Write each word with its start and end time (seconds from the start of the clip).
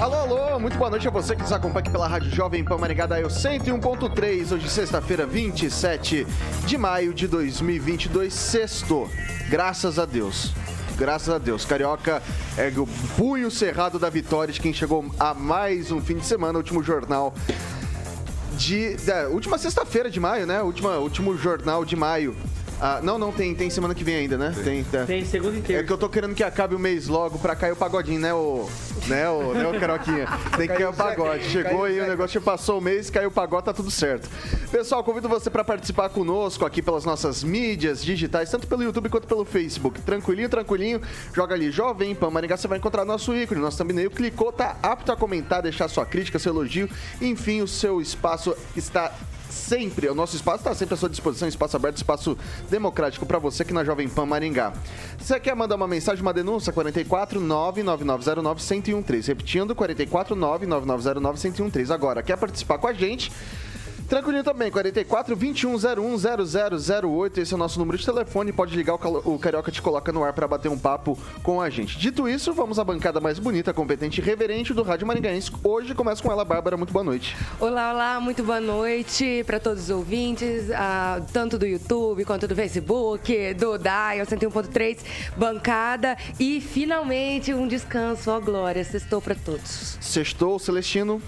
Alô, 0.00 0.14
alô, 0.14 0.60
muito 0.60 0.78
boa 0.78 0.90
noite 0.90 1.08
a 1.08 1.10
você 1.10 1.34
que 1.34 1.42
nos 1.42 1.50
acompanha 1.52 1.90
pela 1.90 2.06
Rádio 2.06 2.30
Jovem 2.30 2.62
Pan 2.62 2.78
Maringá 2.78 3.04
da 3.04 3.20
Eu 3.20 3.26
101.3, 3.26 4.52
hoje 4.52 4.68
sexta-feira, 4.70 5.26
27 5.26 6.24
de 6.64 6.78
maio 6.78 7.12
de 7.12 7.26
2022, 7.26 8.32
sexto, 8.32 9.10
graças 9.50 9.98
a 9.98 10.04
Deus. 10.04 10.52
Graças 10.96 11.34
a 11.34 11.38
Deus. 11.38 11.64
Carioca 11.64 12.22
é 12.56 12.68
o 12.78 12.86
punho 13.16 13.50
cerrado 13.50 13.98
da 13.98 14.08
vitória 14.08 14.54
de 14.54 14.60
quem 14.60 14.72
chegou 14.72 15.04
a 15.18 15.34
mais 15.34 15.90
um 15.90 16.00
fim 16.00 16.18
de 16.18 16.26
semana, 16.26 16.58
último 16.58 16.80
jornal 16.80 17.34
de. 18.52 18.96
Última 19.32 19.58
sexta-feira 19.58 20.08
de 20.08 20.20
maio, 20.20 20.46
né? 20.46 20.62
Última, 20.62 20.98
último 20.98 21.36
jornal 21.36 21.84
de 21.84 21.96
maio 21.96 22.36
ah, 22.80 23.00
não, 23.02 23.18
não, 23.18 23.32
tem, 23.32 23.54
tem 23.54 23.68
semana 23.70 23.94
que 23.94 24.04
vem 24.04 24.14
ainda, 24.14 24.38
né? 24.38 24.54
Tem, 24.62 24.84
tem, 24.84 25.06
tem 25.06 25.24
segunda 25.24 25.58
inteira. 25.58 25.82
É 25.82 25.84
que 25.84 25.92
eu 25.92 25.98
tô 25.98 26.08
querendo 26.08 26.34
que 26.34 26.44
acabe 26.44 26.74
o 26.74 26.78
mês 26.78 27.08
logo 27.08 27.38
pra 27.38 27.56
cair 27.56 27.72
o 27.72 27.76
pagodinho, 27.76 28.20
né, 28.20 28.32
o. 28.32 28.68
Né, 29.06 29.28
o, 29.28 29.54
né, 29.54 29.66
o 29.66 29.80
Caroquinha? 29.80 30.26
Tem 30.56 30.68
que 30.68 30.74
cair 30.74 30.86
o 30.86 30.92
pagode. 30.92 31.44
Chegou 31.44 31.84
aí 31.84 32.00
o 32.00 32.06
negócio, 32.06 32.40
passou 32.40 32.78
o 32.78 32.80
mês, 32.80 33.10
caiu 33.10 33.28
o 33.28 33.32
pagode, 33.32 33.64
tá 33.64 33.72
tudo 33.72 33.90
certo. 33.90 34.28
Pessoal, 34.70 35.02
convido 35.02 35.28
você 35.28 35.50
para 35.50 35.64
participar 35.64 36.08
conosco 36.10 36.64
aqui 36.64 36.80
pelas 36.80 37.04
nossas 37.04 37.42
mídias 37.42 38.04
digitais, 38.04 38.50
tanto 38.50 38.66
pelo 38.66 38.82
YouTube 38.82 39.08
quanto 39.08 39.26
pelo 39.26 39.44
Facebook. 39.44 40.00
Tranquilinho, 40.02 40.48
tranquilinho. 40.48 41.00
Joga 41.34 41.54
ali 41.54 41.70
Jovem 41.70 42.14
Pan 42.14 42.30
Maringá, 42.30 42.56
você 42.56 42.68
vai 42.68 42.78
encontrar 42.78 43.04
nosso 43.04 43.34
ícone, 43.34 43.60
nosso 43.60 43.78
thumbnail. 43.78 44.10
Clicou, 44.10 44.52
tá 44.52 44.76
apto 44.82 45.10
a 45.10 45.16
comentar, 45.16 45.62
deixar 45.62 45.88
sua 45.88 46.06
crítica, 46.06 46.38
seu 46.38 46.52
elogio. 46.52 46.88
Enfim, 47.20 47.60
o 47.60 47.68
seu 47.68 48.00
espaço 48.00 48.54
está 48.76 49.12
sempre, 49.68 50.08
o 50.08 50.14
nosso 50.14 50.34
espaço 50.34 50.58
está 50.58 50.74
sempre 50.74 50.94
à 50.94 50.96
sua 50.96 51.10
disposição, 51.10 51.46
espaço 51.46 51.76
aberto, 51.76 51.98
espaço 51.98 52.38
democrático 52.70 53.26
para 53.26 53.38
você 53.38 53.62
aqui 53.62 53.72
na 53.74 53.84
Jovem 53.84 54.08
Pan 54.08 54.24
Maringá. 54.24 54.72
Você 55.18 55.38
quer 55.38 55.54
mandar 55.54 55.76
uma 55.76 55.86
mensagem, 55.86 56.22
uma 56.22 56.32
denúncia? 56.32 56.72
44 56.72 57.38
99909 57.38 58.62
1013. 58.94 59.28
Repetindo, 59.28 59.74
44 59.74 60.34
99909 60.34 61.50
1013. 61.50 61.92
Agora, 61.92 62.22
quer 62.22 62.38
participar 62.38 62.78
com 62.78 62.86
a 62.86 62.94
gente? 62.94 63.30
Tranquilinho 64.08 64.42
também, 64.42 64.70
44 64.70 65.36
21 65.36 65.74
01 65.74 65.78
0008. 67.08 67.40
Esse 67.40 67.52
é 67.52 67.56
o 67.56 67.58
nosso 67.58 67.78
número 67.78 67.98
de 67.98 68.06
telefone. 68.06 68.52
Pode 68.52 68.74
ligar, 68.74 68.94
o 68.94 69.38
Carioca 69.38 69.70
te 69.70 69.82
coloca 69.82 70.10
no 70.10 70.24
ar 70.24 70.32
para 70.32 70.48
bater 70.48 70.70
um 70.70 70.78
papo 70.78 71.18
com 71.42 71.60
a 71.60 71.68
gente. 71.68 71.98
Dito 71.98 72.26
isso, 72.26 72.54
vamos 72.54 72.78
à 72.78 72.84
bancada 72.84 73.20
mais 73.20 73.38
bonita, 73.38 73.74
competente 73.74 74.22
e 74.22 74.24
reverente 74.24 74.72
do 74.72 74.82
Rádio 74.82 75.06
Maringaense. 75.06 75.52
Hoje 75.62 75.94
começa 75.94 76.22
com 76.22 76.32
ela, 76.32 76.42
Bárbara. 76.42 76.74
Muito 76.74 76.90
boa 76.90 77.04
noite. 77.04 77.36
Olá, 77.60 77.92
olá, 77.92 78.18
muito 78.18 78.42
boa 78.42 78.60
noite 78.60 79.44
para 79.46 79.60
todos 79.60 79.84
os 79.84 79.90
ouvintes, 79.90 80.70
uh, 80.70 81.22
tanto 81.30 81.58
do 81.58 81.66
YouTube 81.66 82.24
quanto 82.24 82.48
do 82.48 82.54
Facebook, 82.54 83.52
do 83.54 83.76
Dial 83.76 84.26
101.3, 84.26 85.00
bancada 85.36 86.16
e 86.40 86.62
finalmente 86.62 87.52
um 87.52 87.68
descanso, 87.68 88.30
ó 88.30 88.40
glória. 88.40 88.82
Sextou 88.82 89.20
para 89.20 89.34
todos. 89.34 89.98
Sextou, 90.00 90.58
Celestino. 90.58 91.20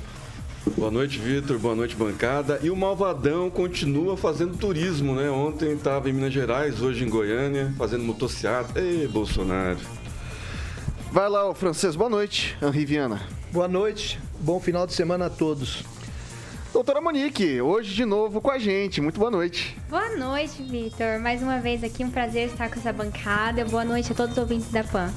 Boa 0.76 0.90
noite, 0.90 1.18
Vitor. 1.18 1.58
Boa 1.58 1.74
noite, 1.74 1.96
bancada. 1.96 2.60
E 2.62 2.70
o 2.70 2.76
Malvadão 2.76 3.48
continua 3.48 4.16
fazendo 4.16 4.58
turismo, 4.58 5.14
né? 5.14 5.30
Ontem 5.30 5.72
estava 5.72 6.10
em 6.10 6.12
Minas 6.12 6.32
Gerais, 6.32 6.82
hoje 6.82 7.02
em 7.02 7.08
Goiânia, 7.08 7.72
fazendo 7.78 8.04
motociata. 8.04 8.78
Ei, 8.78 9.08
Bolsonaro. 9.08 9.78
Vai 11.10 11.28
lá, 11.30 11.48
o 11.48 11.54
francês. 11.54 11.96
Boa 11.96 12.10
noite, 12.10 12.56
Henri 12.62 12.84
Viana. 12.84 13.22
Boa 13.50 13.66
noite. 13.66 14.20
Bom 14.38 14.60
final 14.60 14.86
de 14.86 14.92
semana 14.92 15.26
a 15.26 15.30
todos. 15.30 15.82
Doutora 16.72 17.00
Monique, 17.00 17.60
hoje 17.60 17.94
de 17.94 18.04
novo 18.04 18.40
com 18.40 18.50
a 18.50 18.58
gente. 18.58 19.00
Muito 19.00 19.18
boa 19.18 19.30
noite. 19.30 19.76
Boa 19.88 20.16
noite, 20.16 20.62
Vitor. 20.62 21.18
Mais 21.20 21.42
uma 21.42 21.58
vez 21.58 21.82
aqui, 21.82 22.04
um 22.04 22.10
prazer 22.10 22.48
estar 22.48 22.68
com 22.68 22.78
essa 22.78 22.92
bancada. 22.92 23.64
Boa 23.64 23.84
noite 23.84 24.12
a 24.12 24.14
todos 24.14 24.32
os 24.32 24.38
ouvintes 24.38 24.70
da 24.70 24.84
PAN. 24.84 25.12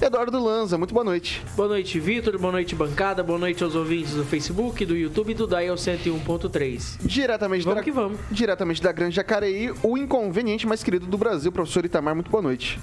Eduardo 0.00 0.38
Lanza, 0.38 0.78
muito 0.78 0.94
boa 0.94 1.02
noite. 1.02 1.44
Boa 1.56 1.68
noite, 1.68 1.98
Vitor. 1.98 2.38
Boa 2.38 2.52
noite, 2.52 2.74
bancada. 2.74 3.22
Boa 3.22 3.38
noite 3.38 3.64
aos 3.64 3.74
ouvintes 3.74 4.14
do 4.14 4.24
Facebook, 4.24 4.86
do 4.86 4.96
YouTube 4.96 5.32
e 5.32 5.34
do 5.34 5.46
Dial 5.46 5.74
101.3. 5.74 6.98
Diretamente 7.02 7.64
vamos 7.64 7.78
da, 7.78 7.82
que 7.82 7.90
vamos. 7.90 8.20
Diretamente 8.30 8.80
da 8.80 8.92
Grande 8.92 9.16
Jacareí, 9.16 9.74
o 9.82 9.98
inconveniente 9.98 10.68
mais 10.68 10.84
querido 10.84 11.06
do 11.06 11.18
Brasil, 11.18 11.50
professor 11.50 11.84
Itamar. 11.84 12.14
Muito 12.14 12.30
boa 12.30 12.42
noite. 12.42 12.78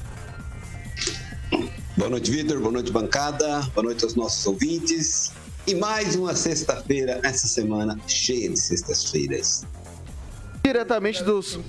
Boa 1.96 2.10
noite, 2.10 2.30
Vitor. 2.30 2.60
Boa 2.60 2.74
noite, 2.74 2.92
bancada. 2.92 3.62
Boa 3.74 3.86
noite 3.86 4.04
aos 4.04 4.16
nossos 4.16 4.46
ouvintes. 4.46 5.32
E 5.66 5.74
mais 5.74 6.18
uma 6.18 6.36
sexta-feira, 6.36 7.22
essa 7.24 7.48
semana 7.48 7.98
cheia 8.06 8.50
de 8.50 8.60
sextas-feiras. 8.60 9.66
Diretamente 10.64 11.24
dos 11.24 11.60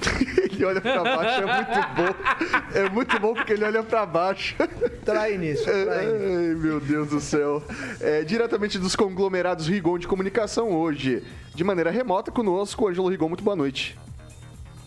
ele 0.50 0.64
olha 0.64 0.80
pra 0.80 1.02
baixo, 1.02 1.42
é 1.42 1.46
muito 1.46 1.88
bom. 1.96 2.78
É 2.78 2.90
muito 2.90 3.20
bom 3.20 3.34
porque 3.34 3.52
ele 3.52 3.64
olha 3.64 3.82
pra 3.82 4.06
baixo. 4.06 4.56
Trai 5.04 5.36
nisso, 5.38 5.64
trai 5.64 6.06
Ai, 6.06 6.54
meu 6.54 6.80
Deus 6.80 7.08
do 7.08 7.20
céu. 7.20 7.62
É, 8.00 8.22
diretamente 8.22 8.78
dos 8.78 8.96
conglomerados 8.96 9.66
Rigon 9.66 9.98
de 9.98 10.06
comunicação 10.06 10.72
hoje, 10.72 11.22
de 11.54 11.64
maneira 11.64 11.90
remota 11.90 12.30
conosco, 12.30 12.88
Ângelo 12.88 13.08
Rigon, 13.08 13.28
muito 13.28 13.44
boa 13.44 13.56
noite. 13.56 13.98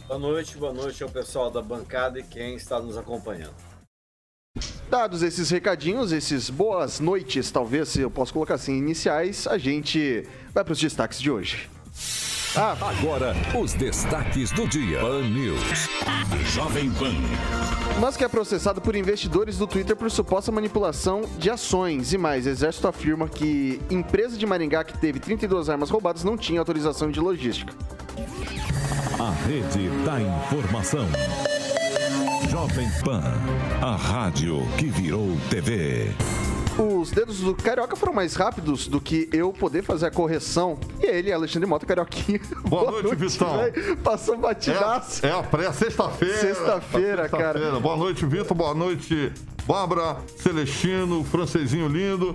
Boa 0.08 0.20
noite, 0.20 0.58
boa 0.58 0.74
noite 0.74 1.04
ao 1.04 1.10
pessoal 1.10 1.52
da 1.52 1.62
bancada 1.62 2.20
e 2.20 2.24
quem 2.24 2.56
está 2.56 2.80
nos 2.80 2.98
acompanhando. 2.98 3.54
Dados 4.90 5.22
esses 5.22 5.52
recadinhos, 5.52 6.12
esses 6.12 6.50
boas 6.50 7.00
noites, 7.00 7.52
talvez, 7.52 7.90
se 7.90 8.02
eu 8.02 8.10
posso 8.10 8.34
colocar 8.34 8.56
assim, 8.56 8.76
iniciais, 8.76 9.46
a 9.46 9.58
gente 9.58 10.28
vai 10.52 10.64
para 10.64 10.74
os 10.74 10.80
destaques 10.80 11.22
de 11.22 11.30
hoje. 11.30 11.70
Ah, 12.56 12.76
agora 12.82 13.36
os 13.56 13.74
destaques 13.74 14.52
do 14.52 14.68
dia. 14.68 15.00
Pan 15.00 15.22
News. 15.22 15.88
Jovem 16.52 16.90
Pan. 16.92 17.14
Musk 18.00 18.22
é 18.22 18.28
processado 18.28 18.82
por 18.82 18.96
investidores 18.96 19.58
do 19.58 19.68
Twitter 19.68 19.96
por 19.96 20.10
suposta 20.10 20.52
manipulação 20.52 21.22
de 21.38 21.50
ações. 21.50 22.12
E 22.12 22.18
mais, 22.18 22.48
Exército 22.48 22.88
afirma 22.88 23.30
que 23.30 23.80
empresa 23.90 24.36
de 24.36 24.46
Maringá 24.48 24.84
que 24.84 24.98
teve 24.98 25.20
32 25.20 25.70
armas 25.70 25.92
roubadas 25.92 26.24
não 26.24 26.36
tinha 26.36 26.60
autorização 26.60 27.12
de 27.12 27.20
logística. 27.20 27.72
A 29.20 29.32
rede 29.46 29.90
da 30.04 30.20
informação. 30.20 31.06
Jovem 32.50 32.90
Pan. 33.04 33.22
A 33.80 33.96
rádio 33.96 34.66
que 34.78 34.88
virou 34.88 35.38
TV 35.52 36.16
os 36.80 37.12
dedos 37.12 37.42
do 37.42 37.54
Carioca 37.54 37.96
foram 37.96 38.14
mais 38.14 38.36
rápidos 38.36 38.88
do 38.88 39.02
que 39.02 39.30
eu 39.34 39.52
poder 39.52 39.84
fazer 39.84 40.06
a 40.08 40.12
correção. 40.12 40.80
E 41.02 41.06
ele, 41.06 41.32
Alexandre 41.32 41.68
Mota, 41.68 41.86
Carioquinha. 41.86 42.40
Boa, 42.68 42.92
Boa 42.92 43.02
noite, 43.02 43.20
noite 43.20 43.34
Vitão. 43.34 43.98
Passou 44.04 44.38
batidaço. 44.38 45.26
É, 45.26 45.30
é 45.30 45.34
a 45.34 45.44
pré-sexta-feira. 45.44 46.38
Sexta-feira, 46.38 47.22
sexta 47.24 47.38
cara. 47.38 47.80
Boa 47.80 47.98
noite, 47.98 48.26
Vitor. 48.26 48.56
Boa 48.56 48.74
noite, 48.74 49.32
Bárbara, 49.66 50.18
Celestino, 50.38 51.24
francesinho 51.26 51.88
lindo. 51.88 52.34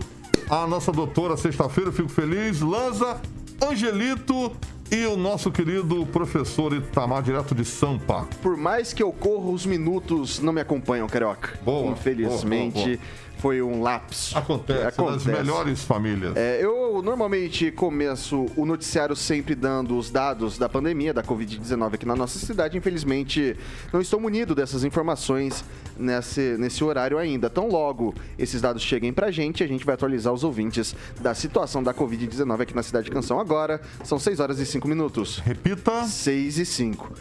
A 0.51 0.67
nossa 0.67 0.93
doutora, 0.93 1.37
sexta-feira, 1.37 1.91
fico 1.91 2.11
feliz. 2.11 2.61
Lanza, 2.61 3.21
Angelito 3.63 4.53
e 4.91 5.07
o 5.07 5.17
nosso 5.17 5.51
querido 5.51 6.05
professor 6.07 6.73
Itamar, 6.75 7.23
direto 7.23 7.55
de 7.55 7.65
Sampa. 7.65 8.29
Por 8.43 8.57
mais 8.57 8.93
que 8.93 9.03
eu 9.03 9.11
corra, 9.11 9.51
os 9.51 9.65
minutos 9.65 10.39
não 10.41 10.53
me 10.53 10.61
acompanham, 10.61 11.09
Carioca. 11.09 11.59
Boa. 11.65 11.91
Infelizmente. 11.91 12.75
Boa, 12.75 12.85
boa, 12.85 12.97
boa 12.97 13.25
foi 13.45 13.61
um 13.61 13.83
lapso. 13.83 14.39
Acontece, 14.39 14.87
Acontece. 14.87 15.29
nas 15.29 15.39
melhores 15.39 15.85
famílias. 15.85 16.35
É, 16.35 16.65
eu 16.65 17.03
normalmente 17.03 17.71
começo 17.71 18.47
o 18.57 18.65
noticiário 18.65 19.15
sempre 19.15 19.55
dando 19.55 19.99
os 19.99 20.11
dados 20.11 20.57
da 20.57 20.67
pandemia 20.67 21.13
da 21.13 21.23
Covid-19 21.23 21.93
aqui 21.93 22.07
na 22.07 22.17
nossa 22.17 22.39
cidade. 22.39 22.79
Infelizmente, 22.79 23.55
não 23.93 24.01
estou 24.01 24.19
munido 24.19 24.55
dessas 24.55 24.83
informações 24.83 25.63
nesse, 25.95 26.57
nesse 26.59 26.83
horário 26.83 27.19
ainda. 27.19 27.51
Tão 27.51 27.69
logo 27.69 28.15
esses 28.39 28.63
dados 28.63 28.81
cheguem 28.83 29.13
pra 29.13 29.31
gente, 29.31 29.63
a 29.63 29.67
gente 29.67 29.85
vai 29.85 29.95
atualizar 29.95 30.33
os 30.33 30.43
ouvintes 30.43 30.97
da 31.21 31.35
situação 31.35 31.83
da 31.83 31.93
Covid-19 31.93 32.63
aqui 32.63 32.75
na 32.75 32.83
cidade 32.83 33.05
de 33.05 33.11
Canção 33.11 33.39
agora. 33.39 33.79
São 34.05 34.19
6 34.19 34.41
horas 34.41 34.59
e 34.59 34.65
5 34.65 34.89
minutos. 34.89 35.37
Repita. 35.45 36.05
6 36.05 36.61
e 36.61 36.65
5. 36.65 37.13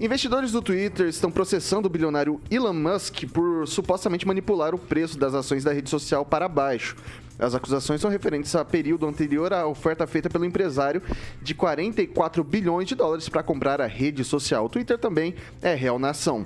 Investidores 0.00 0.50
do 0.50 0.60
Twitter 0.60 1.06
estão 1.06 1.30
processando 1.30 1.86
o 1.86 1.90
bilionário 1.90 2.40
Elon 2.50 2.72
Musk 2.72 3.26
por 3.32 3.66
supostamente 3.68 4.26
manipular 4.26 4.74
o 4.74 4.78
preço 4.78 5.16
das 5.16 5.34
ações 5.34 5.62
da 5.62 5.72
rede 5.72 5.88
social 5.88 6.24
para 6.24 6.48
baixo. 6.48 6.96
As 7.38 7.54
acusações 7.54 8.00
são 8.00 8.10
referentes 8.10 8.54
a 8.56 8.64
período 8.64 9.06
anterior 9.06 9.52
à 9.52 9.64
oferta 9.64 10.04
feita 10.04 10.28
pelo 10.28 10.44
empresário 10.44 11.00
de 11.40 11.54
44 11.54 12.42
bilhões 12.42 12.88
de 12.88 12.96
dólares 12.96 13.28
para 13.28 13.44
comprar 13.44 13.80
a 13.80 13.86
rede 13.86 14.24
social. 14.24 14.64
O 14.64 14.68
Twitter 14.68 14.98
também 14.98 15.36
é 15.62 15.74
réu 15.74 15.96
na 15.96 16.10
ação. 16.10 16.44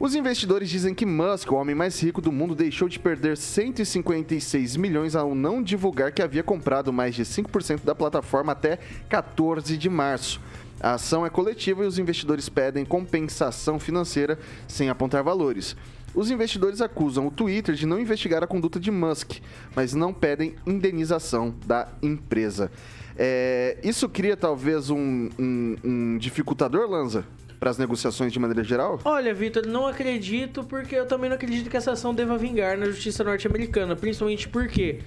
Os 0.00 0.14
investidores 0.14 0.70
dizem 0.70 0.94
que 0.94 1.04
Musk, 1.04 1.52
o 1.52 1.56
homem 1.56 1.74
mais 1.74 2.02
rico 2.02 2.22
do 2.22 2.32
mundo, 2.32 2.54
deixou 2.54 2.88
de 2.88 2.98
perder 2.98 3.36
156 3.36 4.76
milhões 4.76 5.14
ao 5.14 5.34
não 5.34 5.62
divulgar 5.62 6.12
que 6.12 6.22
havia 6.22 6.42
comprado 6.42 6.92
mais 6.92 7.14
de 7.14 7.24
5% 7.24 7.84
da 7.84 7.94
plataforma 7.94 8.52
até 8.52 8.78
14 9.08 9.76
de 9.76 9.90
março. 9.90 10.40
A 10.84 10.96
ação 10.96 11.24
é 11.24 11.30
coletiva 11.30 11.82
e 11.82 11.86
os 11.86 11.98
investidores 11.98 12.46
pedem 12.50 12.84
compensação 12.84 13.80
financeira 13.80 14.38
sem 14.68 14.90
apontar 14.90 15.24
valores. 15.24 15.74
Os 16.14 16.30
investidores 16.30 16.82
acusam 16.82 17.26
o 17.26 17.30
Twitter 17.30 17.74
de 17.74 17.86
não 17.86 17.98
investigar 17.98 18.44
a 18.44 18.46
conduta 18.46 18.78
de 18.78 18.90
Musk, 18.90 19.38
mas 19.74 19.94
não 19.94 20.12
pedem 20.12 20.56
indenização 20.66 21.54
da 21.64 21.88
empresa. 22.02 22.70
É, 23.16 23.78
isso 23.82 24.10
cria 24.10 24.36
talvez 24.36 24.90
um, 24.90 25.30
um, 25.38 25.76
um 25.82 26.18
dificultador, 26.18 26.86
Lanza? 26.86 27.24
Para 27.58 27.70
as 27.70 27.78
negociações 27.78 28.30
de 28.30 28.38
maneira 28.38 28.62
geral? 28.62 29.00
Olha, 29.06 29.32
Vitor, 29.32 29.66
não 29.66 29.86
acredito, 29.86 30.64
porque 30.64 30.94
eu 30.94 31.06
também 31.06 31.30
não 31.30 31.36
acredito 31.36 31.70
que 31.70 31.78
essa 31.78 31.92
ação 31.92 32.14
deva 32.14 32.36
vingar 32.36 32.76
na 32.76 32.84
justiça 32.84 33.24
norte-americana. 33.24 33.96
Principalmente 33.96 34.50
porque 34.50 35.00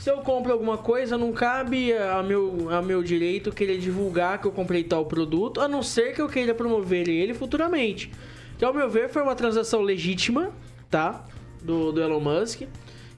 se 0.00 0.10
eu 0.10 0.16
compro 0.22 0.50
alguma 0.50 0.78
coisa, 0.78 1.18
não 1.18 1.30
cabe 1.30 1.92
a 1.92 2.22
meu, 2.22 2.68
a 2.70 2.80
meu 2.80 3.02
direito 3.02 3.52
querer 3.52 3.76
divulgar 3.76 4.40
que 4.40 4.46
eu 4.46 4.50
comprei 4.50 4.82
tal 4.82 5.04
produto, 5.04 5.60
a 5.60 5.68
não 5.68 5.82
ser 5.82 6.14
que 6.14 6.22
eu 6.22 6.26
queira 6.26 6.54
promover 6.54 7.06
ele 7.06 7.34
futuramente. 7.34 8.10
Então, 8.56 8.70
ao 8.70 8.74
meu 8.74 8.88
ver, 8.88 9.10
foi 9.10 9.20
uma 9.20 9.34
transação 9.34 9.82
legítima, 9.82 10.52
tá? 10.90 11.22
Do, 11.60 11.92
do 11.92 12.00
Elon 12.00 12.18
Musk. 12.18 12.62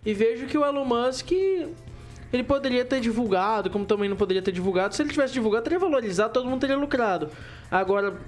E 0.05 0.12
vejo 0.12 0.46
que 0.46 0.58
o 0.58 0.64
Elon 0.64 0.84
Musk 0.84 1.31
ele 1.31 2.43
poderia 2.43 2.84
ter 2.84 3.00
divulgado, 3.00 3.70
como 3.70 3.84
também 3.84 4.08
não 4.08 4.17
poderia 4.17 4.43
ter 4.43 4.50
divulgado. 4.50 4.93
Se 4.96 5.02
ele 5.02 5.11
tivesse 5.11 5.32
divulgado, 5.32 5.62
teria 5.62 5.79
valorizado, 5.79 6.32
todo 6.32 6.50
mundo 6.50 6.62
teria 6.62 6.76
lucrado. 6.76 7.31
Agora, 7.70 8.19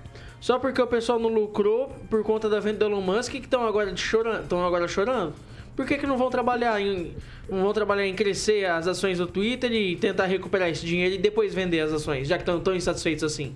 só 0.40 0.60
porque 0.60 0.80
o 0.80 0.86
pessoal 0.86 1.18
não 1.18 1.28
lucrou 1.28 1.88
por 2.08 2.22
conta 2.22 2.48
da 2.48 2.60
venda 2.60 2.78
do 2.78 2.84
Elon 2.84 3.00
Musk, 3.00 3.32
que 3.32 3.38
estão 3.38 3.66
agora, 3.66 3.96
chorando, 3.96 4.42
estão 4.44 4.64
agora 4.64 4.86
chorando? 4.86 5.34
Por 5.76 5.86
que, 5.86 5.98
que 5.98 6.06
não 6.06 6.16
vão 6.16 6.30
trabalhar 6.30 6.80
em 6.80 7.14
não 7.48 7.62
vão 7.62 7.72
trabalhar 7.72 8.06
em 8.06 8.14
crescer 8.14 8.64
as 8.66 8.86
ações 8.86 9.18
do 9.18 9.26
Twitter 9.26 9.70
e 9.72 9.96
tentar 9.96 10.26
recuperar 10.26 10.68
esse 10.70 10.84
dinheiro 10.84 11.14
e 11.14 11.18
depois 11.18 11.54
vender 11.54 11.80
as 11.80 11.92
ações, 11.92 12.28
já 12.28 12.36
que 12.36 12.42
estão 12.42 12.60
tão 12.60 12.74
insatisfeitos 12.74 13.24
assim? 13.24 13.54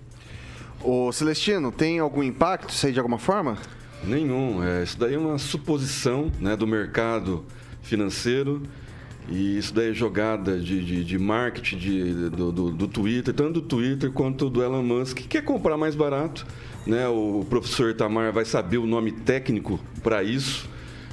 Ô 0.82 1.10
Celestino, 1.10 1.72
tem 1.72 1.98
algum 1.98 2.22
impacto 2.22 2.70
isso 2.70 2.86
aí 2.86 2.92
de 2.92 2.98
alguma 2.98 3.18
forma? 3.18 3.58
Nenhum. 4.04 4.62
É, 4.62 4.82
isso 4.82 4.98
daí 4.98 5.14
é 5.14 5.18
uma 5.18 5.38
suposição 5.38 6.30
né, 6.38 6.56
do 6.56 6.66
mercado 6.66 7.44
financeiro 7.82 8.62
e 9.28 9.58
isso 9.58 9.74
daí 9.74 9.90
é 9.90 9.92
jogada 9.92 10.58
de, 10.58 10.84
de, 10.84 11.04
de 11.04 11.18
marketing 11.18 11.76
de, 11.76 12.14
do, 12.30 12.52
do, 12.52 12.70
do, 12.70 12.88
Twitter, 12.88 13.34
tanto 13.34 13.60
do 13.60 13.62
Twitter 13.62 14.10
quanto 14.10 14.48
do 14.48 14.62
Elon 14.62 14.82
Musk, 14.82 15.18
que 15.18 15.28
quer 15.28 15.42
comprar 15.42 15.76
mais 15.76 15.94
barato. 15.94 16.46
Né? 16.86 17.06
O 17.08 17.44
professor 17.48 17.90
Itamar 17.90 18.32
vai 18.32 18.44
saber 18.44 18.78
o 18.78 18.86
nome 18.86 19.12
técnico 19.12 19.80
para 20.02 20.22
isso. 20.22 20.68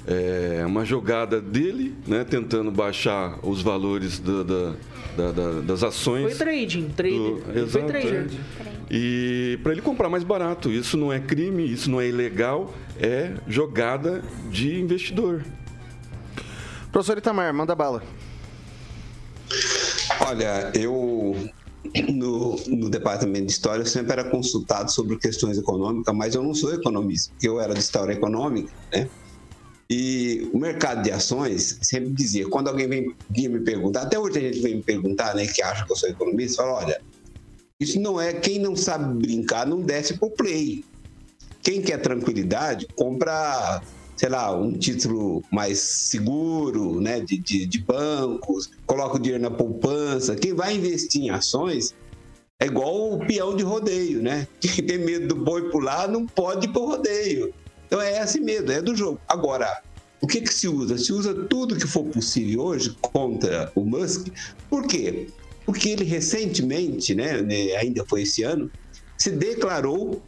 É 0.07 0.63
uma 0.65 0.85
jogada 0.85 1.41
dele, 1.41 1.95
né? 2.05 2.23
tentando 2.23 2.69
baixar 2.69 3.39
os 3.41 3.61
valores 3.61 4.19
da, 4.19 4.43
da, 4.43 5.31
da, 5.31 5.61
das 5.61 5.83
ações. 5.83 6.23
Foi 6.23 6.35
trading, 6.35 6.89
trading. 6.89 7.41
Do, 7.41 7.59
exato, 7.59 7.69
foi 7.69 7.83
trader. 7.83 8.27
É. 8.31 8.75
E 8.89 9.59
para 9.63 9.71
ele 9.71 9.81
comprar 9.81 10.09
mais 10.09 10.23
barato. 10.23 10.69
Isso 10.71 10.95
não 10.95 11.11
é 11.11 11.19
crime, 11.19 11.65
isso 11.71 11.89
não 11.89 11.99
é 11.99 12.07
ilegal, 12.07 12.73
é 12.99 13.33
jogada 13.47 14.23
de 14.51 14.79
investidor. 14.79 15.43
Professor 16.91 17.17
Itamar, 17.17 17.53
manda 17.53 17.73
bala. 17.73 18.03
Olha, 20.21 20.71
eu 20.75 21.35
no, 22.13 22.55
no, 22.67 22.89
departamento 22.89 23.45
de 23.45 23.51
história 23.51 23.81
eu 23.81 23.85
sempre 23.85 24.13
era 24.13 24.23
consultado 24.23 24.91
sobre 24.91 25.17
questões 25.17 25.57
econômicas, 25.57 26.15
mas 26.15 26.35
eu 26.35 26.43
não 26.43 26.53
sou 26.53 26.73
economista, 26.73 27.31
porque 27.31 27.47
eu 27.47 27.59
era 27.59 27.73
de 27.73 27.79
história 27.79 28.13
econômica, 28.13 28.71
né? 28.91 29.09
E 29.89 30.49
o 30.51 30.57
mercado 30.57 31.03
de 31.03 31.11
ações 31.11 31.77
sempre 31.81 32.09
dizia, 32.09 32.47
quando 32.49 32.69
alguém 32.69 32.87
vem, 32.87 33.15
vinha 33.29 33.49
me 33.49 33.59
perguntar, 33.59 34.01
até 34.01 34.17
hoje 34.17 34.39
a 34.39 34.41
gente 34.41 34.59
vem 34.59 34.75
me 34.75 34.83
perguntar, 34.83 35.35
né, 35.35 35.45
que 35.45 35.61
acha 35.61 35.85
que 35.85 35.91
eu 35.91 35.95
sou 35.95 36.09
economista, 36.09 36.63
fala, 36.63 36.85
olha, 36.85 37.01
isso 37.79 37.99
não 37.99 38.19
é, 38.19 38.33
quem 38.33 38.57
não 38.57 38.75
sabe 38.75 39.21
brincar 39.21 39.67
não 39.67 39.81
desce 39.81 40.17
pro 40.17 40.29
play. 40.31 40.83
Quem 41.61 41.81
quer 41.81 42.01
tranquilidade, 42.01 42.87
compra 42.95 43.81
sei 44.15 44.29
lá, 44.29 44.55
um 44.55 44.71
título 44.71 45.43
mais 45.51 45.79
seguro, 45.79 47.01
né, 47.01 47.19
de, 47.19 47.37
de, 47.37 47.65
de, 47.65 47.79
bancos, 47.79 48.71
coloca 48.85 49.17
o 49.17 49.19
dinheiro 49.19 49.43
na 49.43 49.51
poupança. 49.51 50.35
Quem 50.35 50.53
vai 50.53 50.75
investir 50.75 51.23
em 51.23 51.29
ações 51.29 51.93
é 52.59 52.65
igual 52.65 53.13
o 53.13 53.25
peão 53.25 53.55
de 53.55 53.63
rodeio, 53.63 54.21
né? 54.21 54.47
Quem 54.61 54.85
tem 54.85 54.97
medo 54.97 55.27
do 55.27 55.35
boi 55.35 55.69
pular 55.69 56.07
não 56.07 56.25
pode 56.25 56.67
ir 56.67 56.69
para 56.71 56.81
o 56.81 56.85
rodeio. 56.85 57.53
Então 57.85 58.01
é 58.01 58.21
esse 58.21 58.39
medo, 58.39 58.71
é 58.71 58.81
do 58.81 58.95
jogo. 58.95 59.19
Agora, 59.27 59.81
o 60.21 60.27
que, 60.27 60.41
que 60.41 60.53
se 60.53 60.67
usa? 60.67 60.97
Se 60.97 61.13
usa 61.13 61.33
tudo 61.33 61.75
que 61.75 61.87
for 61.87 62.03
possível 62.05 62.61
hoje 62.61 62.95
contra 63.01 63.71
o 63.75 63.81
Musk. 63.81 64.27
Por 64.69 64.87
quê? 64.87 65.27
Porque 65.65 65.89
ele 65.89 66.03
recentemente, 66.03 67.13
né, 67.13 67.41
né 67.41 67.75
ainda 67.75 68.03
foi 68.07 68.23
esse 68.23 68.43
ano, 68.43 68.71
se 69.17 69.31
declarou 69.31 70.21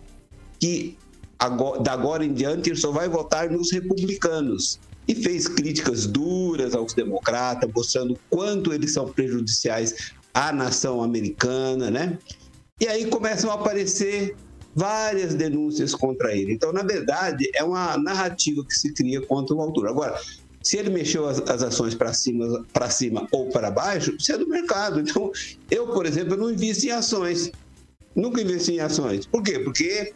que 0.60 0.98
agora, 1.40 1.82
da 1.82 1.94
agora 1.94 2.26
em 2.26 2.34
diante, 2.34 2.70
ele 2.70 2.80
só 2.80 2.92
vai 2.92 3.08
votar 3.08 3.50
nos 3.50 3.72
republicanos. 3.72 4.80
E 5.08 5.16
fez 5.16 5.48
críticas 5.48 6.06
duras 6.06 6.76
aos 6.76 6.94
democratas, 6.94 7.70
mostrando 7.74 8.20
quanto 8.30 8.74
eles 8.74 8.92
são 8.92 9.08
prejudiciais 9.08 10.12
à 10.34 10.52
nação 10.52 11.02
americana, 11.02 11.90
né? 11.90 12.18
E 12.80 12.88
aí 12.88 13.06
começam 13.06 13.50
a 13.50 13.54
aparecer 13.54 14.36
várias 14.78 15.34
denúncias 15.34 15.96
contra 15.96 16.36
ele. 16.36 16.54
Então, 16.54 16.72
na 16.72 16.84
verdade, 16.84 17.50
é 17.56 17.64
uma 17.64 17.98
narrativa 17.98 18.64
que 18.64 18.76
se 18.76 18.94
cria 18.94 19.20
contra 19.20 19.56
o 19.56 19.60
autor. 19.62 19.88
Agora, 19.88 20.22
se 20.62 20.78
ele 20.78 20.92
mexeu 20.92 21.28
as, 21.28 21.40
as 21.50 21.64
ações 21.64 21.96
para 21.96 22.14
cima, 22.14 22.64
para 22.72 22.88
cima 22.88 23.28
ou 23.32 23.48
para 23.48 23.72
baixo, 23.72 24.16
isso 24.20 24.32
é 24.32 24.38
do 24.38 24.48
mercado. 24.48 25.00
Então, 25.00 25.32
eu, 25.72 25.88
por 25.88 26.06
exemplo, 26.06 26.38
não 26.38 26.52
invisto 26.52 26.86
em 26.86 26.92
ações. 26.92 27.52
Nunca 28.16 28.40
investi 28.40 28.74
em 28.74 28.80
ações. 28.80 29.26
Por 29.26 29.42
quê? 29.42 29.58
Porque 29.58 30.14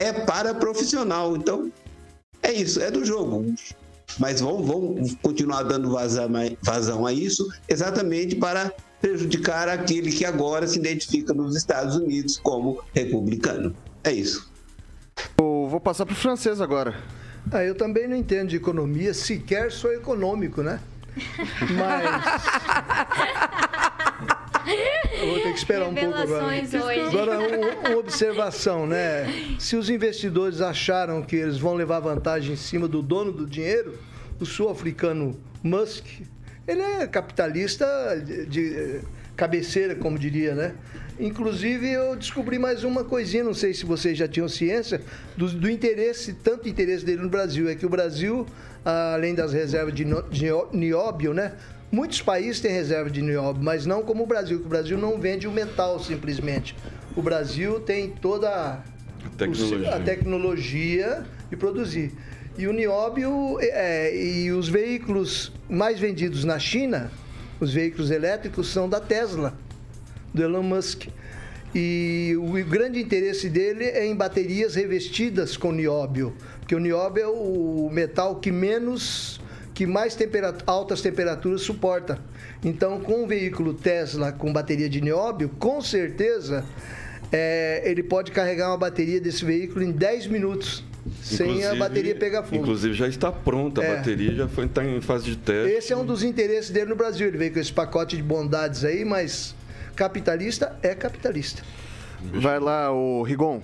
é 0.00 0.12
para 0.12 0.52
profissional. 0.52 1.36
Então, 1.36 1.70
é 2.42 2.52
isso, 2.52 2.80
é 2.80 2.90
do 2.90 3.04
jogo. 3.04 3.54
Mas 4.18 4.40
vão, 4.40 4.64
vão 4.64 4.96
continuar 5.22 5.62
dando 5.62 5.90
vazão, 6.60 7.06
a 7.06 7.12
isso, 7.12 7.48
exatamente 7.68 8.34
para 8.34 8.74
prejudicar 9.00 9.68
aquele 9.68 10.10
que 10.10 10.24
agora 10.24 10.66
se 10.66 10.78
identifica 10.78 11.32
nos 11.32 11.56
Estados 11.56 11.96
Unidos 11.96 12.36
como 12.36 12.82
republicano. 12.92 13.74
É 14.04 14.12
isso. 14.12 14.50
Eu 15.38 15.68
vou 15.68 15.80
passar 15.80 16.04
para 16.04 16.12
o 16.12 16.16
francês 16.16 16.60
agora. 16.60 16.94
Ah, 17.50 17.64
eu 17.64 17.74
também 17.74 18.06
não 18.08 18.16
entendo 18.16 18.48
de 18.48 18.56
economia, 18.56 19.12
sequer 19.14 19.70
sou 19.70 19.92
econômico, 19.92 20.62
né? 20.62 20.80
Mas. 21.76 22.42
Eu 25.20 25.26
vou 25.26 25.40
ter 25.40 25.52
que 25.52 25.58
esperar 25.58 25.88
um 25.88 25.94
pouco 25.94 26.14
agora. 26.16 26.46
Hoje. 26.46 26.76
Agora, 26.76 27.38
uma, 27.38 27.88
uma 27.88 27.98
observação, 27.98 28.86
né? 28.86 29.26
Se 29.58 29.76
os 29.76 29.90
investidores 29.90 30.60
acharam 30.60 31.22
que 31.22 31.36
eles 31.36 31.58
vão 31.58 31.74
levar 31.74 32.00
vantagem 32.00 32.54
em 32.54 32.56
cima 32.56 32.88
do 32.88 33.02
dono 33.02 33.32
do 33.32 33.46
dinheiro, 33.46 33.98
o 34.40 34.46
sul-africano 34.46 35.38
Musk, 35.62 36.06
ele 36.66 36.80
é 36.80 37.06
capitalista 37.06 37.86
de, 38.24 38.46
de 38.46 39.00
cabeceira, 39.42 39.96
como 39.96 40.16
diria, 40.16 40.54
né? 40.54 40.72
Inclusive, 41.18 41.90
eu 41.90 42.14
descobri 42.14 42.60
mais 42.60 42.84
uma 42.84 43.02
coisinha, 43.02 43.42
não 43.42 43.52
sei 43.52 43.74
se 43.74 43.84
vocês 43.84 44.16
já 44.16 44.28
tinham 44.28 44.48
ciência, 44.48 45.00
do, 45.36 45.48
do 45.48 45.68
interesse, 45.68 46.32
tanto 46.32 46.68
interesse 46.68 47.04
dele 47.04 47.22
no 47.22 47.28
Brasil. 47.28 47.68
É 47.68 47.74
que 47.74 47.84
o 47.84 47.88
Brasil, 47.88 48.46
além 48.84 49.34
das 49.34 49.52
reservas 49.52 49.92
de, 49.94 50.04
de 50.30 50.46
nióbio, 50.72 51.34
né? 51.34 51.54
Muitos 51.90 52.22
países 52.22 52.60
têm 52.60 52.70
reserva 52.70 53.10
de 53.10 53.20
nióbio, 53.20 53.64
mas 53.64 53.84
não 53.84 54.02
como 54.02 54.22
o 54.22 54.26
Brasil, 54.26 54.60
que 54.60 54.66
o 54.66 54.68
Brasil 54.68 54.96
não 54.96 55.18
vende 55.18 55.48
o 55.48 55.50
metal 55.50 55.98
simplesmente. 55.98 56.76
O 57.16 57.20
Brasil 57.20 57.80
tem 57.80 58.10
toda 58.10 58.48
a 58.48 58.82
tecnologia, 59.36 59.94
a 59.94 60.00
tecnologia 60.00 61.24
de 61.50 61.56
produzir. 61.56 62.12
E 62.56 62.68
o 62.68 62.72
nióbio 62.72 63.58
é, 63.60 64.16
e 64.16 64.52
os 64.52 64.68
veículos 64.68 65.52
mais 65.68 65.98
vendidos 65.98 66.44
na 66.44 66.60
China, 66.60 67.10
os 67.62 67.72
veículos 67.72 68.10
elétricos, 68.10 68.72
são 68.72 68.88
da 68.88 69.00
Tesla, 69.00 69.54
do 70.34 70.42
Elon 70.42 70.64
Musk. 70.64 71.06
E 71.72 72.34
o 72.36 72.52
grande 72.64 73.00
interesse 73.00 73.48
dele 73.48 73.84
é 73.84 74.04
em 74.04 74.16
baterias 74.16 74.74
revestidas 74.74 75.56
com 75.56 75.70
nióbio, 75.70 76.34
porque 76.58 76.74
o 76.74 76.80
nióbio 76.80 77.22
é 77.22 77.28
o 77.28 77.88
metal 77.90 78.36
que 78.36 78.50
menos 78.50 79.40
que 79.72 79.86
mais 79.86 80.16
temperatura, 80.16 80.64
altas 80.66 81.00
temperaturas 81.00 81.62
suporta. 81.62 82.18
Então, 82.64 83.00
com 83.00 83.22
um 83.22 83.26
veículo 83.28 83.72
Tesla 83.72 84.32
com 84.32 84.52
bateria 84.52 84.88
de 84.88 85.00
nióbio, 85.00 85.48
com 85.58 85.80
certeza 85.80 86.64
é, 87.30 87.80
ele 87.84 88.02
pode 88.02 88.32
carregar 88.32 88.70
uma 88.70 88.76
bateria 88.76 89.20
desse 89.20 89.44
veículo 89.44 89.84
em 89.84 89.92
10 89.92 90.26
minutos. 90.26 90.84
Sem 91.20 91.46
a 91.48 91.52
Inclusive- 91.52 91.78
bateria 91.78 92.14
pegar 92.14 92.42
fogo. 92.44 92.56
Inclusive 92.56 92.94
já 92.94 93.08
está 93.08 93.32
pronta 93.32 93.80
a 93.80 93.84
É. 93.84 93.96
bateria, 93.96 94.34
já 94.34 94.48
foi 94.48 94.68
tá 94.68 94.84
em 94.84 95.00
fase 95.00 95.24
de 95.24 95.36
teste. 95.36 95.72
Esse 95.72 95.92
é 95.92 95.96
um 95.96 96.04
dos 96.04 96.22
interesses 96.22 96.70
dele 96.70 96.90
no 96.90 96.96
Brasil. 96.96 97.26
Ele 97.26 97.38
veio 97.38 97.52
com 97.52 97.58
esse 97.58 97.72
pacote 97.72 98.16
de 98.16 98.22
bondades 98.22 98.84
aí, 98.84 99.04
mas 99.04 99.54
capitalista 99.96 100.78
é 100.82 100.94
capitalista. 100.94 101.62
Vai 102.34 102.60
lá, 102.60 102.92
o 102.92 103.22
Rigon. 103.22 103.60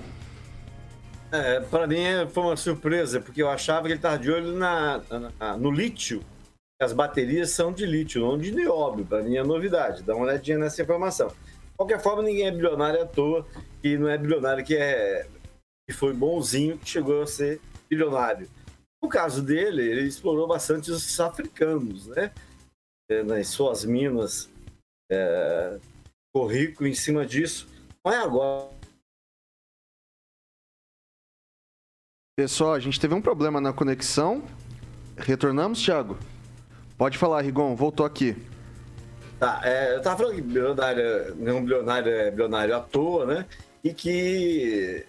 É, 1.30 1.60
para 1.60 1.86
mim 1.86 1.96
foi 2.32 2.42
uma 2.42 2.56
surpresa, 2.56 3.20
porque 3.20 3.42
eu 3.42 3.48
achava 3.50 3.82
que 3.82 3.88
ele 3.88 3.94
estava 3.98 4.18
de 4.18 4.30
olho 4.30 4.52
na, 4.56 5.00
na- 5.38 5.56
no 5.56 5.70
lítio. 5.70 6.22
As 6.80 6.92
baterias 6.92 7.50
são 7.50 7.72
de 7.72 7.84
lítio, 7.84 8.20
não 8.22 8.38
de 8.38 8.50
nióbio. 8.52 9.04
Para 9.04 9.22
mim 9.22 9.36
é 9.36 9.42
novidade. 9.44 10.02
Dá 10.02 10.14
uma 10.14 10.24
olhadinha 10.24 10.58
nessa 10.58 10.80
informação. 10.82 11.28
De 11.28 11.34
qualquer 11.76 12.00
forma, 12.00 12.22
ninguém 12.22 12.46
é 12.46 12.50
bilionário 12.50 13.02
à 13.02 13.06
toa. 13.06 13.46
E 13.84 13.96
não 13.96 14.08
é 14.08 14.16
bilionário 14.16 14.64
que, 14.64 14.74
é, 14.74 15.26
que 15.88 15.94
foi 15.94 16.12
bonzinho 16.12 16.76
que 16.76 16.86
chegou 16.86 17.22
a 17.22 17.26
ser 17.26 17.62
bilionário. 17.88 18.46
No 19.02 19.08
caso 19.08 19.42
dele, 19.42 19.82
ele 19.82 20.06
explorou 20.06 20.46
bastante 20.46 20.90
os 20.90 21.18
africanos, 21.18 22.06
né? 22.08 22.30
É, 23.10 23.22
nas 23.22 23.48
suas 23.48 23.86
minas. 23.86 24.50
É, 25.10 25.78
rico 26.46 26.86
em 26.86 26.94
cima 26.94 27.26
disso. 27.26 27.66
É 28.06 28.16
agora. 28.16 28.70
Pessoal, 32.36 32.74
a 32.74 32.78
gente 32.78 33.00
teve 33.00 33.14
um 33.14 33.22
problema 33.22 33.60
na 33.60 33.72
conexão. 33.72 34.44
Retornamos, 35.16 35.82
Thiago? 35.82 36.16
Pode 36.96 37.18
falar, 37.18 37.40
Rigon, 37.40 37.74
voltou 37.74 38.06
aqui. 38.06 38.36
Tá, 39.40 39.60
é, 39.64 39.96
eu 39.96 40.02
tava 40.02 40.18
falando 40.18 40.36
que 40.36 40.42
bilionário, 40.42 41.34
não 41.36 41.64
bilionário 41.64 42.12
é 42.12 42.30
bilionário 42.30 42.76
à 42.76 42.80
toa, 42.80 43.26
né? 43.26 43.46
E 43.82 43.92
que, 43.92 45.04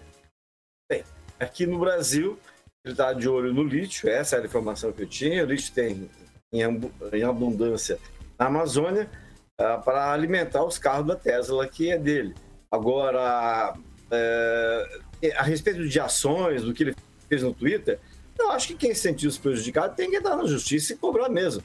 aqui 1.40 1.66
no 1.66 1.78
Brasil, 1.78 2.38
ele 2.84 2.94
tá 2.94 3.12
de 3.12 3.28
olho 3.28 3.52
no 3.52 3.64
lítio, 3.64 4.08
essa 4.08 4.36
era 4.36 4.44
a 4.44 4.48
informação 4.48 4.92
que 4.92 5.02
eu 5.02 5.08
tinha. 5.08 5.42
O 5.42 5.46
lítio 5.46 5.72
tem 5.72 6.08
em, 6.52 6.62
abu- 6.62 6.92
em 7.12 7.22
abundância 7.22 7.98
na 8.38 8.46
Amazônia 8.46 9.10
ah, 9.58 9.78
para 9.78 10.12
alimentar 10.12 10.64
os 10.64 10.78
carros 10.78 11.06
da 11.06 11.16
Tesla, 11.16 11.66
que 11.66 11.90
é 11.90 11.98
dele. 11.98 12.34
Agora, 12.70 13.74
é, 14.10 15.00
a 15.36 15.42
respeito 15.42 15.88
de 15.88 16.00
ações, 16.00 16.62
do 16.62 16.72
que 16.72 16.84
ele 16.84 16.96
fez 17.28 17.42
no 17.42 17.52
Twitter, 17.52 17.98
eu 18.38 18.50
acho 18.50 18.68
que 18.68 18.74
quem 18.74 18.94
se 18.94 19.02
sentiu 19.02 19.30
se 19.30 19.38
prejudicado 19.38 19.94
tem 19.94 20.10
que 20.10 20.16
entrar 20.16 20.36
na 20.36 20.46
justiça 20.46 20.92
e 20.92 20.96
cobrar 20.96 21.28
mesmo. 21.28 21.62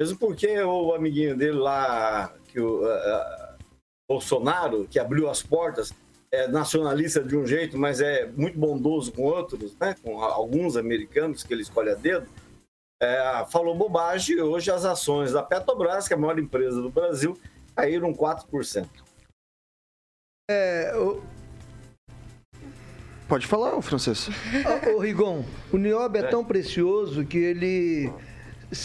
Mesmo 0.00 0.18
porque 0.18 0.60
o 0.60 0.94
amiguinho 0.94 1.36
dele 1.36 1.58
lá, 1.58 2.32
que 2.48 2.60
o 2.60 2.84
ah, 2.84 3.56
Bolsonaro, 4.08 4.86
que 4.90 4.98
abriu 4.98 5.30
as 5.30 5.42
portas, 5.42 5.92
é 6.30 6.48
nacionalista 6.48 7.22
de 7.22 7.36
um 7.36 7.46
jeito, 7.46 7.78
mas 7.78 8.00
é 8.00 8.26
muito 8.26 8.58
bondoso 8.58 9.12
com 9.12 9.22
outros, 9.22 9.76
né? 9.78 9.94
com 10.02 10.20
alguns 10.20 10.76
americanos 10.76 11.42
que 11.42 11.52
ele 11.52 11.62
escolhe 11.62 11.90
a 11.90 11.94
dedo, 11.94 12.26
é, 13.00 13.44
falou 13.50 13.74
bobagem 13.76 14.36
e 14.36 14.40
hoje 14.40 14.70
as 14.70 14.84
ações 14.84 15.32
da 15.32 15.42
Petrobras, 15.42 16.08
que 16.08 16.14
é 16.14 16.16
a 16.16 16.20
maior 16.20 16.38
empresa 16.38 16.80
do 16.80 16.90
Brasil, 16.90 17.38
caíram 17.74 18.12
4%. 18.12 18.88
É, 20.50 20.92
o, 20.96 21.22
Pode 23.28 23.44
falar, 23.46 23.80
francês. 23.82 24.28
Ô, 24.86 24.96
ô, 24.96 24.98
Rigon, 25.00 25.44
o 25.72 25.76
nióbio 25.76 26.24
é 26.24 26.28
tão 26.28 26.44
precioso 26.44 27.24
que 27.24 27.36
ele 27.36 28.12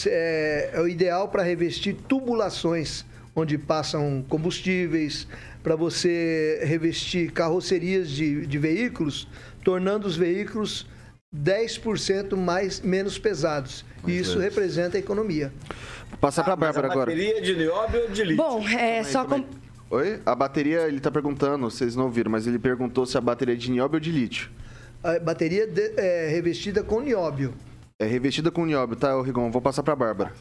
é, 0.07 0.71
é 0.73 0.81
o 0.81 0.87
ideal 0.87 1.27
para 1.27 1.43
revestir 1.43 1.93
tubulações 1.93 3.05
onde 3.35 3.57
passam 3.57 4.25
combustíveis, 4.27 5.27
para 5.63 5.75
você 5.75 6.59
revestir 6.63 7.31
carrocerias 7.31 8.09
de, 8.09 8.45
de 8.45 8.57
veículos, 8.57 9.27
tornando 9.63 10.07
os 10.07 10.15
veículos 10.15 10.87
10% 11.35 12.35
mais, 12.35 12.81
menos 12.81 13.17
pesados. 13.17 13.85
E 14.07 14.17
isso 14.17 14.39
é. 14.39 14.43
representa 14.43 14.97
a 14.97 14.99
economia. 14.99 15.51
Passa 16.19 16.43
pra 16.43 16.55
Bárbara 16.55 16.87
a 16.87 16.91
agora. 16.91 17.11
bateria 17.11 17.41
de 17.41 17.55
nióbio 17.55 18.01
ou 18.03 18.09
de 18.09 18.23
lítio? 18.23 18.37
Bom, 18.37 18.67
é 18.67 19.03
só 19.03 19.23
com... 19.25 19.43
Oi? 19.89 20.19
A 20.25 20.33
bateria, 20.33 20.87
ele 20.87 20.99
tá 20.99 21.11
perguntando, 21.11 21.69
vocês 21.69 21.95
não 21.95 22.05
ouviram, 22.05 22.31
mas 22.31 22.47
ele 22.47 22.57
perguntou 22.59 23.05
se 23.05 23.17
a 23.17 23.21
bateria 23.21 23.53
é 23.53 23.57
de 23.57 23.69
nióbio 23.69 23.95
ou 23.97 23.99
de 23.99 24.11
lítio. 24.11 24.49
A 25.03 25.19
bateria 25.19 25.67
de- 25.67 25.93
é 25.97 26.27
revestida 26.29 26.83
com 26.83 27.01
nióbio. 27.01 27.53
É 27.99 28.05
revestida 28.05 28.49
com 28.49 28.65
nióbio, 28.65 28.95
tá, 28.95 29.19
Rigon? 29.21 29.51
Vou 29.51 29.61
passar 29.61 29.83
pra 29.83 29.95
Bárbara. 29.95 30.31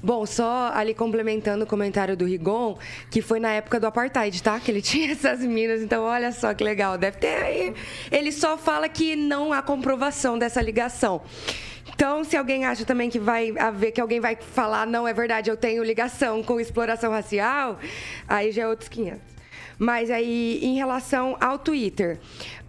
Bom, 0.00 0.24
só 0.24 0.70
ali 0.72 0.94
complementando 0.94 1.64
o 1.64 1.66
comentário 1.66 2.16
do 2.16 2.24
Rigon, 2.24 2.78
que 3.10 3.20
foi 3.20 3.40
na 3.40 3.50
época 3.50 3.80
do 3.80 3.86
apartheid, 3.86 4.40
tá? 4.42 4.60
Que 4.60 4.70
ele 4.70 4.80
tinha 4.82 5.12
essas 5.12 5.40
minas, 5.40 5.82
então 5.82 6.04
olha 6.04 6.30
só 6.30 6.54
que 6.54 6.62
legal. 6.62 6.96
Deve 6.96 7.18
ter 7.18 7.42
aí. 7.42 7.74
Ele 8.10 8.30
só 8.30 8.56
fala 8.56 8.88
que 8.88 9.16
não 9.16 9.52
há 9.52 9.60
comprovação 9.60 10.38
dessa 10.38 10.62
ligação. 10.62 11.20
Então, 11.92 12.22
se 12.22 12.36
alguém 12.36 12.64
acha 12.64 12.84
também 12.84 13.10
que 13.10 13.18
vai 13.18 13.52
haver, 13.58 13.90
que 13.90 14.00
alguém 14.00 14.20
vai 14.20 14.36
falar, 14.36 14.86
não 14.86 15.08
é 15.08 15.12
verdade, 15.12 15.50
eu 15.50 15.56
tenho 15.56 15.82
ligação 15.82 16.44
com 16.44 16.60
exploração 16.60 17.10
racial, 17.10 17.80
aí 18.28 18.52
já 18.52 18.62
é 18.62 18.68
outros 18.68 18.88
500. 18.88 19.20
Mas 19.76 20.08
aí, 20.08 20.60
em 20.62 20.76
relação 20.76 21.36
ao 21.40 21.58
Twitter, 21.58 22.20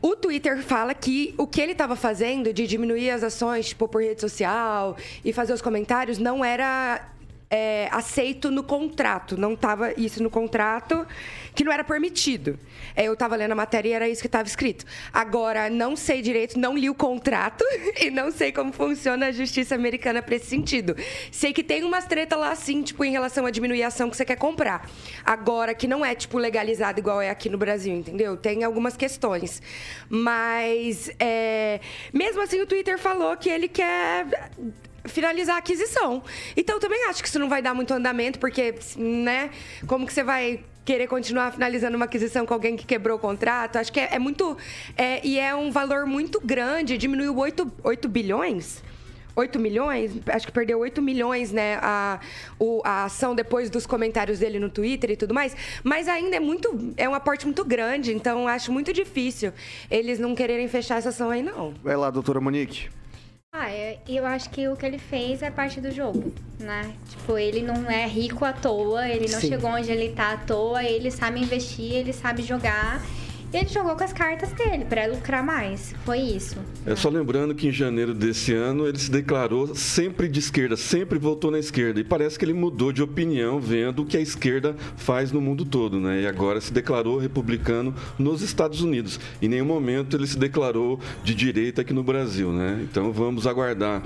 o 0.02 0.16
Twitter 0.16 0.64
fala 0.64 0.96
que 0.96 1.36
o 1.38 1.46
que 1.46 1.62
ele 1.62 1.74
estava 1.74 1.96
fazendo 1.96 2.52
de 2.52 2.66
diminuir 2.66 3.12
as 3.12 3.24
ações, 3.24 3.70
tipo, 3.70 3.88
por 3.88 4.02
rede 4.02 4.20
social 4.20 4.98
e 5.24 5.32
fazer 5.32 5.54
os 5.54 5.62
comentários, 5.62 6.18
não 6.18 6.44
era 6.44 7.00
é, 7.50 7.90
aceito 7.92 8.52
no 8.52 8.64
contrato. 8.64 9.36
Não 9.36 9.54
estava 9.54 9.94
isso 10.00 10.22
no 10.22 10.30
contrato, 10.30 11.06
que 11.56 11.64
não 11.64 11.72
era 11.72 11.84
permitido. 11.84 12.60
É, 12.96 13.06
eu 13.06 13.14
estava 13.14 13.36
lendo 13.36 13.52
a 13.54 13.56
matéria 13.56 13.90
e 13.90 13.94
era 13.94 14.08
isso 14.08 14.22
que 14.22 14.28
estava 14.28 14.48
escrito. 14.48 14.86
Agora, 15.12 15.70
não 15.70 15.96
sei 15.96 16.22
direito, 16.22 16.60
não 16.60 16.78
li 16.78 16.90
o 16.90 16.96
contrato 16.96 17.64
e 18.00 18.12
não 18.12 18.32
sei 18.32 18.52
como 18.52 18.72
funciona 18.72 19.28
a 19.28 19.32
justiça 19.32 19.74
americana 19.74 20.22
para 20.22 20.36
esse 20.36 20.46
sentido. 20.46 20.96
Sei 21.32 21.52
que 21.52 21.64
tem 21.64 21.84
umas 21.84 22.06
treta 22.06 22.36
lá, 22.36 22.52
assim, 22.52 22.84
tipo, 22.84 23.04
em 23.04 23.12
relação 23.12 23.46
à 23.46 23.52
diminuir 23.52 23.84
a 23.84 23.88
ação 23.88 24.10
que 24.10 24.18
você 24.18 24.26
quer 24.26 24.36
comprar. 24.36 24.90
Agora, 25.26 25.74
que 25.74 25.88
não 25.88 26.06
é, 26.06 26.14
tipo, 26.14 26.38
legalizado 26.38 27.00
igual 27.00 27.22
é 27.22 27.30
aqui 27.30 27.50
no 27.50 27.58
Brasil, 27.58 27.96
entendeu? 27.96 28.38
Tem 28.38 28.64
algumas 28.64 28.96
questões. 28.96 29.62
Mas, 30.08 31.10
é, 31.20 31.80
mesmo 32.14 32.42
assim, 32.42 32.62
o 32.62 32.66
Twitter 32.66 32.98
falou 33.00 33.36
que 33.38 33.50
ele 33.50 33.68
quer 33.68 34.28
finalizar 35.10 35.56
a 35.56 35.60
aquisição. 35.60 36.24
Então, 36.56 36.76
eu 36.76 36.80
também 36.80 37.06
acho 37.10 37.22
que 37.22 37.28
isso 37.30 37.40
não 37.40 37.50
vai 37.50 37.62
dar 37.62 37.74
muito 37.74 37.94
andamento, 37.94 38.40
porque, 38.40 38.76
né, 38.98 39.50
como 39.88 40.06
que 40.06 40.14
você 40.14 40.24
vai 40.24 40.62
querer 40.86 41.08
continuar 41.08 41.52
finalizando 41.52 41.96
uma 41.96 42.06
aquisição 42.06 42.46
com 42.46 42.54
alguém 42.54 42.76
que 42.76 42.86
quebrou 42.86 43.18
o 43.18 43.20
contrato? 43.20 43.78
Acho 43.78 43.92
que 43.92 44.00
é, 44.00 44.10
é 44.16 44.20
muito... 44.20 44.58
é, 44.98 45.20
e 45.26 45.38
é 45.40 45.54
um 45.56 45.72
valor 45.72 46.06
muito 46.06 46.40
grande, 46.44 46.98
diminuiu 46.98 47.36
8, 47.38 47.72
8 47.84 48.10
bilhões? 48.10 48.84
8 49.36 49.58
milhões, 49.58 50.12
acho 50.28 50.46
que 50.48 50.52
perdeu 50.52 50.80
8 50.80 51.02
milhões, 51.02 51.50
né, 51.52 51.78
a, 51.82 52.20
o- 52.60 52.82
a 52.84 53.06
ação 53.06 53.34
depois 53.34 53.70
dos 53.70 53.86
comentários 53.86 54.40
dele 54.40 54.60
no 54.60 54.70
Twitter 54.70 55.12
e 55.12 55.16
tudo 55.16 55.34
mais, 55.34 55.56
mas 55.82 56.10
ainda 56.10 56.36
é 56.36 56.42
muito, 56.42 56.94
é 56.98 57.08
um 57.08 57.14
aporte 57.14 57.46
muito 57.46 57.64
grande, 57.64 58.14
então 58.14 58.50
acho 58.50 58.70
muito 58.70 58.92
difícil 58.92 59.54
eles 59.90 60.20
não 60.20 60.36
quererem 60.36 60.68
fechar 60.68 60.98
essa 60.98 61.10
ação 61.10 61.30
aí, 61.30 61.42
não. 61.42 61.74
Vai 61.82 61.96
lá, 61.96 62.10
doutora 62.10 62.42
Monique. 62.42 62.90
Ah, 63.52 63.72
é- 63.72 63.98
eu 64.08 64.28
acho 64.28 64.48
que 64.52 64.68
o 64.68 64.76
que 64.76 64.86
ele 64.86 65.00
fez 65.00 65.42
é 65.42 65.50
parte 65.50 65.82
do 65.82 65.90
jogo, 65.92 66.32
né? 66.60 66.94
Tipo, 67.10 67.36
ele 67.36 67.64
não 67.64 67.90
é 67.90 68.06
rico 68.06 68.46
à 68.46 68.54
toa, 68.54 69.08
ele 69.08 69.28
não 69.32 69.40
Sim. 69.42 69.48
chegou 69.50 69.72
onde 69.72 69.92
ele 69.92 70.10
tá 70.14 70.34
à 70.34 70.38
toa, 70.38 70.84
ele 70.84 71.10
sabe 71.10 71.40
investir, 71.42 71.94
ele 71.96 72.14
sabe 72.14 72.44
jogar. 72.44 73.02
E 73.52 73.58
ele 73.58 73.68
jogou 73.68 73.96
com 73.96 74.04
as 74.04 74.14
cartas 74.14 74.52
dele 74.52 74.86
pra 74.86 75.08
lucrar 75.08 75.44
mais. 75.44 75.96
Foi 76.06 76.20
isso. 76.20 76.58
É 76.86 76.96
só 76.96 77.10
lembrando 77.10 77.56
que 77.56 77.68
em 77.68 77.72
janeiro 77.72 78.14
desse 78.14 78.54
ano 78.54 78.88
ele 78.88 79.00
se 79.00 79.10
declarou 79.10 79.74
sempre 79.74 80.28
de 80.28 80.40
esquerda, 80.40 80.78
sempre 80.78 81.18
votou 81.18 81.50
na 81.50 81.58
esquerda. 81.58 82.00
E 82.00 82.04
parece 82.04 82.38
que 82.38 82.46
ele 82.46 82.54
mudou 82.54 82.92
de 82.92 83.02
opinião 83.02 83.60
vendo 83.60 84.04
o 84.04 84.06
que 84.06 84.18
a 84.18 84.22
esquerda 84.22 84.76
faz 84.96 85.32
no 85.32 85.42
mundo 85.42 85.66
todo, 85.66 86.00
né? 86.00 86.22
E 86.22 86.28
agora 86.28 86.62
se 86.62 86.72
declarou 86.72 87.18
republicano 87.18 87.94
nos 88.20 88.44
Estados 88.44 88.82
Unidos. 88.82 89.20
Em 89.42 89.48
nenhum 89.48 89.66
momento 89.66 90.16
ele 90.16 90.28
se 90.28 90.38
declarou 90.38 91.00
de 91.24 91.34
direita 91.34 91.82
aqui 91.82 91.94
no 91.94 92.04
Brasil, 92.04 92.52
né? 92.52 92.80
Então 92.84 93.12
vamos 93.12 93.48
aguardar. 93.48 94.04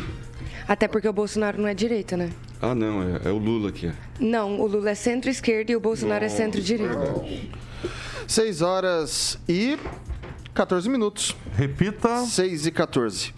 Até 0.66 0.88
porque 0.88 1.08
o 1.08 1.14
Bolsonaro 1.14 1.62
não 1.62 1.68
é 1.68 1.74
direita, 1.74 2.16
né? 2.16 2.30
Ah, 2.62 2.74
não, 2.74 3.04
é, 3.04 3.22
é 3.26 3.30
o 3.30 3.38
Lula 3.38 3.70
aqui. 3.70 3.92
Não, 4.18 4.62
o 4.62 4.66
Lula 4.66 4.92
é 4.92 4.96
centro-esquerda 4.96 5.74
e 5.74 5.76
o 5.76 5.82
Bolsonaro 5.82 6.24
é 6.24 6.30
centro-direita. 6.30 7.26
6 8.28 8.62
horas 8.62 9.38
e 9.48 9.78
14 10.54 10.90
minutos. 10.90 11.36
Repita. 11.56 12.26
6 12.26 12.66
e 12.68 12.72
14. 12.72 13.34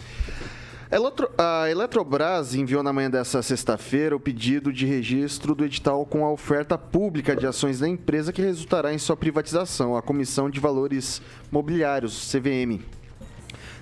Eletro- 0.92 1.30
A 1.38 1.70
Eletrobras 1.70 2.54
enviou 2.54 2.84
na 2.84 2.94
manhã 2.94 3.10
dessa 3.10 3.42
sexta-feira 3.42 4.16
o 4.16 4.20
pedido 4.20 4.72
de 4.72 4.86
registro 4.86 5.56
do 5.56 5.66
edital 5.66 6.06
com 6.06 6.24
a 6.24 6.32
oferta 6.32 6.78
pública 6.78 7.36
de 7.36 7.46
ações 7.48 7.80
da 7.80 7.88
empresa 7.90 8.32
que 8.32 8.42
resultará 8.42 8.94
em 8.94 8.98
sua 8.98 9.18
privatização, 9.18 9.98
a 9.98 10.02
Comissão 10.02 10.50
de 10.50 10.60
Valores 10.60 11.22
Mobiliários, 11.52 12.32
CVM. 12.32 12.82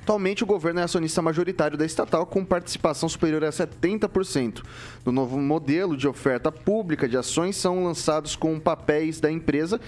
Atualmente, 0.01 0.43
o 0.43 0.47
governo 0.47 0.79
é 0.81 0.83
acionista 0.83 1.21
majoritário 1.21 1.77
da 1.77 1.85
estatal, 1.85 2.25
com 2.25 2.43
participação 2.43 3.07
superior 3.07 3.43
a 3.45 3.49
70%. 3.51 4.61
No 5.05 5.11
novo 5.11 5.37
modelo 5.39 5.95
de 5.95 6.07
oferta 6.07 6.51
pública 6.51 7.07
de 7.07 7.17
ações, 7.17 7.55
são 7.55 7.83
lançados 7.85 8.35
com 8.35 8.59
papéis 8.59 9.19
da 9.21 9.31
empresa 9.31 9.79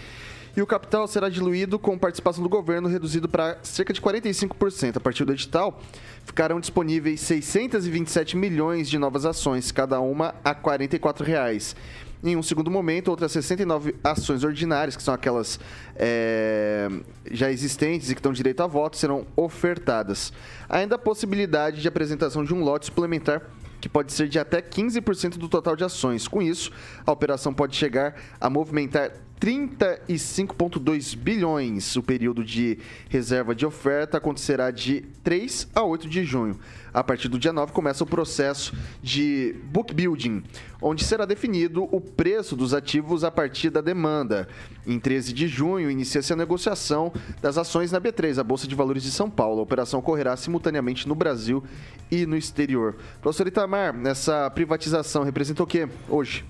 e 0.56 0.62
o 0.62 0.68
capital 0.68 1.08
será 1.08 1.28
diluído 1.28 1.78
com 1.78 1.98
participação 1.98 2.42
do 2.42 2.50
governo 2.50 2.88
reduzido 2.88 3.28
para 3.28 3.58
cerca 3.62 3.92
de 3.92 4.02
45%. 4.02 4.98
A 4.98 5.00
partir 5.00 5.26
do 5.26 5.34
edital, 5.34 5.82
ficarão 6.24 6.60
disponíveis 6.60 7.20
627 7.22 8.38
milhões 8.38 8.90
de 8.90 8.98
novas 8.98 9.26
ações, 9.26 9.72
cada 9.72 10.00
uma 10.00 10.34
a 10.44 10.56
44 10.56 11.26
reais. 11.26 11.76
Em 12.24 12.36
um 12.36 12.42
segundo 12.42 12.72
momento, 12.72 13.10
outras 13.10 13.34
69 13.34 13.96
ações 14.04 14.44
ordinárias, 14.44 14.96
que 14.96 15.04
são 15.04 15.14
aquelas 15.14 15.60
é, 15.96 16.90
já 17.30 17.52
existentes 17.52 18.10
e 18.10 18.16
que 18.16 18.22
dão 18.22 18.32
direito 18.32 18.64
a 18.64 18.68
voto, 18.68 18.98
serão 18.98 19.28
ofertadas. 19.36 20.32
Ainda 20.70 20.96
a 20.96 20.98
possibilidade 20.98 21.82
de 21.82 21.88
apresentação 21.88 22.44
de 22.44 22.54
um 22.54 22.64
lote 22.64 22.88
suplementar 22.88 23.42
que 23.80 23.90
pode 23.90 24.14
ser 24.14 24.28
de 24.28 24.40
até 24.40 24.62
15% 24.62 25.38
do 25.38 25.48
total 25.48 25.76
de 25.76 25.84
ações. 25.84 26.28
Com 26.28 26.42
isso, 26.42 26.72
a 27.06 27.12
operação 27.12 27.54
pode 27.54 27.76
chegar 27.76 28.16
a 28.42 28.50
movimentar 28.50 29.12
35,2 29.40 31.16
bilhões. 31.16 31.96
O 31.96 32.04
período 32.04 32.44
de 32.44 32.78
reserva 33.10 33.54
de 33.54 33.66
oferta 33.66 34.18
acontecerá 34.18 34.72
de 34.72 35.02
3 35.24 35.68
a 35.76 35.84
8 35.84 36.08
de 36.08 36.24
junho. 36.24 36.60
A 36.94 37.04
partir 37.04 37.28
do 37.28 37.38
dia 37.38 37.52
9 37.52 37.74
começa 37.74 38.04
o 38.04 38.08
processo 38.08 38.74
de 39.04 39.56
book 39.66 39.94
building, 39.94 40.42
onde 40.82 41.04
será 41.04 41.26
definido 41.26 41.84
o 41.92 42.00
preço 42.00 42.56
dos 42.56 42.74
ativos 42.74 43.24
a 43.26 43.30
partir 43.32 43.70
da 43.70 43.82
demanda. 43.82 44.48
Em 44.88 44.98
13 44.98 45.34
de 45.34 45.48
junho 45.48 45.92
inicia-se 45.92 46.32
a 46.32 46.38
negociação 46.38 47.12
das 47.42 47.58
ações 47.58 47.92
na 47.92 48.00
B3, 48.00 48.40
a 48.40 48.44
Bolsa 48.44 48.68
de 48.68 48.76
Valores 48.76 49.04
de 49.04 49.12
São 49.12 49.30
Paulo. 49.30 49.60
A 49.60 49.64
operação 49.64 50.00
ocorrerá 50.00 50.38
simultaneamente 50.38 51.08
no 51.08 51.16
Brasil 51.16 51.64
e 52.10 52.26
no 52.26 52.38
exterior. 52.38 52.96
Professor 53.22 53.48
Itamar, 53.48 53.94
essa 54.06 54.50
privatização 54.52 55.24
representa 55.24 55.64
o 55.64 55.68
que 55.68 55.88
hoje? 56.08 56.46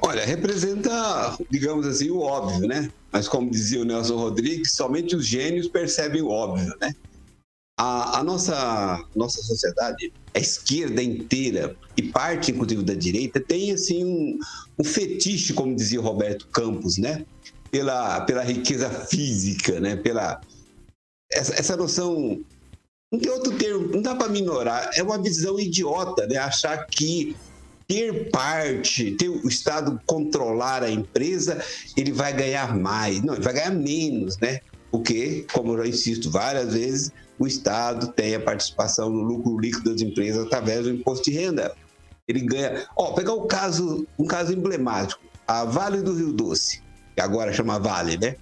Olha, 0.00 0.24
representa, 0.24 1.36
digamos 1.50 1.86
assim, 1.86 2.10
o 2.10 2.20
óbvio, 2.20 2.66
né? 2.66 2.90
Mas 3.10 3.28
como 3.28 3.50
dizia 3.50 3.80
o 3.80 3.84
Nelson 3.84 4.16
Rodrigues, 4.16 4.72
somente 4.72 5.14
os 5.14 5.26
gênios 5.26 5.68
percebem 5.68 6.22
o 6.22 6.28
óbvio, 6.28 6.74
né? 6.80 6.94
A, 7.78 8.20
a 8.20 8.24
nossa, 8.24 9.04
nossa 9.14 9.42
sociedade, 9.42 10.12
a 10.34 10.38
esquerda 10.38 11.02
inteira 11.02 11.76
e 11.96 12.02
parte, 12.02 12.50
inclusive, 12.50 12.82
da 12.82 12.94
direita, 12.94 13.40
tem, 13.40 13.72
assim, 13.72 14.04
um, 14.04 14.38
um 14.78 14.84
fetiche, 14.84 15.52
como 15.52 15.74
dizia 15.74 16.00
o 16.00 16.04
Roberto 16.04 16.46
Campos, 16.48 16.96
né? 16.96 17.26
Pela, 17.70 18.20
pela 18.22 18.42
riqueza 18.42 18.88
física, 18.90 19.80
né? 19.80 19.96
Pela... 19.96 20.40
Essa, 21.30 21.54
essa 21.54 21.76
noção 21.76 22.42
não 23.12 23.18
tem 23.20 23.30
outro 23.30 23.56
termo, 23.58 23.88
não 23.88 24.00
dá 24.00 24.14
para 24.14 24.28
minorar. 24.28 24.90
É 24.94 25.02
uma 25.02 25.20
visão 25.20 25.60
idiota, 25.60 26.26
né? 26.26 26.38
Achar 26.38 26.86
que 26.86 27.36
ter 27.92 28.30
parte, 28.30 29.10
ter 29.16 29.28
o 29.28 29.46
Estado 29.46 30.00
controlar 30.06 30.82
a 30.82 30.90
empresa, 30.90 31.62
ele 31.94 32.10
vai 32.10 32.32
ganhar 32.32 32.74
mais. 32.74 33.20
Não, 33.20 33.34
ele 33.34 33.42
vai 33.42 33.52
ganhar 33.52 33.70
menos, 33.70 34.38
né? 34.38 34.60
Porque, 34.90 35.46
como 35.52 35.74
eu 35.74 35.84
já 35.84 35.88
insisto 35.88 36.30
várias 36.30 36.72
vezes, 36.72 37.12
o 37.38 37.46
Estado 37.46 38.06
tem 38.08 38.34
a 38.34 38.40
participação 38.40 39.10
no 39.10 39.20
lucro 39.20 39.58
líquido 39.58 39.92
das 39.92 40.00
empresas 40.00 40.46
através 40.46 40.84
do 40.84 40.90
imposto 40.90 41.30
de 41.30 41.36
renda. 41.36 41.74
Ele 42.26 42.40
ganha. 42.40 42.86
Ó, 42.96 43.12
pegar 43.12 43.34
o 43.34 43.46
caso, 43.46 44.06
um 44.18 44.24
caso 44.24 44.54
emblemático, 44.54 45.20
a 45.46 45.64
Vale 45.64 46.00
do 46.00 46.14
Rio 46.14 46.32
Doce, 46.32 46.82
que 47.14 47.20
agora 47.20 47.52
chama 47.52 47.78
Vale, 47.78 48.16
né? 48.16 48.36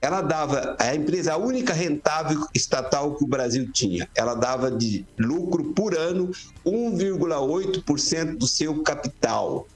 Ela 0.00 0.20
dava, 0.20 0.76
a 0.78 0.94
empresa, 0.94 1.32
a 1.32 1.36
única 1.36 1.72
rentável 1.72 2.46
estatal 2.54 3.14
que 3.16 3.24
o 3.24 3.26
Brasil 3.26 3.70
tinha, 3.72 4.08
ela 4.16 4.34
dava 4.34 4.70
de 4.70 5.04
lucro 5.18 5.72
por 5.72 5.96
ano 5.96 6.30
1,8% 6.64 8.36
do 8.36 8.46
seu 8.46 8.82
capital. 8.82 9.66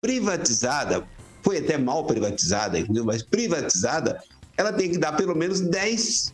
Privatizada, 0.00 1.06
foi 1.42 1.58
até 1.58 1.78
mal 1.78 2.06
privatizada, 2.06 2.78
entendeu? 2.78 3.04
mas 3.04 3.22
privatizada, 3.22 4.22
ela 4.56 4.72
tem 4.72 4.90
que 4.90 4.98
dar 4.98 5.12
pelo 5.12 5.34
menos 5.34 5.60
10% 5.60 6.32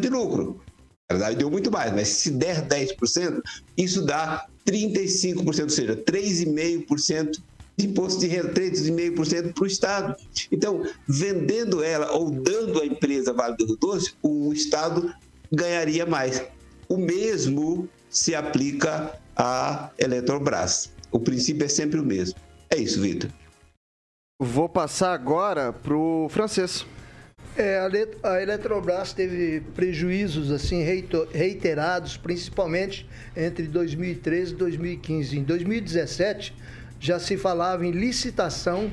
de 0.00 0.08
lucro. 0.08 0.60
Na 1.10 1.16
verdade, 1.16 1.36
deu 1.36 1.50
muito 1.50 1.70
mais, 1.70 1.92
mas 1.92 2.08
se 2.08 2.30
der 2.30 2.66
10%, 2.66 3.40
isso 3.76 4.02
dá 4.02 4.46
35%, 4.66 5.46
ou 5.46 5.68
seja, 5.68 5.96
3,5% 5.96 7.30
de 7.30 7.44
imposto 7.78 8.20
de 8.20 8.26
renda, 8.26 8.48
3,5% 8.52 9.52
para 9.52 9.64
o 9.64 9.66
Estado. 9.66 10.16
Então, 10.50 10.82
vendendo 11.06 11.82
ela 11.82 12.12
ou 12.12 12.30
dando 12.30 12.80
a 12.80 12.86
empresa 12.86 13.32
Vale 13.32 13.56
do 13.56 13.66
Rio 13.66 13.76
Doce, 13.76 14.14
o 14.22 14.52
Estado 14.52 15.12
ganharia 15.52 16.06
mais. 16.06 16.42
O 16.88 16.96
mesmo 16.96 17.88
se 18.08 18.34
aplica 18.34 19.18
à 19.36 19.90
Eletrobras. 19.98 20.92
O 21.10 21.20
princípio 21.20 21.64
é 21.64 21.68
sempre 21.68 22.00
o 22.00 22.04
mesmo. 22.04 22.38
É 22.70 22.76
isso, 22.76 23.00
Vitor. 23.00 23.30
Vou 24.38 24.68
passar 24.68 25.12
agora 25.12 25.72
para 25.72 25.96
o 25.96 26.28
francês. 26.28 26.84
É, 27.56 27.78
a 28.22 28.42
Eletrobras 28.42 29.14
teve 29.14 29.62
prejuízos 29.74 30.50
assim 30.52 30.82
reiterados, 31.32 32.18
principalmente 32.18 33.08
entre 33.34 33.66
2013 33.66 34.52
e 34.52 34.56
2015. 34.56 35.38
Em 35.38 35.42
2017, 35.42 36.54
já 36.98 37.18
se 37.18 37.36
falava 37.36 37.86
em 37.86 37.90
licitação 37.90 38.90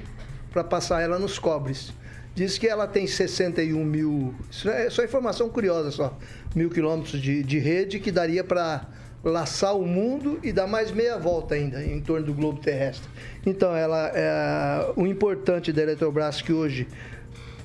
para 0.52 0.64
passar 0.64 1.02
ela 1.02 1.18
nos 1.18 1.40
cobres. 1.40 1.92
Diz 2.36 2.58
que 2.58 2.68
ela 2.68 2.88
tem 2.88 3.06
61 3.06 3.84
mil, 3.86 4.34
isso 4.50 4.68
é 4.68 4.90
só 4.90 5.04
informação 5.04 5.50
curiosa 5.50 5.92
só, 5.92 6.18
mil 6.56 6.70
quilômetros 6.70 7.22
de, 7.22 7.44
de 7.44 7.60
rede 7.60 8.00
que 8.00 8.12
daria 8.12 8.44
para 8.44 8.88
laçar 9.24 9.78
o 9.78 9.86
mundo 9.86 10.40
e 10.44 10.52
dar 10.52 10.68
mais 10.68 10.92
meia 10.92 11.18
volta 11.18 11.56
ainda 11.56 11.84
em 11.84 12.02
torno 12.02 12.26
do 12.26 12.34
globo 12.34 12.60
terrestre. 12.60 13.08
Então, 13.46 13.76
ela 13.76 14.12
é 14.14 14.92
o 14.96 15.06
importante 15.06 15.72
da 15.72 15.82
Eletrobras 15.84 16.42
que 16.42 16.52
hoje 16.52 16.88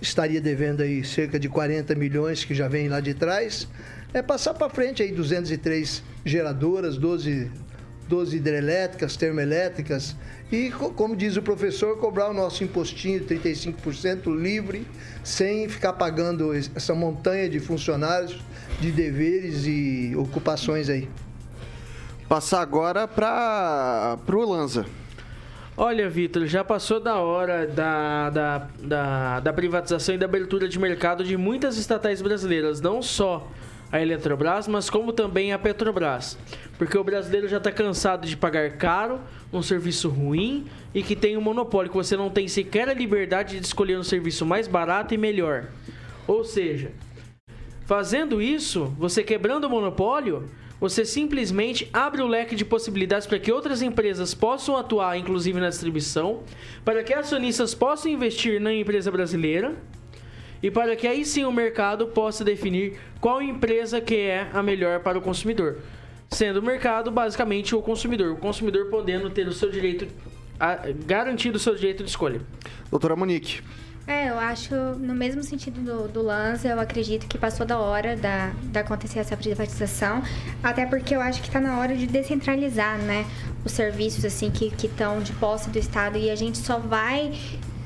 estaria 0.01 0.41
devendo 0.41 0.83
aí 0.83 1.03
cerca 1.03 1.39
de 1.39 1.49
40 1.49 1.95
milhões 1.95 2.45
que 2.45 2.55
já 2.55 2.69
vem 2.69 2.89
lá 2.89 3.01
de 3.01 3.15
trás, 3.15 3.67
é 4.15 4.23
passar 4.23 4.55
para 4.55 4.69
frente 4.69 5.03
aí 5.03 5.13
203 5.13 6.03
geradoras, 6.25 6.97
12 6.97 7.51
12 8.09 8.37
hidrelétricas, 8.37 9.17
termoelétricas 9.17 10.17
e, 10.51 10.71
como 10.71 11.15
diz 11.15 11.37
o 11.37 11.43
professor, 11.43 11.99
cobrar 11.99 12.31
o 12.31 12.35
nosso 12.35 12.65
impostinho 12.65 13.21
de 13.21 13.27
35% 13.37 14.35
livre, 14.35 14.87
sem 15.23 15.69
ficar 15.69 15.93
pagando 15.93 16.55
essa 16.55 16.95
montanha 16.95 17.49
de 17.49 17.61
funcionários, 17.61 18.41
de 18.81 18.91
deveres 18.91 19.67
e 19.67 20.15
ocupações 20.17 20.89
aí. 20.89 21.09
Passar 22.29 22.63
agora 22.63 23.07
para 23.07 24.19
o 24.27 24.51
Lanza. 24.51 24.87
Olha, 25.77 26.09
Vitor, 26.11 26.47
já 26.47 26.65
passou 26.65 26.99
da 26.99 27.19
hora 27.19 27.67
da, 27.67 28.31
da, 28.31 28.69
da, 28.83 29.41
da 29.41 29.53
privatização 29.53 30.15
e 30.15 30.19
da 30.19 30.27
abertura 30.27 30.69
de 30.69 30.79
mercado 30.79 31.23
de 31.23 31.37
muitas 31.37 31.79
estatais 31.79 32.21
brasileiras, 32.21 32.81
não 32.81 33.01
só 33.01 33.47
a 33.91 34.01
Eletrobras, 34.01 34.69
mas 34.69 34.91
como 34.91 35.13
também 35.13 35.53
a 35.53 35.59
Petrobras. 35.59 36.39
Porque 36.77 36.97
o 36.97 37.05
brasileiro 37.05 37.49
já 37.49 37.57
está 37.57 37.73
cansado 37.73 38.27
de 38.27 38.37
pagar 38.37 38.77
caro, 38.77 39.21
um 39.53 39.63
serviço 39.63 40.09
ruim 40.09 40.67
e 40.95 41.03
que 41.03 41.17
tem 41.17 41.37
um 41.37 41.41
monopólio, 41.41 41.91
que 41.91 41.97
você 41.97 42.17
não 42.17 42.31
tem 42.31 42.47
sequer 42.47 42.89
a 42.89 42.95
liberdade 42.95 43.59
de 43.59 43.65
escolher 43.65 43.99
um 43.99 44.05
serviço 44.05 44.45
mais 44.45 44.69
barato 44.69 45.15
e 45.15 45.19
melhor. 45.19 45.69
Ou 46.27 46.45
seja, 46.45 46.93
fazendo 47.87 48.43
isso, 48.43 48.95
você 48.99 49.23
quebrando 49.23 49.65
o 49.65 49.71
monopólio, 49.71 50.45
você 50.81 51.05
simplesmente 51.05 51.89
abre 51.93 52.23
o 52.23 52.29
leque 52.29 52.55
de 52.55 52.65
possibilidades 52.65 53.27
para 53.27 53.39
que 53.39 53.51
outras 53.51 53.83
empresas 53.83 54.35
possam 54.35 54.77
atuar, 54.77 55.19
inclusive 55.19 55.59
na 55.59 55.71
distribuição, 55.71 56.43
para 56.85 57.03
que 57.03 57.13
acionistas 57.13 57.75
possam 57.75 58.13
investir 58.13 58.61
na 58.61 58.73
empresa 58.73 59.11
brasileira 59.11 59.75
e 60.63 60.71
para 60.71 60.97
que 60.97 61.07
aí 61.07 61.25
sim 61.25 61.45
o 61.45 61.53
mercado 61.53 62.07
possa 62.09 62.45
definir 62.45 62.99
qual 63.21 63.41
empresa 63.41 64.01
que 64.01 64.17
é 64.17 64.49
a 64.53 64.63
melhor 64.63 65.01
para 65.01 65.19
o 65.19 65.23
consumidor. 65.23 65.79
Sendo 66.31 66.61
o 66.61 66.63
mercado 66.63 67.11
basicamente 67.11 67.75
o 67.75 67.81
consumidor, 67.81 68.33
o 68.33 68.37
consumidor 68.37 68.87
podendo 68.91 69.31
ter 69.31 69.49
o 69.49 69.53
seu 69.53 69.71
direito, 69.71 70.07
garantido 71.07 71.57
o 71.57 71.61
seu 71.61 71.75
direito 71.75 72.03
de 72.05 72.11
escolha. 72.11 72.41
Doutora 72.91 73.17
Monique. 73.17 73.63
É, 74.07 74.31
eu 74.31 74.39
acho, 74.39 74.75
no 74.75 75.15
mesmo 75.15 75.43
sentido 75.43 75.83
do, 75.83 76.09
do 76.09 76.23
lance, 76.23 76.67
eu 76.67 76.81
acredito 76.81 77.27
que 77.27 77.37
passou 77.37 77.67
da 77.67 77.79
hora 77.79 78.17
da, 78.17 78.53
da 78.65 78.81
acontecer 78.81 79.19
essa 79.19 79.37
privatização, 79.37 80.23
até 80.63 80.87
porque 80.87 81.15
eu 81.15 81.21
acho 81.21 81.43
que 81.43 81.49
está 81.49 81.61
na 81.61 81.79
hora 81.79 81.95
de 81.95 82.07
descentralizar, 82.07 82.97
né, 82.97 83.27
os 83.67 83.73
serviços, 83.73 84.25
assim, 84.25 84.51
que 84.51 84.73
estão 84.87 85.21
de 85.21 85.35
posse 85.35 85.69
do 85.69 85.79
Estado 85.79 86.17
e 86.17 86.31
a 86.31 86.35
gente 86.35 86.57
só 86.57 86.79
vai 86.79 87.39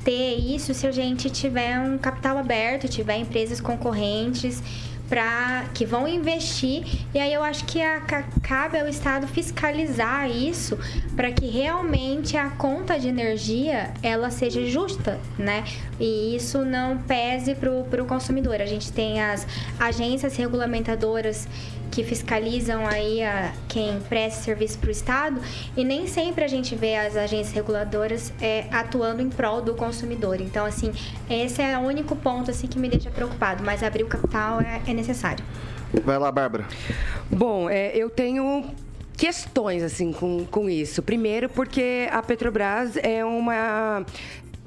ter 0.03 0.35
isso 0.35 0.73
se 0.73 0.85
a 0.85 0.91
gente 0.91 1.29
tiver 1.29 1.79
um 1.79 1.97
capital 1.97 2.37
aberto, 2.37 2.87
tiver 2.87 3.17
empresas 3.17 3.59
concorrentes 3.59 4.61
para 5.09 5.65
que 5.73 5.85
vão 5.85 6.07
investir 6.07 7.05
e 7.13 7.19
aí 7.19 7.33
eu 7.33 7.43
acho 7.43 7.65
que 7.65 7.81
a, 7.81 8.01
cabe 8.41 8.79
ao 8.79 8.87
Estado 8.87 9.27
fiscalizar 9.27 10.29
isso 10.29 10.77
para 11.15 11.31
que 11.31 11.45
realmente 11.45 12.37
a 12.37 12.49
conta 12.49 12.97
de 12.97 13.09
energia 13.09 13.93
ela 14.01 14.31
seja 14.31 14.65
justa, 14.65 15.19
né? 15.37 15.65
E 15.99 16.35
isso 16.35 16.65
não 16.65 16.97
pese 16.97 17.53
para 17.53 18.01
o 18.01 18.05
consumidor. 18.05 18.61
A 18.61 18.65
gente 18.65 18.91
tem 18.91 19.21
as 19.21 19.45
agências 19.79 20.35
regulamentadoras 20.35 21.47
que 21.93 22.03
fiscalizam 22.03 22.87
aí 22.87 23.21
a, 23.21 23.53
quem 23.67 23.99
presta 24.09 24.41
serviço 24.41 24.79
para 24.79 24.87
o 24.87 24.91
Estado 24.91 25.39
e 25.77 25.83
nem 25.83 26.07
sempre 26.07 26.43
a 26.43 26.47
gente 26.47 26.75
vê 26.75 26.95
as 26.95 27.15
agências 27.15 27.53
reguladoras 27.53 28.33
é, 28.41 28.65
atuando 28.71 29.21
em 29.21 29.29
prol 29.29 29.61
do 29.61 29.75
consumidor. 29.75 30.41
Então, 30.41 30.65
assim, 30.65 30.91
esse 31.29 31.61
é 31.61 31.77
o 31.77 31.81
único 31.81 32.15
ponto 32.15 32.49
assim 32.49 32.65
que 32.65 32.79
me 32.79 32.89
deixa 32.89 33.11
preocupado, 33.11 33.63
mas 33.63 33.83
abrir 33.83 34.03
o 34.03 34.07
capital 34.07 34.59
é, 34.59 34.81
é 34.87 34.93
necessário. 34.93 35.45
Vai 36.03 36.17
lá, 36.17 36.31
Bárbara. 36.31 36.65
Bom, 37.29 37.69
é, 37.69 37.95
eu 37.95 38.09
tenho 38.09 38.65
questões 39.15 39.83
assim 39.83 40.11
com, 40.11 40.45
com 40.45 40.67
isso. 40.67 41.03
Primeiro, 41.03 41.47
porque 41.47 42.07
a 42.11 42.23
Petrobras 42.23 42.97
é 42.97 43.23
uma 43.23 44.03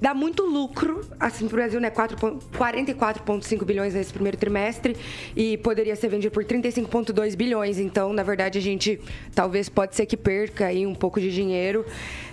dá 0.00 0.12
muito 0.14 0.44
lucro, 0.44 1.00
assim, 1.18 1.46
para 1.46 1.54
o 1.54 1.56
Brasil, 1.56 1.80
né? 1.80 1.90
44,5 1.90 3.64
bilhões 3.64 3.94
nesse 3.94 4.12
primeiro 4.12 4.36
trimestre 4.36 4.96
e 5.34 5.56
poderia 5.58 5.96
ser 5.96 6.08
vendido 6.08 6.32
por 6.32 6.44
35,2 6.44 7.34
bilhões. 7.36 7.78
Então, 7.78 8.12
na 8.12 8.22
verdade, 8.22 8.58
a 8.58 8.62
gente 8.62 9.00
talvez 9.34 9.68
pode 9.68 9.96
ser 9.96 10.06
que 10.06 10.16
perca 10.16 10.66
aí 10.66 10.86
um 10.86 10.94
pouco 10.94 11.20
de 11.20 11.30
dinheiro. 11.30 11.84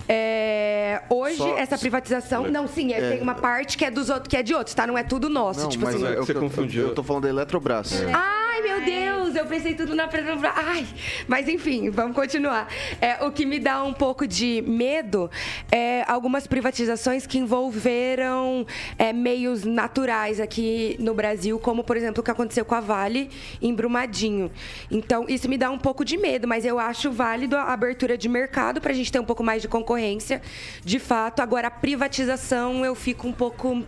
É, 0.08 1.02
hoje, 1.10 1.38
Só... 1.38 1.58
essa 1.58 1.78
privatização. 1.78 2.50
Não, 2.50 2.68
sim, 2.68 2.92
é, 2.94 2.98
é, 2.98 3.10
tem 3.12 3.22
uma 3.22 3.36
parte 3.36 3.78
que 3.78 3.86
é 3.86 3.92
dos 3.92 4.10
outros, 4.10 4.28
que 4.28 4.38
é 4.38 4.44
de 4.44 4.54
outros, 4.54 4.76
tá? 4.76 4.86
Não 4.86 4.98
é 4.98 5.04
tudo 5.04 5.30
nosso. 5.30 5.62
Não, 5.62 5.70
tipo 5.70 5.86
mas 5.86 5.96
assim. 5.96 6.06
É, 6.06 6.16
você 6.16 6.34
confundiu. 6.34 6.88
Eu 6.88 6.96
tô 6.96 7.04
falando 7.04 7.24
da 7.24 7.30
Eletrobras. 7.30 8.02
É. 8.02 8.12
Ai, 8.14 8.62
meu 8.62 8.82
Deus, 8.82 9.36
eu 9.36 9.46
pensei 9.46 9.74
tudo 9.74 9.96
na 9.96 10.08
Petrobras. 10.08 10.54
Ai, 10.56 10.86
mas 11.28 11.48
enfim, 11.48 11.90
vamos 11.90 12.16
continuar. 12.16 12.68
É, 13.00 13.24
o 13.24 13.32
que 13.32 13.46
me 13.46 13.60
dá 13.60 13.84
um 13.84 13.94
pouco 13.94 14.28
de 14.28 14.62
medo 14.68 15.32
é 15.72 16.04
algumas 16.08 16.48
privatizações 16.48 17.26
que 17.26 17.38
envolveram 17.38 18.66
é, 18.98 19.14
meios 19.14 19.64
naturais 19.64 20.40
aqui 20.40 20.98
no 21.00 21.14
Brasil, 21.14 21.58
como 21.60 21.84
por 21.84 21.96
exemplo 21.96 22.22
o 22.22 22.24
que 22.24 22.32
aconteceu 22.32 22.66
com 22.66 22.76
a 22.76 22.82
Vale 22.82 23.30
em 23.62 23.74
Brumadinho. 23.74 24.52
Então, 24.92 25.26
isso 25.30 25.48
me 25.48 25.58
dá 25.58 25.72
um 25.72 25.80
pouco 25.80 26.04
de 26.04 26.18
medo, 26.18 26.48
mas 26.48 26.66
eu 26.66 26.78
acho 26.78 27.12
válido 27.12 27.56
a 27.56 27.72
abertura 27.72 28.18
de 28.18 28.28
mercado 28.28 28.82
para 28.82 28.92
a 28.92 28.96
gente 28.96 29.12
ter 29.12 29.20
um 29.20 29.26
pouco 29.26 29.44
mais 29.44 29.62
de 29.62 29.68
concorrência 29.68 29.93
concorrência, 29.94 30.42
de 30.84 31.00
fato. 31.00 31.42
Agora, 31.42 31.68
a 31.68 31.72
privatização, 31.72 32.84
eu 32.86 32.96
fico 32.96 33.28
um 33.28 33.32
pouco. 33.34 33.84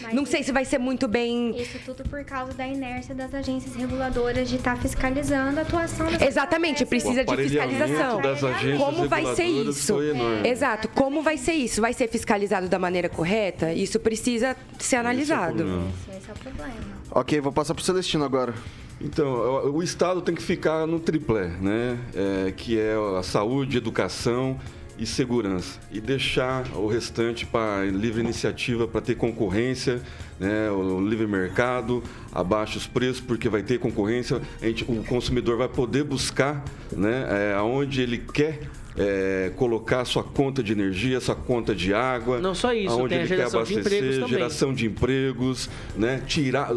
Mas 0.00 0.14
não 0.14 0.26
sei 0.26 0.42
se 0.42 0.50
vai 0.50 0.64
ser 0.64 0.78
muito 0.78 1.06
bem. 1.06 1.56
Isso 1.56 1.78
tudo 1.84 2.02
por 2.08 2.24
causa 2.24 2.52
da 2.54 2.66
inércia 2.66 3.14
das 3.14 3.32
agências 3.32 3.76
reguladoras 3.76 4.48
de 4.48 4.56
estar 4.56 4.74
tá 4.74 4.82
fiscalizando 4.82 5.60
a 5.60 5.62
atuação 5.62 6.10
das 6.10 6.22
Exatamente, 6.22 6.84
precisa 6.84 7.24
de 7.24 7.36
fiscalização. 7.36 8.20
Das 8.20 8.42
agências 8.42 8.78
como 8.82 9.08
vai 9.08 9.24
ser 9.36 9.44
isso? 9.44 9.94
É. 10.42 10.48
Exato, 10.48 10.88
como 10.88 11.22
vai 11.22 11.36
ser 11.36 11.52
isso? 11.52 11.80
Vai 11.80 11.92
ser 11.92 12.08
fiscalizado 12.08 12.68
da 12.68 12.80
maneira 12.80 13.08
correta? 13.08 13.72
Isso 13.72 14.00
precisa 14.00 14.56
ser 14.76 14.96
analisado. 14.96 15.62
Esse 15.62 16.10
é, 16.10 16.18
esse 16.18 16.30
é 16.30 16.32
o 16.32 16.38
problema. 16.38 16.74
Ok, 17.12 17.40
vou 17.40 17.52
passar 17.52 17.74
para 17.74 17.82
o 17.82 17.84
Celestino 17.84 18.24
agora. 18.24 18.54
Então, 19.00 19.72
o 19.72 19.82
Estado 19.82 20.20
tem 20.20 20.34
que 20.34 20.42
ficar 20.42 20.86
no 20.86 21.00
triplé, 21.00 21.48
né? 21.60 21.98
É, 22.14 22.52
que 22.52 22.78
é 22.78 22.94
a 23.18 23.22
saúde, 23.22 23.76
educação 23.76 24.58
e 25.02 25.06
segurança. 25.06 25.80
E 25.90 26.00
deixar 26.00 26.66
o 26.74 26.86
restante 26.86 27.44
para 27.44 27.84
livre 27.84 28.20
iniciativa 28.20 28.86
para 28.86 29.00
ter 29.00 29.16
concorrência, 29.16 30.00
né, 30.38 30.70
o 30.70 31.00
livre 31.00 31.26
mercado, 31.26 32.02
abaixa 32.32 32.78
os 32.78 32.86
preços 32.86 33.20
porque 33.20 33.48
vai 33.48 33.62
ter 33.62 33.78
concorrência, 33.78 34.40
gente, 34.60 34.84
o 34.88 35.02
consumidor 35.04 35.58
vai 35.58 35.68
poder 35.68 36.04
buscar, 36.04 36.64
né, 36.92 37.26
é, 37.28 37.54
aonde 37.54 38.00
ele 38.00 38.18
quer 38.18 38.60
é, 38.96 39.52
colocar 39.56 40.04
sua 40.04 40.22
conta 40.22 40.62
de 40.62 40.72
energia, 40.72 41.20
sua 41.20 41.34
conta 41.34 41.74
de 41.74 41.94
água. 41.94 42.40
Não 42.40 42.54
só 42.54 42.72
isso, 42.72 42.94
onde 42.98 43.10
tem 43.10 43.18
ele 43.18 43.24
a 43.24 43.26
geração 43.26 43.64
quer 43.64 43.72
abastecer, 43.72 43.82
de 43.82 43.96
empregos 43.96 44.14
também. 44.14 44.28
geração 44.28 44.74
de 44.74 44.86
empregos, 44.86 45.70
né? 45.96 46.22
Tirar, 46.26 46.74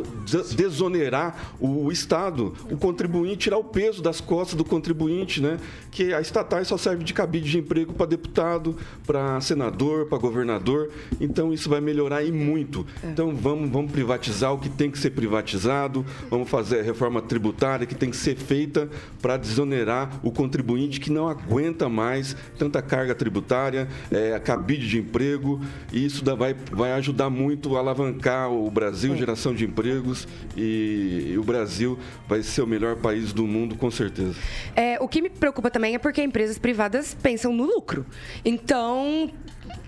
desonerar 0.56 1.54
o 1.60 1.92
Estado, 1.92 2.54
o 2.70 2.78
contribuinte, 2.78 3.38
tirar 3.38 3.58
o 3.58 3.64
peso 3.64 4.02
das 4.02 4.22
costas 4.22 4.56
do 4.56 4.64
contribuinte, 4.64 5.42
né? 5.42 5.58
Que 5.92 6.14
a 6.14 6.22
estatais 6.22 6.68
só 6.68 6.78
serve 6.78 7.04
de 7.04 7.14
cabide 7.14 7.50
de 7.50 7.58
emprego 7.60 7.94
para 7.94 8.06
deputado, 8.06 8.76
para 9.06 9.40
senador, 9.42 10.06
para 10.08 10.18
governador. 10.18 10.90
Então 11.20 11.54
isso 11.54 11.70
vai 11.70 11.82
melhorar 11.82 12.24
e 12.24 12.32
muito. 12.32 12.86
É. 13.04 13.08
Então 13.08 13.36
vamos, 13.36 13.70
vamos 13.70 13.92
privatizar 13.92 14.54
o 14.54 14.58
que 14.58 14.70
tem 14.70 14.90
que 14.90 14.98
ser 14.98 15.12
privatizado, 15.12 16.06
vamos 16.30 16.50
fazer 16.50 16.80
a 16.80 16.84
reforma 16.84 17.22
tributária 17.22 17.86
que 17.86 17.96
tem 17.96 18.10
que 18.10 18.18
ser 18.18 18.36
feita 18.36 18.90
para 19.22 19.38
desonerar 19.38 20.20
o 20.24 20.32
contribuinte 20.32 21.00
que 21.00 21.12
não 21.12 21.28
aguenta 21.28 21.90
mais 21.90 22.05
mais, 22.06 22.36
tanta 22.58 22.82
carga 22.82 23.16
tributária, 23.16 23.88
é, 24.12 24.40
cabide 24.40 24.88
de 24.88 25.00
emprego, 25.00 25.60
e 25.92 26.06
isso 26.06 26.24
vai, 26.36 26.54
vai 26.72 26.92
ajudar 26.94 27.32
muito 27.32 27.76
a 27.76 27.80
alavancar 27.80 28.52
o 28.52 28.70
Brasil, 28.70 29.14
é. 29.14 29.18
geração 29.18 29.56
de 29.56 29.66
empregos, 29.66 30.28
e, 30.56 31.32
e, 31.32 31.38
o 31.38 31.44
Brasil 31.44 31.98
vai 32.28 32.44
ser 32.44 32.62
o 32.62 32.68
melhor 32.68 32.96
país 32.98 33.34
do 33.34 33.48
mundo, 33.48 33.76
com 33.76 33.90
certeza. 33.90 34.36
É, 34.76 34.98
o 35.02 35.08
que 35.08 35.22
me 35.22 35.30
preocupa 35.30 35.72
também 35.72 35.96
é 35.96 35.98
porque 35.98 36.22
empresas 36.22 36.60
privadas 36.60 37.16
pensam 37.22 37.52
no 37.52 37.64
lucro. 37.64 38.06
Então, 38.44 39.32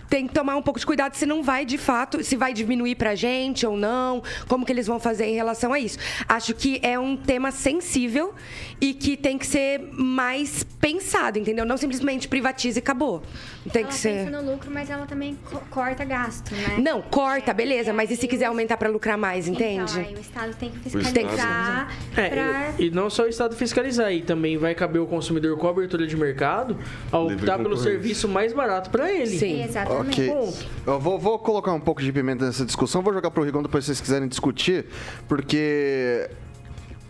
tem 0.09 0.27
que 0.27 0.33
tomar 0.33 0.55
um 0.55 0.61
pouco 0.61 0.79
de 0.79 0.85
cuidado 0.85 1.15
se 1.15 1.25
não 1.25 1.43
vai 1.43 1.65
de 1.65 1.77
fato, 1.77 2.23
se 2.23 2.35
vai 2.35 2.53
diminuir 2.53 2.95
pra 2.95 3.15
gente 3.15 3.65
ou 3.65 3.77
não, 3.77 4.23
como 4.47 4.65
que 4.65 4.71
eles 4.71 4.87
vão 4.87 4.99
fazer 4.99 5.25
em 5.25 5.35
relação 5.35 5.73
a 5.73 5.79
isso. 5.79 5.97
Acho 6.27 6.53
que 6.53 6.79
é 6.83 6.97
um 6.97 7.15
tema 7.15 7.51
sensível 7.51 8.33
e 8.79 8.93
que 8.93 9.17
tem 9.17 9.37
que 9.37 9.45
ser 9.45 9.89
mais 9.93 10.63
pensado, 10.63 11.39
entendeu? 11.39 11.65
Não 11.65 11.77
simplesmente 11.77 12.27
privatiza 12.27 12.79
e 12.79 12.81
acabou. 12.81 13.21
Tem 13.71 13.81
ela 13.81 13.91
que 13.91 13.97
ser. 13.97 14.25
pensa 14.25 14.41
no 14.41 14.51
lucro, 14.51 14.71
mas 14.71 14.89
ela 14.89 15.05
também 15.05 15.37
co 15.49 15.59
corta 15.69 16.05
gasto, 16.05 16.53
né? 16.53 16.77
Não, 16.77 17.01
corta, 17.01 17.51
é, 17.51 17.53
beleza, 17.53 17.89
é, 17.89 17.93
mas 17.93 18.09
e 18.11 18.15
se 18.15 18.27
quiser 18.27 18.45
aumentar 18.45 18.77
para 18.77 18.89
lucrar 18.89 19.17
mais, 19.17 19.47
então, 19.47 19.65
entende? 19.65 19.91
Então, 19.91 20.03
aí 20.03 20.15
o 20.15 20.19
Estado 20.19 20.55
tem 20.55 20.69
que 20.69 20.79
fiscalizar. 20.79 21.91
É, 22.15 22.29
pra... 22.29 22.73
e, 22.79 22.85
e 22.85 22.91
não 22.91 23.09
só 23.09 23.23
o 23.23 23.27
Estado 23.27 23.55
fiscalizar, 23.55 24.11
e 24.13 24.21
também 24.21 24.57
vai 24.57 24.73
caber 24.73 25.01
o 25.01 25.05
consumidor 25.05 25.57
com 25.57 25.67
a 25.67 25.71
abertura 25.71 26.07
de 26.07 26.15
mercado 26.15 26.77
a 27.11 27.19
optar 27.19 27.57
pelo 27.57 27.75
serviço 27.75 28.27
mais 28.27 28.53
barato 28.53 28.89
para 28.89 29.11
ele. 29.11 29.27
Sim, 29.27 29.63
exatamente. 29.63 29.96
Ok. 30.01 30.31
Eu 30.85 30.99
vou, 30.99 31.19
vou 31.19 31.39
colocar 31.39 31.73
um 31.73 31.79
pouco 31.79 32.01
de 32.01 32.11
pimenta 32.11 32.45
nessa 32.45 32.65
discussão, 32.65 33.01
vou 33.01 33.13
jogar 33.13 33.31
pro 33.31 33.43
Rigon 33.43 33.61
depois 33.61 33.83
se 33.83 33.87
vocês 33.87 34.01
quiserem 34.01 34.27
discutir, 34.27 34.85
porque 35.27 36.29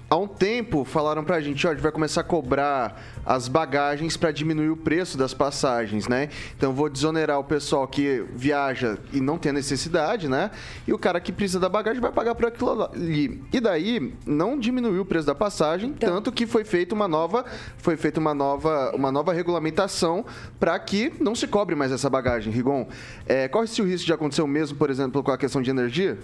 há 0.09 0.15
um 0.15 0.27
tempo 0.27 0.83
falaram 0.85 1.23
pra 1.23 1.39
gente, 1.41 1.65
ó, 1.67 1.71
a 1.71 1.73
gente 1.73 1.83
vai 1.83 1.91
começar 1.91 2.21
a 2.21 2.23
cobrar 2.23 3.01
as 3.25 3.47
bagagens 3.47 4.15
para 4.15 4.31
diminuir 4.31 4.69
o 4.69 4.77
preço 4.77 5.17
das 5.17 5.33
passagens, 5.33 6.07
né? 6.07 6.29
Então 6.55 6.73
vou 6.73 6.89
desonerar 6.89 7.39
o 7.39 7.43
pessoal 7.43 7.87
que 7.87 8.25
viaja 8.33 8.97
e 9.11 9.19
não 9.19 9.37
tem 9.37 9.49
a 9.49 9.53
necessidade, 9.53 10.29
né? 10.29 10.51
E 10.87 10.93
o 10.93 10.97
cara 10.97 11.19
que 11.19 11.31
precisa 11.31 11.59
da 11.59 11.67
bagagem 11.67 12.01
vai 12.01 12.11
pagar 12.11 12.35
por 12.35 12.45
aquilo 12.45 12.83
ali. 12.83 13.43
E 13.51 13.59
daí 13.59 14.13
não 14.25 14.57
diminuiu 14.57 15.01
o 15.01 15.05
preço 15.05 15.27
da 15.27 15.35
passagem, 15.35 15.89
então... 15.89 16.15
tanto 16.15 16.31
que 16.31 16.47
foi 16.47 16.63
feita 16.63 16.95
uma 16.95 17.07
nova, 17.07 17.45
foi 17.77 17.97
feita 17.97 18.19
uma 18.19 18.33
nova, 18.33 18.91
uma 18.95 19.11
nova 19.11 19.33
regulamentação 19.33 20.25
para 20.59 20.77
que 20.79 21.11
não 21.19 21.35
se 21.35 21.47
cobre 21.47 21.75
mais 21.75 21.91
essa 21.91 22.09
bagagem. 22.09 22.51
Rigon, 22.53 22.87
é, 23.25 23.47
corre-se 23.47 23.81
o 23.81 23.85
risco 23.85 24.05
de 24.05 24.13
acontecer 24.13 24.41
o 24.41 24.47
mesmo, 24.47 24.77
por 24.77 24.89
exemplo, 24.89 25.21
com 25.21 25.31
a 25.31 25.37
questão 25.37 25.61
de 25.61 25.69
energia? 25.69 26.17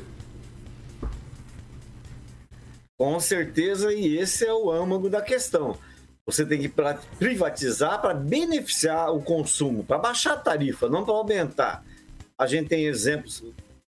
Com 3.03 3.19
certeza, 3.19 3.91
e 3.91 4.17
esse 4.17 4.45
é 4.45 4.53
o 4.53 4.71
âmago 4.71 5.09
da 5.09 5.21
questão. 5.21 5.77
Você 6.25 6.45
tem 6.45 6.61
que 6.61 6.73
privatizar 7.19 7.99
para 7.99 8.13
beneficiar 8.13 9.13
o 9.13 9.21
consumo, 9.21 9.83
para 9.83 9.97
baixar 9.97 10.35
a 10.35 10.37
tarifa, 10.37 10.87
não 10.87 11.03
para 11.03 11.13
aumentar. 11.13 11.83
A 12.39 12.47
gente 12.47 12.69
tem 12.69 12.85
exemplos 12.85 13.43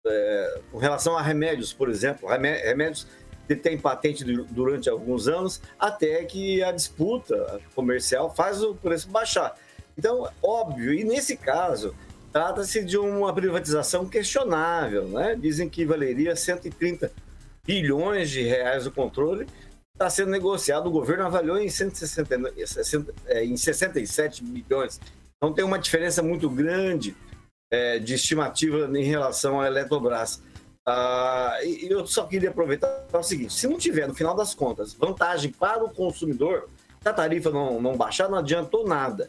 é, 0.06 0.60
com 0.70 0.76
relação 0.76 1.16
a 1.16 1.22
remédios, 1.22 1.72
por 1.72 1.88
exemplo, 1.88 2.28
remédios 2.28 3.06
que 3.46 3.56
têm 3.56 3.78
patente 3.78 4.24
durante 4.24 4.90
alguns 4.90 5.26
anos, 5.26 5.62
até 5.78 6.22
que 6.26 6.62
a 6.62 6.70
disputa 6.70 7.62
comercial 7.74 8.34
faz 8.34 8.62
o 8.62 8.74
preço 8.74 9.08
baixar. 9.08 9.56
Então, 9.96 10.30
óbvio, 10.42 10.92
e 10.92 11.02
nesse 11.02 11.34
caso, 11.34 11.94
trata-se 12.30 12.84
de 12.84 12.98
uma 12.98 13.32
privatização 13.32 14.06
questionável, 14.06 15.08
né? 15.08 15.34
Dizem 15.34 15.66
que 15.66 15.86
valeria 15.86 16.36
130 16.36 17.10
bilhões 17.68 18.30
de 18.30 18.42
reais 18.42 18.86
o 18.86 18.90
controle, 18.90 19.46
está 19.92 20.08
sendo 20.08 20.30
negociado, 20.30 20.86
o 20.86 20.90
governo 20.90 21.26
avaliou 21.26 21.58
em, 21.58 21.68
160, 21.68 22.54
é, 23.26 23.44
em 23.44 23.58
67 23.58 24.42
bilhões. 24.42 24.98
Então 25.36 25.52
tem 25.52 25.62
uma 25.62 25.78
diferença 25.78 26.22
muito 26.22 26.48
grande 26.48 27.14
é, 27.70 27.98
de 27.98 28.14
estimativa 28.14 28.88
em 28.98 29.04
relação 29.04 29.60
à 29.60 29.66
Eletrobras. 29.66 30.42
Ah, 30.86 31.58
e 31.62 31.86
eu 31.90 32.06
só 32.06 32.24
queria 32.24 32.48
aproveitar 32.48 33.06
o 33.12 33.22
seguinte: 33.22 33.52
se 33.52 33.68
não 33.68 33.76
tiver, 33.76 34.08
no 34.08 34.14
final 34.14 34.34
das 34.34 34.54
contas, 34.54 34.94
vantagem 34.94 35.52
para 35.52 35.84
o 35.84 35.90
consumidor, 35.90 36.70
se 37.02 37.08
a 37.08 37.12
tarifa 37.12 37.50
não, 37.50 37.82
não 37.82 37.94
baixar, 37.94 38.30
não 38.30 38.38
adiantou 38.38 38.88
nada. 38.88 39.28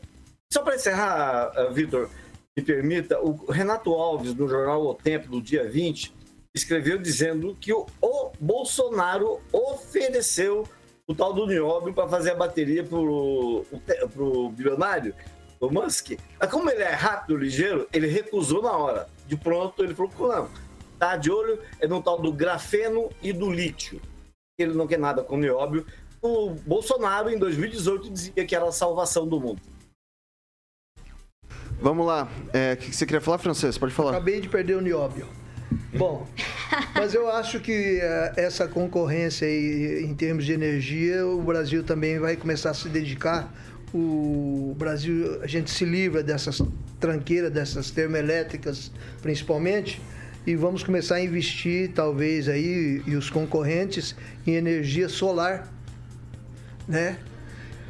Só 0.52 0.64
para 0.64 0.76
encerrar, 0.76 1.52
uh, 1.58 1.74
Vitor, 1.74 2.10
me 2.56 2.64
permita, 2.64 3.20
o 3.20 3.52
Renato 3.52 3.92
Alves, 3.92 4.34
no 4.34 4.48
jornal 4.48 4.82
O 4.86 4.94
Tempo, 4.94 5.30
do 5.30 5.42
dia 5.42 5.70
20, 5.70 6.14
escreveu 6.60 6.98
dizendo 6.98 7.56
que 7.60 7.74
o, 7.74 7.86
o 8.02 8.32
Bolsonaro 8.40 9.42
ofereceu 9.52 10.68
o 11.08 11.16
tal 11.16 11.34
do 11.34 11.48
nióbio 11.48 11.94
para 11.94 12.08
fazer 12.08 12.32
a 12.32 12.36
bateria 12.36 12.84
para 12.84 12.98
o 12.98 14.52
bilionário, 14.56 15.16
o 15.60 15.70
Musk. 15.70 16.12
Mas 16.40 16.52
como 16.52 16.70
ele 16.70 16.84
é 16.84 16.94
rápido, 16.94 17.38
ligeiro, 17.38 17.88
ele 17.92 18.08
recusou 18.08 18.62
na 18.62 18.72
hora. 18.72 19.10
De 19.28 19.36
pronto, 19.36 19.84
ele 19.84 19.96
falou, 19.96 20.12
não, 20.20 20.50
tá 21.00 21.18
de 21.18 21.32
olho 21.32 21.60
é 21.80 21.88
no 21.88 22.02
tal 22.02 22.22
do 22.22 22.32
grafeno 22.32 23.10
e 23.22 23.34
do 23.34 23.52
lítio. 23.52 24.00
Ele 24.58 24.74
não 24.74 24.86
quer 24.88 25.00
nada 25.00 25.24
com 25.24 25.38
nióbio, 25.38 25.86
o 26.22 26.50
Bolsonaro, 26.50 27.30
em 27.30 27.38
2018, 27.38 28.10
dizia 28.10 28.46
que 28.46 28.56
era 28.56 28.68
a 28.68 28.72
salvação 28.72 29.28
do 29.28 29.40
mundo. 29.40 29.62
Vamos 31.82 32.06
lá. 32.06 32.28
É, 32.54 32.74
O 32.74 32.78
que 32.78 32.90
que 32.90 32.96
você 32.96 33.06
queria 33.06 33.22
falar, 33.22 33.38
Francês? 33.38 33.78
Pode 33.78 33.94
falar. 33.94 34.12
Acabei 34.12 34.42
de 34.42 34.50
perder 34.50 34.76
o 34.76 34.82
nióbio. 34.82 35.28
Bom, 35.94 36.28
mas 36.94 37.14
eu 37.14 37.30
acho 37.30 37.60
que 37.60 38.00
eh, 38.02 38.34
essa 38.38 38.68
concorrência 38.68 39.48
aí, 39.48 40.04
em 40.04 40.14
termos 40.16 40.46
de 40.46 40.54
energia, 40.54 41.26
o 41.26 41.42
Brasil 41.42 41.84
também 41.84 42.20
vai 42.20 42.36
começar 42.36 42.72
a 42.72 42.74
se 42.74 42.90
dedicar. 42.90 43.54
O 43.94 44.76
Brasil, 44.78 45.42
a 45.42 45.48
gente 45.48 45.72
se 45.72 45.84
livra 45.86 46.22
dessas 46.22 46.62
tranqueiras, 47.00 47.52
dessas 47.52 47.90
termoelétricas, 47.90 48.92
principalmente, 49.22 50.02
e 50.46 50.56
vamos 50.56 50.84
começar 50.84 51.16
a 51.16 51.22
investir, 51.22 51.92
talvez 51.94 52.48
aí, 52.48 53.02
e 53.06 53.16
os 53.16 53.30
concorrentes, 53.30 54.16
em 54.46 54.56
energia 54.56 55.10
solar, 55.10 55.72
né? 56.88 57.18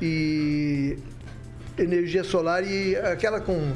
E 0.02 0.98
energia 1.78 2.24
solar 2.24 2.64
e 2.66 2.96
aquela 2.96 3.40
com 3.40 3.74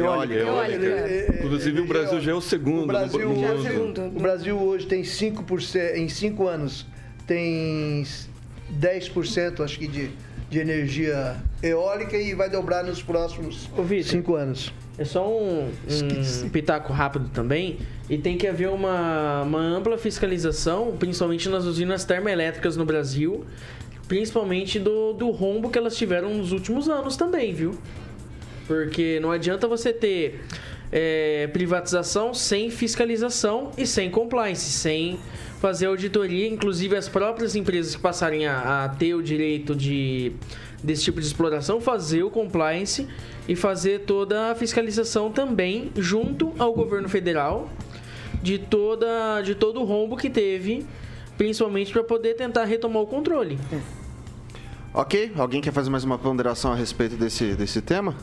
Eólica. 0.00 0.34
Eólica. 0.34 1.34
Inclusive, 1.44 1.80
o 1.80 1.86
Brasil 1.86 2.20
já 2.20 2.32
é 2.32 2.34
o 2.34 2.40
segundo 2.40 2.84
O 2.84 2.86
Brasil, 2.86 3.28
no, 3.28 3.34
no 3.34 3.44
é 3.44 3.50
o 3.50 3.56
mundo. 3.56 3.68
segundo. 3.68 4.06
o 4.06 4.20
Brasil 4.20 4.58
hoje 4.58 4.86
tem 4.86 5.02
5%, 5.02 5.94
em 5.96 6.08
5 6.08 6.48
anos, 6.48 6.86
tem 7.26 8.04
10%, 8.80 9.64
acho 9.64 9.78
que, 9.78 9.86
de, 9.86 10.10
de 10.50 10.58
energia 10.58 11.36
eólica 11.62 12.16
e 12.16 12.34
vai 12.34 12.50
dobrar 12.50 12.84
nos 12.84 13.02
próximos 13.02 13.68
Ô, 13.76 13.82
Vitor. 13.82 14.10
5 14.10 14.34
anos. 14.34 14.72
É 14.98 15.04
só 15.04 15.28
um, 15.28 15.68
um 16.44 16.48
pitaco 16.48 16.92
rápido 16.92 17.28
também. 17.28 17.78
E 18.08 18.16
tem 18.16 18.38
que 18.38 18.46
haver 18.46 18.68
uma, 18.70 19.42
uma 19.42 19.60
ampla 19.60 19.98
fiscalização, 19.98 20.96
principalmente 20.98 21.48
nas 21.48 21.64
usinas 21.64 22.04
termoelétricas 22.04 22.76
no 22.76 22.84
Brasil. 22.84 23.44
Principalmente 24.08 24.78
do, 24.78 25.12
do 25.12 25.30
rombo 25.30 25.68
que 25.68 25.76
elas 25.76 25.96
tiveram 25.96 26.32
nos 26.32 26.52
últimos 26.52 26.88
anos 26.88 27.16
também, 27.16 27.52
viu? 27.52 27.76
Porque 28.66 29.20
não 29.20 29.30
adianta 29.30 29.68
você 29.68 29.92
ter 29.92 30.40
é, 30.90 31.48
privatização 31.48 32.32
sem 32.32 32.70
fiscalização 32.70 33.70
e 33.76 33.86
sem 33.86 34.10
compliance, 34.10 34.70
sem 34.70 35.18
fazer 35.60 35.86
auditoria. 35.86 36.48
Inclusive, 36.48 36.96
as 36.96 37.08
próprias 37.08 37.54
empresas 37.56 37.94
que 37.94 38.00
passarem 38.00 38.46
a, 38.46 38.84
a 38.84 38.88
ter 38.88 39.14
o 39.14 39.22
direito 39.22 39.74
de 39.74 40.32
desse 40.82 41.04
tipo 41.04 41.20
de 41.20 41.26
exploração, 41.26 41.80
fazer 41.80 42.22
o 42.22 42.30
compliance 42.30 43.08
e 43.48 43.56
fazer 43.56 44.00
toda 44.00 44.52
a 44.52 44.54
fiscalização 44.54 45.32
também 45.32 45.90
junto 45.96 46.52
ao 46.58 46.72
governo 46.74 47.08
federal 47.08 47.70
de 48.42 48.58
toda 48.58 49.40
de 49.42 49.54
todo 49.54 49.80
o 49.80 49.84
rombo 49.84 50.16
que 50.16 50.30
teve, 50.30 50.86
principalmente 51.36 51.92
para 51.92 52.04
poder 52.04 52.34
tentar 52.34 52.64
retomar 52.64 53.02
o 53.02 53.06
controle. 53.06 53.58
Ok, 54.94 55.32
alguém 55.36 55.60
quer 55.60 55.72
fazer 55.72 55.90
mais 55.90 56.04
uma 56.04 56.18
ponderação 56.18 56.72
a 56.72 56.76
respeito 56.76 57.16
desse, 57.16 57.54
desse 57.54 57.82
tema? 57.82 58.14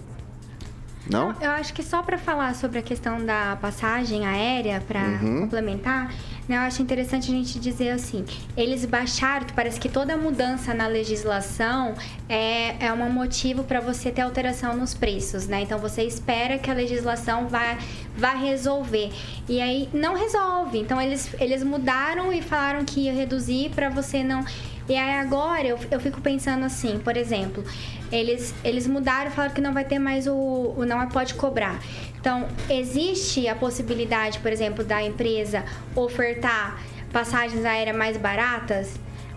Não? 1.09 1.33
Eu 1.41 1.51
acho 1.51 1.73
que 1.73 1.83
só 1.83 2.01
para 2.01 2.17
falar 2.17 2.55
sobre 2.55 2.79
a 2.79 2.81
questão 2.81 3.23
da 3.25 3.57
passagem 3.61 4.25
aérea, 4.25 4.81
para 4.87 5.01
Uhum. 5.01 5.41
complementar, 5.41 6.13
né, 6.47 6.55
eu 6.55 6.61
acho 6.61 6.81
interessante 6.81 7.29
a 7.31 7.35
gente 7.35 7.59
dizer 7.59 7.89
assim: 7.89 8.23
eles 8.55 8.85
baixaram, 8.85 9.45
parece 9.55 9.79
que 9.79 9.89
toda 9.89 10.15
mudança 10.15 10.73
na 10.73 10.87
legislação 10.87 11.93
é, 12.29 12.85
é 12.85 12.93
um 12.93 13.09
motivo 13.11 13.63
para 13.63 13.79
você 13.79 14.11
ter 14.11 14.21
alteração 14.21 14.75
nos 14.77 14.93
preços, 14.93 15.47
né? 15.47 15.61
Então 15.61 15.77
você 15.79 16.03
espera 16.03 16.57
que 16.57 16.69
a 16.71 16.73
legislação 16.73 17.47
vá, 17.47 17.77
vá 18.15 18.33
resolver. 18.33 19.11
E 19.49 19.61
aí 19.61 19.89
não 19.93 20.15
resolve. 20.15 20.79
Então 20.79 21.01
eles, 21.01 21.29
eles 21.39 21.63
mudaram 21.63 22.31
e 22.31 22.41
falaram 22.41 22.85
que 22.85 23.01
ia 23.01 23.13
reduzir 23.13 23.71
para 23.75 23.89
você 23.89 24.23
não. 24.23 24.45
E 24.87 24.95
aí 24.95 25.19
agora 25.19 25.65
eu, 25.67 25.79
eu 25.89 25.99
fico 25.99 26.19
pensando 26.21 26.65
assim, 26.65 26.99
por 26.99 27.15
exemplo, 27.15 27.63
eles, 28.11 28.53
eles 28.63 28.85
mudaram 28.85 29.31
e 29.31 29.33
falaram 29.33 29.53
que 29.53 29.61
não 29.61 29.73
vai 29.73 29.85
ter 29.85 29.97
mais 29.99 30.27
o, 30.27 30.33
o 30.77 30.85
não 30.85 31.07
pode 31.07 31.33
cobrar. 31.35 31.81
Então, 32.19 32.47
existe 32.69 33.47
a 33.47 33.55
possibilidade, 33.55 34.39
por 34.39 34.51
exemplo, 34.51 34.83
da 34.83 35.01
empresa 35.03 35.63
ofertar 35.95 36.81
passagens 37.11 37.63
aéreas 37.65 37.95
mais 37.95 38.17
baratas 38.17 38.93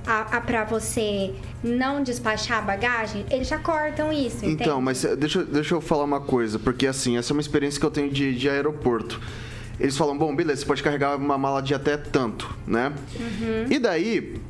a, 0.07 0.37
a 0.37 0.41
para 0.41 0.65
você 0.65 1.35
não 1.65 2.03
despachar 2.03 2.59
a 2.59 2.63
bagagem? 2.63 3.25
Eles 3.31 3.49
já 3.49 3.59
cortam 3.59 4.13
isso, 4.13 4.39
entende? 4.45 4.63
Então, 4.65 4.81
mas 4.81 5.05
eh, 5.05 5.17
deixa, 5.17 5.41
eu- 5.41 5.47
deixa 5.47 5.75
eu 5.75 5.81
falar 5.81 6.05
uma 6.05 6.21
coisa, 6.21 6.59
porque 6.59 6.87
assim, 6.87 7.17
essa 7.19 7.33
é 7.33 7.35
uma 7.35 7.41
experiência 7.41 7.79
que 7.81 7.87
eu 7.87 7.91
tenho 7.91 8.11
de, 8.11 8.35
de 8.37 8.49
aeroporto. 8.49 9.21
Eles 9.79 9.97
falam, 9.97 10.17
bom, 10.17 10.35
beleza, 10.35 10.61
você 10.63 10.67
pode 10.67 10.83
carregar 10.83 11.17
uma 11.17 11.37
mala 11.37 11.61
de 11.61 11.75
até 11.75 11.97
tanto, 11.99 12.57
né? 12.67 12.93
E 13.69 13.79
daí, 13.79 14.41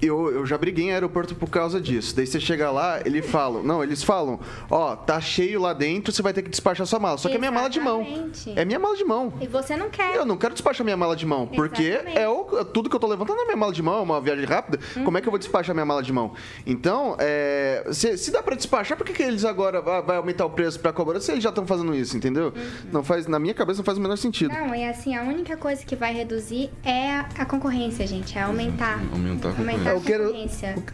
eu, 0.00 0.30
eu 0.30 0.46
já 0.46 0.58
briguei 0.58 0.86
em 0.86 0.92
aeroporto 0.92 1.34
por 1.34 1.48
causa 1.48 1.80
disso. 1.80 2.14
Daí 2.14 2.26
você 2.26 2.40
chega 2.40 2.70
lá, 2.70 3.00
eles 3.04 3.26
falam, 3.26 3.62
não, 3.62 3.82
eles 3.82 4.02
falam, 4.02 4.38
ó, 4.70 4.94
tá 4.96 5.20
cheio 5.20 5.60
lá 5.60 5.72
dentro, 5.72 6.12
você 6.12 6.22
vai 6.22 6.32
ter 6.32 6.42
que 6.42 6.50
despachar 6.50 6.86
sua 6.86 6.98
mala. 6.98 7.18
Só 7.18 7.28
que 7.28 7.36
é 7.36 7.38
minha 7.38 7.50
mala 7.50 7.68
de 7.68 7.80
mão. 7.80 8.02
Exatamente. 8.02 8.52
É 8.56 8.64
minha 8.64 8.78
mala 8.78 8.96
de 8.96 9.04
mão. 9.04 9.32
E 9.40 9.46
você 9.46 9.76
não 9.76 9.90
quer. 9.90 10.16
Eu 10.16 10.24
não 10.24 10.36
quero 10.36 10.54
despachar 10.54 10.84
minha 10.84 10.96
mala 10.96 11.16
de 11.16 11.26
mão, 11.26 11.46
porque 11.46 11.82
Exatamente. 11.82 12.18
é 12.18 12.28
o, 12.28 12.64
tudo 12.64 12.88
que 12.90 12.96
eu 12.96 13.00
tô 13.00 13.06
levantando 13.06 13.40
é 13.40 13.44
minha 13.44 13.56
mala 13.56 13.72
de 13.72 13.82
mão, 13.82 13.98
é 13.98 14.02
uma 14.02 14.20
viagem 14.20 14.44
rápida. 14.44 14.78
Como 15.04 15.16
é 15.16 15.20
que 15.20 15.28
eu 15.28 15.30
vou 15.30 15.38
despachar 15.38 15.74
minha 15.74 15.86
mala 15.86 16.02
de 16.02 16.12
mão? 16.12 16.34
Então, 16.66 17.16
é, 17.18 17.86
se, 17.92 18.16
se 18.18 18.30
dá 18.30 18.42
pra 18.42 18.54
despachar, 18.54 18.96
por 18.96 19.04
que, 19.06 19.12
que 19.12 19.22
eles 19.22 19.44
agora 19.44 19.80
vai, 19.80 20.02
vai 20.02 20.16
aumentar 20.16 20.44
o 20.44 20.50
preço 20.50 20.78
pra 20.80 20.92
cobrar 20.92 21.20
se 21.20 21.32
eles 21.32 21.42
já 21.42 21.50
estão 21.50 21.66
fazendo 21.66 21.94
isso, 21.94 22.16
entendeu? 22.16 22.52
Não 22.92 23.02
faz, 23.02 23.26
na 23.26 23.38
minha 23.38 23.54
cabeça 23.54 23.78
não 23.78 23.84
faz 23.84 23.98
o 23.98 24.00
menor 24.00 24.16
sentido. 24.16 24.52
Não, 24.52 24.74
e 24.74 24.84
assim, 24.84 25.14
a 25.16 25.22
única 25.22 25.56
coisa 25.56 25.84
que 25.84 25.96
vai 25.96 26.12
reduzir 26.12 26.70
é 26.84 27.10
a, 27.10 27.28
a 27.38 27.44
concorrência, 27.46 28.06
gente. 28.06 28.36
É 28.36 28.42
aumentar. 28.42 29.00
Aumentar 29.12 29.50
a 29.50 29.85
Aumentar 29.90 29.90
a 29.90 29.94
Eu 29.94 30.00
quero-. 30.00 30.86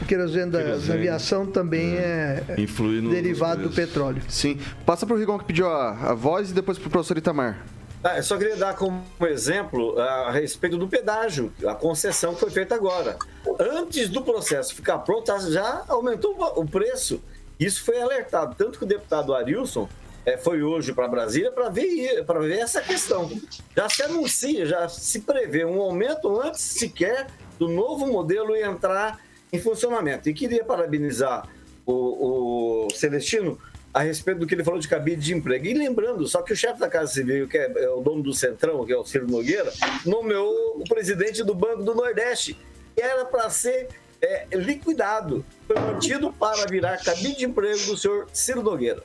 O 0.00 0.04
querosene 0.04 0.50
da, 0.50 0.76
da 0.76 0.94
aviação 0.94 1.46
também 1.46 1.96
é, 1.96 2.42
é 2.48 2.60
Influir 2.60 3.02
no, 3.02 3.10
derivado 3.10 3.62
do 3.62 3.70
petróleo. 3.70 4.22
Sim. 4.28 4.58
Passa 4.84 5.06
pro 5.06 5.16
Rigon 5.16 5.38
que 5.38 5.46
pediu 5.46 5.68
a, 5.68 6.10
a 6.10 6.14
voz 6.14 6.50
e 6.50 6.52
depois 6.52 6.78
pro 6.78 6.90
professor 6.90 7.16
Itamar. 7.16 7.64
Ah, 8.04 8.18
eu 8.18 8.22
só 8.22 8.36
queria 8.36 8.56
dar 8.56 8.74
como 8.74 9.02
exemplo 9.22 9.98
a 9.98 10.30
respeito 10.30 10.76
do 10.76 10.86
pedágio, 10.86 11.50
a 11.66 11.74
concessão 11.74 12.34
que 12.34 12.40
foi 12.40 12.50
feita 12.50 12.74
agora. 12.74 13.16
Antes 13.58 14.08
do 14.08 14.22
processo 14.22 14.74
ficar 14.74 14.98
pronto, 14.98 15.32
já 15.50 15.82
aumentou 15.88 16.36
o 16.56 16.64
preço. 16.66 17.20
Isso 17.58 17.82
foi 17.82 18.00
alertado. 18.00 18.54
Tanto 18.54 18.78
que 18.78 18.84
o 18.84 18.86
deputado 18.86 19.34
Arilson 19.34 19.88
eh, 20.26 20.36
foi 20.36 20.62
hoje 20.62 20.92
para 20.92 21.06
Brasília 21.06 21.52
para 21.52 21.68
ver, 21.68 22.24
ver 22.24 22.58
essa 22.58 22.82
questão. 22.82 23.30
Já 23.74 23.88
se 23.88 24.02
anuncia, 24.02 24.66
já 24.66 24.88
se 24.88 25.20
prevê 25.20 25.64
um 25.64 25.80
aumento 25.80 26.40
antes 26.40 26.60
sequer 26.60 27.28
do 27.58 27.68
novo 27.68 28.06
modelo 28.08 28.54
entrar 28.56 29.24
em 29.52 29.58
funcionamento. 29.60 30.28
E 30.28 30.34
queria 30.34 30.64
parabenizar 30.64 31.48
o, 31.86 32.86
o 32.86 32.88
Celestino 32.90 33.56
a 33.94 34.00
respeito 34.00 34.40
do 34.40 34.46
que 34.46 34.54
ele 34.54 34.64
falou 34.64 34.80
de 34.80 34.88
cabide 34.88 35.22
de 35.22 35.32
emprego. 35.32 35.64
E 35.64 35.72
lembrando, 35.72 36.26
só 36.26 36.42
que 36.42 36.52
o 36.52 36.56
chefe 36.56 36.78
da 36.80 36.88
Casa 36.88 37.12
Civil, 37.12 37.48
que 37.48 37.56
é, 37.56 37.84
é 37.84 37.88
o 37.88 38.00
dono 38.00 38.22
do 38.22 38.34
Centrão, 38.34 38.84
que 38.84 38.92
é 38.92 38.96
o 38.96 39.04
Ciro 39.04 39.26
Nogueira, 39.26 39.72
nomeou 40.04 40.78
o 40.78 40.84
presidente 40.84 41.42
do 41.42 41.54
Banco 41.54 41.82
do 41.82 41.94
Nordeste, 41.94 42.58
que 42.94 43.00
era 43.00 43.24
para 43.24 43.48
ser 43.48 43.88
é, 44.20 44.48
liquidado. 44.52 45.46
Foi 45.66 45.76
mantido 45.76 46.32
para 46.32 46.66
virar 46.66 47.02
cabide 47.02 47.38
de 47.38 47.44
emprego 47.46 47.86
do 47.86 47.96
senhor 47.96 48.26
Ciro 48.32 48.62
Nogueira. 48.62 49.02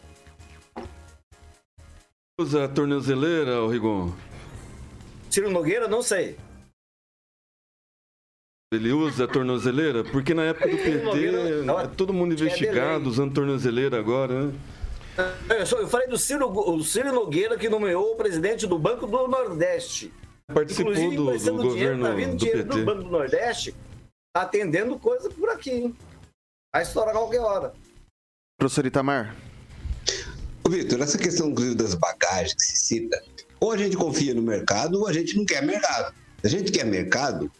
Usa 2.41 2.65
a 2.65 2.67
tornozeleira, 2.67 3.61
ô 3.61 3.67
Rigon? 3.67 4.11
Ciro 5.29 5.51
Nogueira, 5.51 5.87
não 5.87 6.01
sei. 6.01 6.35
Ele 8.73 8.91
usa 8.91 9.25
a 9.25 9.27
tornozeleira? 9.27 10.03
Porque 10.03 10.33
na 10.33 10.45
época 10.45 10.67
do 10.67 10.75
PT, 10.75 11.03
Nogueira, 11.03 11.83
é 11.83 11.87
todo 11.95 12.11
mundo 12.11 12.35
tinha 12.35 12.47
investigado, 12.47 13.07
usando 13.07 13.31
tornozeleira 13.35 13.99
agora, 13.99 14.47
né? 14.47 14.59
Eu, 15.59 15.65
só- 15.67 15.77
eu 15.77 15.87
falei 15.87 16.07
do 16.07 16.17
Ciro, 16.17 16.47
o 16.49 16.83
Ciro 16.83 17.13
Nogueira, 17.13 17.55
que 17.59 17.69
nomeou 17.69 18.13
o 18.13 18.15
presidente 18.15 18.65
do 18.65 18.79
Banco 18.79 19.05
do 19.05 19.27
Nordeste. 19.27 20.11
Participou 20.51 20.93
Inclusive, 20.93 21.15
do, 21.15 21.23
do 21.25 21.29
emprestando 21.29 21.61
dinheiro, 21.61 21.97
governo 21.97 22.03
tá 22.03 22.11
vindo 22.15 22.31
do 22.31 22.37
dinheiro 22.37 22.63
do. 22.63 22.85
Banco 22.85 23.03
do 23.03 23.09
Nordeste, 23.11 23.75
tá 24.33 24.41
atendendo 24.41 24.97
coisa 24.97 25.29
por 25.29 25.47
aqui, 25.49 25.69
hein? 25.69 25.95
Vai 26.73 26.81
estourar 26.81 27.13
a 27.15 27.19
qualquer 27.19 27.41
hora. 27.41 27.71
Professor 28.57 28.83
Itamar. 28.87 29.35
Vitor, 30.71 31.01
essa 31.01 31.17
questão 31.17 31.49
inclusive 31.49 31.75
das 31.75 31.93
bagagens 31.93 32.53
que 32.53 32.63
se 32.63 32.77
cita, 32.77 33.21
ou 33.59 33.71
a 33.71 33.77
gente 33.77 33.97
confia 33.97 34.33
no 34.33 34.41
mercado 34.41 35.01
ou 35.01 35.07
a 35.07 35.13
gente 35.13 35.35
não 35.35 35.45
quer 35.45 35.61
mercado. 35.61 36.13
A 36.43 36.47
gente 36.47 36.71
quer 36.71 36.85
mercado, 36.85 37.51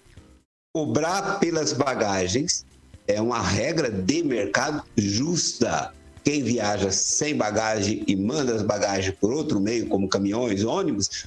cobrar 0.74 1.40
pelas 1.40 1.74
bagagens 1.74 2.66
é 3.08 3.22
uma 3.22 3.42
regra 3.42 3.92
de 3.92 4.24
mercado 4.24 4.84
justa. 4.96 5.94
Quem 6.24 6.42
viaja 6.42 6.92
sem 6.92 7.36
bagagem 7.36 8.04
e 8.08 8.16
manda 8.16 8.56
as 8.56 8.62
bagagens 8.62 9.16
por 9.20 9.34
outro 9.34 9.60
meio, 9.60 9.88
como 9.88 10.08
caminhões, 10.08 10.64
ônibus, 10.64 11.26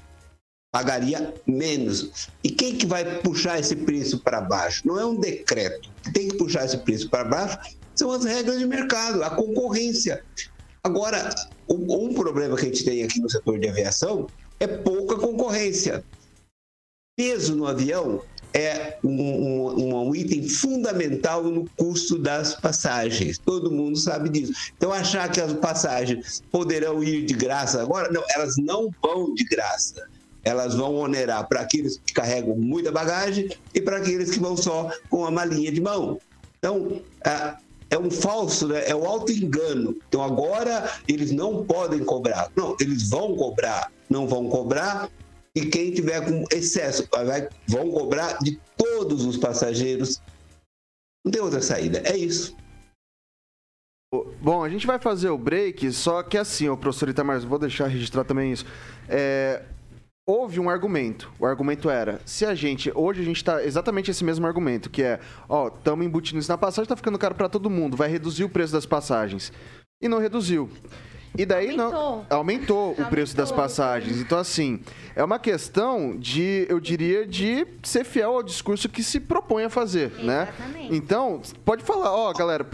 pagaria 0.73 1.35
menos. 1.47 2.29
E 2.43 2.51
quem 2.51 2.77
que 2.77 2.87
vai 2.87 3.19
puxar 3.21 3.59
esse 3.59 3.77
preço 3.77 4.21
para 4.21 4.41
baixo? 4.41 4.83
Não 4.87 4.99
é 4.99 5.05
um 5.05 5.17
decreto. 5.17 5.91
Quem 6.05 6.13
tem 6.13 6.29
que 6.29 6.37
puxar 6.37 6.65
esse 6.65 6.79
preço 6.79 7.11
para 7.11 7.25
baixo 7.25 7.59
são 7.95 8.11
as 8.11 8.25
regras 8.25 8.59
de 8.59 8.67
mercado, 8.67 9.23
a 9.23 9.31
concorrência. 9.31 10.25
Agora, 10.85 11.35
um, 11.67 12.09
um 12.09 12.15
problema 12.15 12.57
que 12.57 12.63
a 12.63 12.65
gente 12.67 12.85
tem 12.85 13.03
aqui 13.03 13.19
no 13.19 13.31
setor 13.31 13.59
de 13.59 13.69
aviação 13.69 14.29
é 14.61 14.67
pouca 14.67 15.17
concorrência. 15.17 16.05
Peso 17.17 17.57
no 17.57 17.67
avião 17.67 18.23
é 18.53 18.99
um, 19.03 19.11
um, 19.11 20.09
um, 20.09 20.15
item 20.15 20.47
fundamental 20.47 21.43
no 21.43 21.69
custo 21.79 22.19
das 22.19 22.55
passagens. 22.55 23.39
Todo 23.39 23.71
mundo 23.71 23.97
sabe 23.97 24.29
disso. 24.29 24.53
Então, 24.77 24.93
achar 24.93 25.31
que 25.31 25.41
as 25.41 25.55
passagens 25.55 26.43
poderão 26.53 27.03
ir 27.03 27.25
de 27.25 27.33
graça 27.33 27.81
agora, 27.81 28.13
não, 28.13 28.23
elas 28.35 28.57
não 28.59 28.91
vão 29.03 29.33
de 29.35 29.45
graça. 29.45 30.07
Elas 30.45 30.75
vão 30.75 30.97
onerar 30.97 31.49
para 31.49 31.63
aqueles 31.63 31.99
que 32.05 32.13
carregam 32.13 32.57
muita 32.57 32.93
bagagem 32.93 33.49
e 33.73 33.81
para 33.81 33.97
aqueles 33.97 34.31
que 34.31 34.39
vão 34.39 34.55
só 34.55 34.91
com 35.09 35.25
a 35.25 35.31
malinha 35.31 35.73
de 35.73 35.81
mão. 35.81 36.21
Então, 36.59 37.01
é 37.95 37.99
um 37.99 38.11
falso, 38.11 38.69
né? 38.69 38.83
é 38.87 38.95
um 38.95 39.07
auto-engano. 39.07 39.97
Então, 40.09 40.23
agora 40.23 40.91
eles 41.07 41.31
não 41.31 41.65
podem 41.65 42.05
cobrar. 42.05 42.51
Não, 42.57 42.77
eles 42.81 43.09
vão 43.09 43.37
cobrar. 43.37 43.91
Não 44.11 44.27
vão 44.27 44.49
cobrar 44.49 45.09
e 45.57 45.67
quem 45.67 45.93
tiver 45.93 46.21
com 46.21 46.45
excesso 46.51 47.09
vai, 47.11 47.49
vão 47.69 47.91
cobrar 47.91 48.39
de 48.39 48.61
todos 48.77 49.25
os 49.25 49.37
passageiros. 49.37 50.21
Não 51.25 51.31
tem 51.31 51.41
outra 51.41 51.63
saída, 51.63 52.03
é 52.05 52.17
isso. 52.17 52.57
Bom, 54.41 54.63
a 54.63 54.69
gente 54.69 54.87
vai 54.87 54.99
fazer 54.99 55.31
o 55.31 55.39
break, 55.39 55.91
só 55.93 56.23
que 56.23 56.37
assim, 56.37 56.69
o 56.69 56.77
professor 56.77 57.09
Itamar, 57.09 57.41
vou 57.41 57.59
deixar 57.59 57.87
registrar 57.87 58.25
também 58.25 58.53
isso. 58.53 58.67
É, 59.09 59.63
houve 60.27 60.59
um 60.59 60.71
argumento. 60.71 61.31
O 61.39 61.47
argumento 61.47 61.91
era, 61.91 62.21
se 62.25 62.47
a 62.47 62.55
gente, 62.55 62.91
hoje 62.95 63.21
a 63.21 63.25
gente 63.25 63.37
está 63.37 63.63
exatamente 63.63 64.11
esse 64.11 64.25
mesmo 64.25 64.47
argumento, 64.47 64.89
que 64.89 65.03
é, 65.03 65.21
ó, 65.49 65.69
estamos 65.69 66.05
embutindo 66.05 66.39
isso 66.39 66.51
na 66.51 66.59
passagem, 66.59 66.85
está 66.85 66.97
ficando 66.97 67.19
caro 67.19 67.35
para 67.35 67.49
todo 67.49 67.71
mundo, 67.71 67.97
vai 67.97 68.09
reduzir 68.09 68.45
o 68.45 68.49
preço 68.49 68.73
das 68.73 68.87
passagens. 68.87 69.53
E 70.01 70.09
não 70.09 70.19
reduziu. 70.19 70.71
E 71.37 71.45
daí 71.45 71.71
aumentou. 71.71 71.91
não. 71.91 72.27
Aumentou 72.31 72.93
o 72.93 73.05
preço 73.07 73.37
das 73.37 73.51
passagens. 73.51 74.21
Então, 74.21 74.39
assim, 74.39 74.81
é 75.17 75.25
uma 75.25 75.39
questão 75.39 76.17
de, 76.17 76.65
eu 76.69 76.79
diria, 76.79 77.27
de 77.27 77.67
ser 77.83 78.05
fiel 78.05 78.37
ao 78.37 78.43
discurso 78.43 78.89
que 78.89 79.03
se 79.03 79.19
propõe 79.19 79.65
a 79.65 79.71
fazer, 79.71 80.11
né? 80.23 80.49
Exatamente. 80.49 80.91
né? 80.91 80.97
Então, 80.97 81.43
pode 81.65 81.83
falar, 81.83 82.13
ó, 82.13 82.33
galera, 82.33 82.65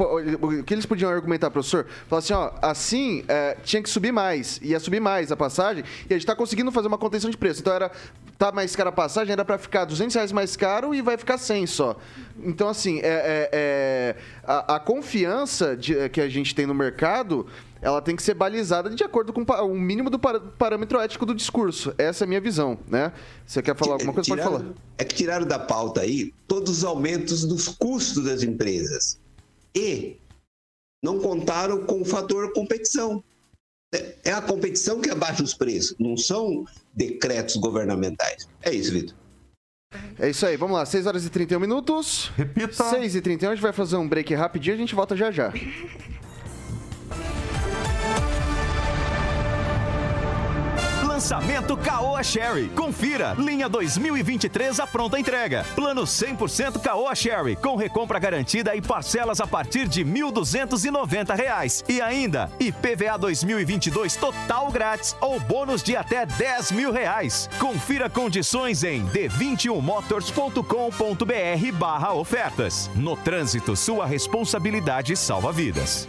o 0.41 0.63
que 0.63 0.75
eles 0.75 0.85
podiam 0.85 1.11
argumentar, 1.11 1.51
professor? 1.51 1.87
Falar 2.07 2.19
assim, 2.19 2.33
ó, 2.35 2.53
assim, 2.61 3.25
é, 3.29 3.57
tinha 3.63 3.83
que 3.83 3.89
subir 3.89 4.13
mais, 4.13 4.59
ia 4.63 4.79
subir 4.79 5.01
mais 5.01 5.33
a 5.33 5.37
passagem, 5.37 5.83
e 6.09 6.13
a 6.13 6.17
gente 6.17 6.27
tá 6.27 6.37
conseguindo 6.37 6.71
fazer 6.71 6.89
uma 6.89 6.99
contenção 6.99 7.31
de 7.31 7.37
preço. 7.39 7.61
Então, 7.61 7.73
era, 7.73 7.91
tá 8.37 8.53
mais 8.53 8.77
cara 8.77 8.91
a 8.91 8.93
passagem, 8.93 9.33
era 9.33 9.45
para 9.45 9.57
ficar 9.57 9.87
200 9.87 10.15
reais 10.15 10.33
mais 10.33 10.55
caro 10.55 10.95
e 10.95 11.01
vai 11.01 11.17
ficar 11.17 11.39
100 11.39 11.67
só. 11.67 11.97
Então, 12.43 12.69
assim, 12.69 13.01
é, 13.01 13.03
é, 13.03 13.49
é 13.53 14.17
a, 14.45 14.77
a, 14.77 14.81
confiança 14.81 15.77
de, 15.77 16.09
que 16.09 16.21
a 16.21 16.29
gente 16.29 16.55
tem 16.55 16.67
no 16.67 16.75
mercado 16.75 17.47
ela 17.83 18.03
tem 18.03 18.15
que 18.15 18.23
ser 18.23 18.35
balizada 18.35 18.91
de 18.91 19.03
acordo 19.03 19.33
com 19.33 19.43
o 19.43 19.75
mínimo 19.75 20.11
do 20.11 20.19
parâmetro 20.19 21.01
ético 21.01 21.25
do 21.25 21.35
discurso. 21.35 21.95
Essa 21.97 22.25
é 22.25 22.27
a 22.27 22.29
minha 22.29 22.41
visão, 22.41 22.79
né? 22.87 23.13
Você 23.47 23.63
quer 23.63 23.77
falar 23.77 23.95
alguma 23.95 24.13
coisa? 24.13 24.31
Tiraram, 24.31 24.51
Pode 24.53 24.65
falar. 24.65 24.75
É 24.99 25.05
que 25.05 25.15
tiraram 25.15 25.47
da 25.47 25.59
pauta 25.59 26.03
aí 26.03 26.33
todos 26.47 26.79
os 26.79 26.85
aumentos 26.85 27.45
dos 27.45 27.69
custos 27.69 28.25
das 28.25 28.43
empresas. 28.43 29.19
E 29.75 30.19
não 31.03 31.19
contaram 31.19 31.85
com 31.85 32.03
o 32.03 32.05
fator 32.05 32.53
competição. 32.53 33.23
É, 33.95 34.15
é 34.25 34.33
a 34.33 34.43
competição 34.43 35.01
que 35.01 35.11
abaixa 35.11 35.43
os 35.43 35.55
preços, 35.55 35.97
não 35.99 36.17
são 36.17 36.65
decretos 36.95 37.57
governamentais. 37.57 38.47
É 38.63 38.73
isso, 38.73 38.93
Vitor. 38.93 39.17
É 40.19 40.31
isso 40.31 40.47
aí, 40.47 40.57
vamos 40.57 40.77
lá, 40.77 40.87
6 40.87 41.07
horas 41.07 41.25
e 41.25 41.31
31 41.31 41.59
minutos. 41.59 42.31
Repita. 42.37 42.91
6 42.91 43.17
e 43.17 43.21
31, 43.21 43.51
a 43.51 43.55
gente 43.55 43.63
vai 43.63 43.73
fazer 43.73 43.97
um 43.97 44.09
break 44.09 44.33
rapidinho 44.35 44.75
e 44.75 44.77
a 44.77 44.79
gente 44.79 44.95
volta 44.95 45.17
já 45.17 45.33
já. 45.33 45.53
Lançamento 51.21 51.77
Caoa 51.77 52.23
Sherry. 52.23 52.71
Confira. 52.71 53.35
Linha 53.37 53.69
2023 53.69 54.81
a 54.81 54.87
pronta 54.87 55.21
entrega. 55.21 55.67
Plano 55.75 56.05
100% 56.05 56.81
Caoa 56.81 57.15
Sherry. 57.15 57.57
Com 57.57 57.77
recompra 57.77 58.19
garantida 58.19 58.75
e 58.75 58.81
parcelas 58.81 59.39
a 59.39 59.47
partir 59.47 59.87
de 59.87 60.03
R$ 60.03 60.11
1.290. 60.11 61.85
E 61.91 62.01
ainda, 62.01 62.51
IPVA 62.59 63.19
2022 63.19 64.17
total 64.17 64.71
grátis 64.71 65.15
ou 65.21 65.39
bônus 65.39 65.83
de 65.83 65.95
até 65.95 66.25
10 66.25 66.73
mil 66.73 66.91
reais. 66.91 67.51
Confira 67.59 68.09
condições 68.09 68.83
em 68.83 69.07
d21motors.com.br 69.09 71.73
barra 71.75 72.15
ofertas. 72.15 72.91
No 72.95 73.15
trânsito, 73.15 73.77
sua 73.77 74.07
responsabilidade 74.07 75.15
salva 75.19 75.53
vidas. 75.53 76.09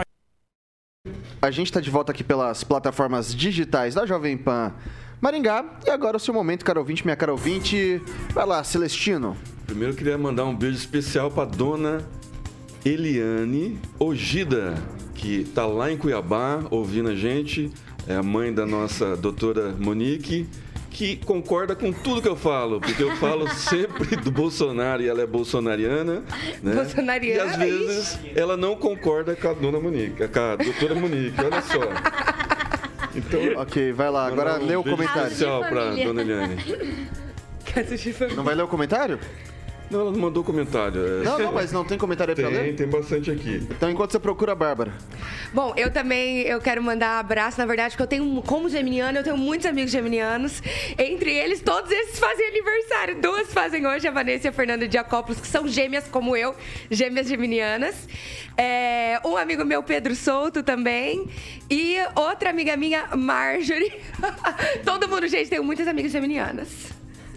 A 1.43 1.49
gente 1.49 1.67
está 1.67 1.81
de 1.81 1.89
volta 1.89 2.11
aqui 2.11 2.23
pelas 2.23 2.63
plataformas 2.63 3.33
digitais 3.33 3.95
da 3.95 4.05
Jovem 4.05 4.37
Pan 4.37 4.71
Maringá. 5.19 5.65
E 5.83 5.89
agora 5.89 6.17
o 6.17 6.19
seu 6.19 6.31
momento, 6.35 6.63
caro 6.63 6.81
ouvinte, 6.81 7.03
minha 7.03 7.15
cara 7.15 7.31
ouvinte. 7.31 7.99
Vai 8.29 8.45
lá, 8.45 8.63
Celestino. 8.63 9.35
Primeiro 9.65 9.93
eu 9.93 9.97
queria 9.97 10.15
mandar 10.19 10.45
um 10.45 10.55
beijo 10.55 10.77
especial 10.77 11.31
para 11.31 11.49
dona 11.49 12.07
Eliane 12.85 13.79
Ogida, 13.97 14.75
que 15.15 15.41
está 15.41 15.65
lá 15.65 15.91
em 15.91 15.97
Cuiabá 15.97 16.63
ouvindo 16.69 17.09
a 17.09 17.15
gente. 17.15 17.71
É 18.07 18.15
a 18.15 18.21
mãe 18.21 18.53
da 18.53 18.67
nossa 18.67 19.17
doutora 19.17 19.75
Monique 19.79 20.47
que 20.91 21.15
concorda 21.15 21.75
com 21.75 21.91
tudo 21.91 22.21
que 22.21 22.27
eu 22.27 22.35
falo, 22.35 22.79
porque 22.79 23.01
eu 23.01 23.15
falo 23.15 23.47
sempre 23.55 24.15
do 24.17 24.29
Bolsonaro 24.29 25.01
e 25.01 25.07
ela 25.07 25.21
é 25.21 25.25
bolsonariana, 25.25 26.23
né? 26.61 26.73
Bolsonariana. 26.75 27.43
E 27.43 27.49
às 27.49 27.55
vezes 27.55 28.19
ela 28.35 28.57
não 28.57 28.75
concorda 28.75 29.35
com 29.35 29.47
a 29.47 29.53
dona 29.53 29.79
Monique, 29.79 30.27
com 30.27 30.39
a 30.39 30.55
doutora 30.57 30.93
Monique, 30.95 31.41
olha 31.41 31.61
só. 31.61 31.79
Então, 33.13 33.41
ok, 33.57 33.91
vai 33.91 34.09
lá, 34.09 34.25
agora 34.25 34.55
lê 34.55 34.73
o 34.73 34.83
comentário. 34.85 35.23
especial 35.23 35.65
para 35.65 35.95
dona 35.95 36.21
Eliane. 36.21 36.55
Não 38.37 38.43
vai 38.43 38.55
ler 38.55 38.63
o 38.63 38.69
comentário? 38.69 39.19
Não, 39.91 40.01
ela 40.01 40.11
não 40.11 40.19
mandou 40.19 40.43
comentário. 40.43 41.21
É... 41.21 41.23
Não, 41.23 41.37
não, 41.37 41.51
mas 41.51 41.71
não 41.71 41.83
tem 41.83 41.97
comentário 41.97 42.31
aí 42.31 42.35
tem, 42.35 42.45
pra 42.45 42.53
ler? 42.53 42.63
Tem, 42.67 42.75
tem 42.75 42.87
bastante 42.87 43.29
aqui. 43.29 43.67
Então, 43.69 43.91
enquanto 43.91 44.11
você 44.11 44.19
procura 44.19 44.53
a 44.53 44.55
Bárbara. 44.55 44.93
Bom, 45.53 45.73
eu 45.75 45.91
também 45.91 46.41
eu 46.43 46.61
quero 46.61 46.81
mandar 46.81 47.17
um 47.17 47.19
abraço, 47.19 47.59
na 47.59 47.65
verdade, 47.65 47.91
porque 47.91 48.03
eu 48.03 48.07
tenho, 48.07 48.41
como 48.43 48.69
geminiano, 48.69 49.17
eu 49.17 49.23
tenho 49.23 49.37
muitos 49.37 49.67
amigos 49.67 49.91
geminianos. 49.91 50.63
Entre 50.97 51.33
eles, 51.33 51.61
todos 51.61 51.91
esses 51.91 52.17
fazem 52.17 52.47
aniversário. 52.47 53.21
Duas 53.21 53.51
fazem 53.53 53.85
hoje, 53.85 54.07
a 54.07 54.11
Vanessa 54.11 54.47
e 54.47 54.49
a 54.49 54.53
Fernanda 54.53 54.87
Diacópolis, 54.87 55.41
que 55.41 55.47
são 55.47 55.67
gêmeas 55.67 56.07
como 56.07 56.37
eu, 56.37 56.55
gêmeas 56.89 57.27
geminianas. 57.27 58.07
É, 58.57 59.19
um 59.25 59.35
amigo 59.35 59.65
meu, 59.65 59.83
Pedro 59.83 60.15
Souto, 60.15 60.63
também. 60.63 61.27
E 61.69 61.97
outra 62.15 62.49
amiga 62.49 62.77
minha, 62.77 63.07
Marjorie. 63.15 63.91
Todo 64.85 65.09
mundo, 65.09 65.27
gente, 65.27 65.49
tenho 65.49 65.63
muitas 65.63 65.87
amigas 65.87 66.11
geminianas. 66.11 66.90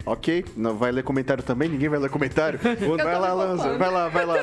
Ok, 0.06 0.44
não 0.54 0.76
vai 0.76 0.92
ler 0.92 1.02
comentário 1.02 1.42
também? 1.42 1.66
Ninguém 1.68 1.88
vai 1.88 1.98
ler 1.98 2.10
comentário? 2.10 2.58
vai 3.02 3.18
lá, 3.18 3.32
Lanza, 3.32 3.78
vai 3.78 3.90
lá, 3.90 4.08
vai 4.08 4.26
lá. 4.26 4.36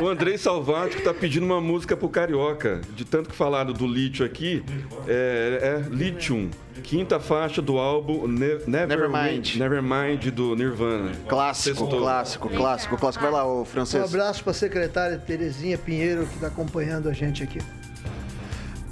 O, 0.00 0.04
o 0.04 0.08
Andrei 0.08 0.38
Salvato 0.38 0.96
que 0.96 1.02
tá 1.02 1.12
pedindo 1.12 1.44
uma 1.44 1.60
música 1.60 1.96
pro 1.96 2.08
Carioca. 2.08 2.80
De 2.94 3.04
tanto 3.04 3.28
que 3.30 3.34
falaram 3.34 3.72
do 3.72 3.86
lítio 3.86 4.24
aqui, 4.24 4.64
é, 5.08 5.82
é 5.82 5.88
Lithium, 5.90 6.50
quinta 6.84 7.18
faixa 7.18 7.60
do 7.60 7.78
álbum 7.78 8.28
ne 8.28 8.58
Never, 8.66 9.08
Nevermind. 9.08 9.56
Nevermind 9.56 10.30
do 10.30 10.54
Nirvana. 10.54 11.10
Clássico, 11.26 11.88
clássico, 11.88 12.48
clássico, 12.48 12.96
clássico. 12.96 13.24
Vai 13.24 13.32
lá, 13.32 13.44
o 13.44 13.64
francês. 13.64 14.02
Um 14.02 14.06
abraço 14.06 14.44
pra 14.44 14.52
secretária 14.52 15.18
Terezinha 15.18 15.76
Pinheiro 15.76 16.26
que 16.26 16.38
tá 16.38 16.46
acompanhando 16.46 17.08
a 17.08 17.12
gente 17.12 17.42
aqui. 17.42 17.58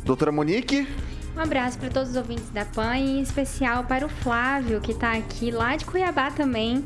Doutora 0.04 0.32
Monique. 0.32 0.88
Um 1.40 1.42
abraço 1.42 1.78
para 1.78 1.88
todos 1.88 2.10
os 2.10 2.16
ouvintes 2.16 2.50
da 2.50 2.66
PAN 2.66 2.98
e 2.98 3.18
em 3.18 3.22
especial 3.22 3.84
para 3.84 4.04
o 4.04 4.10
Flávio, 4.10 4.78
que 4.78 4.92
está 4.92 5.12
aqui 5.12 5.50
lá 5.50 5.74
de 5.74 5.86
Cuiabá 5.86 6.30
também. 6.30 6.84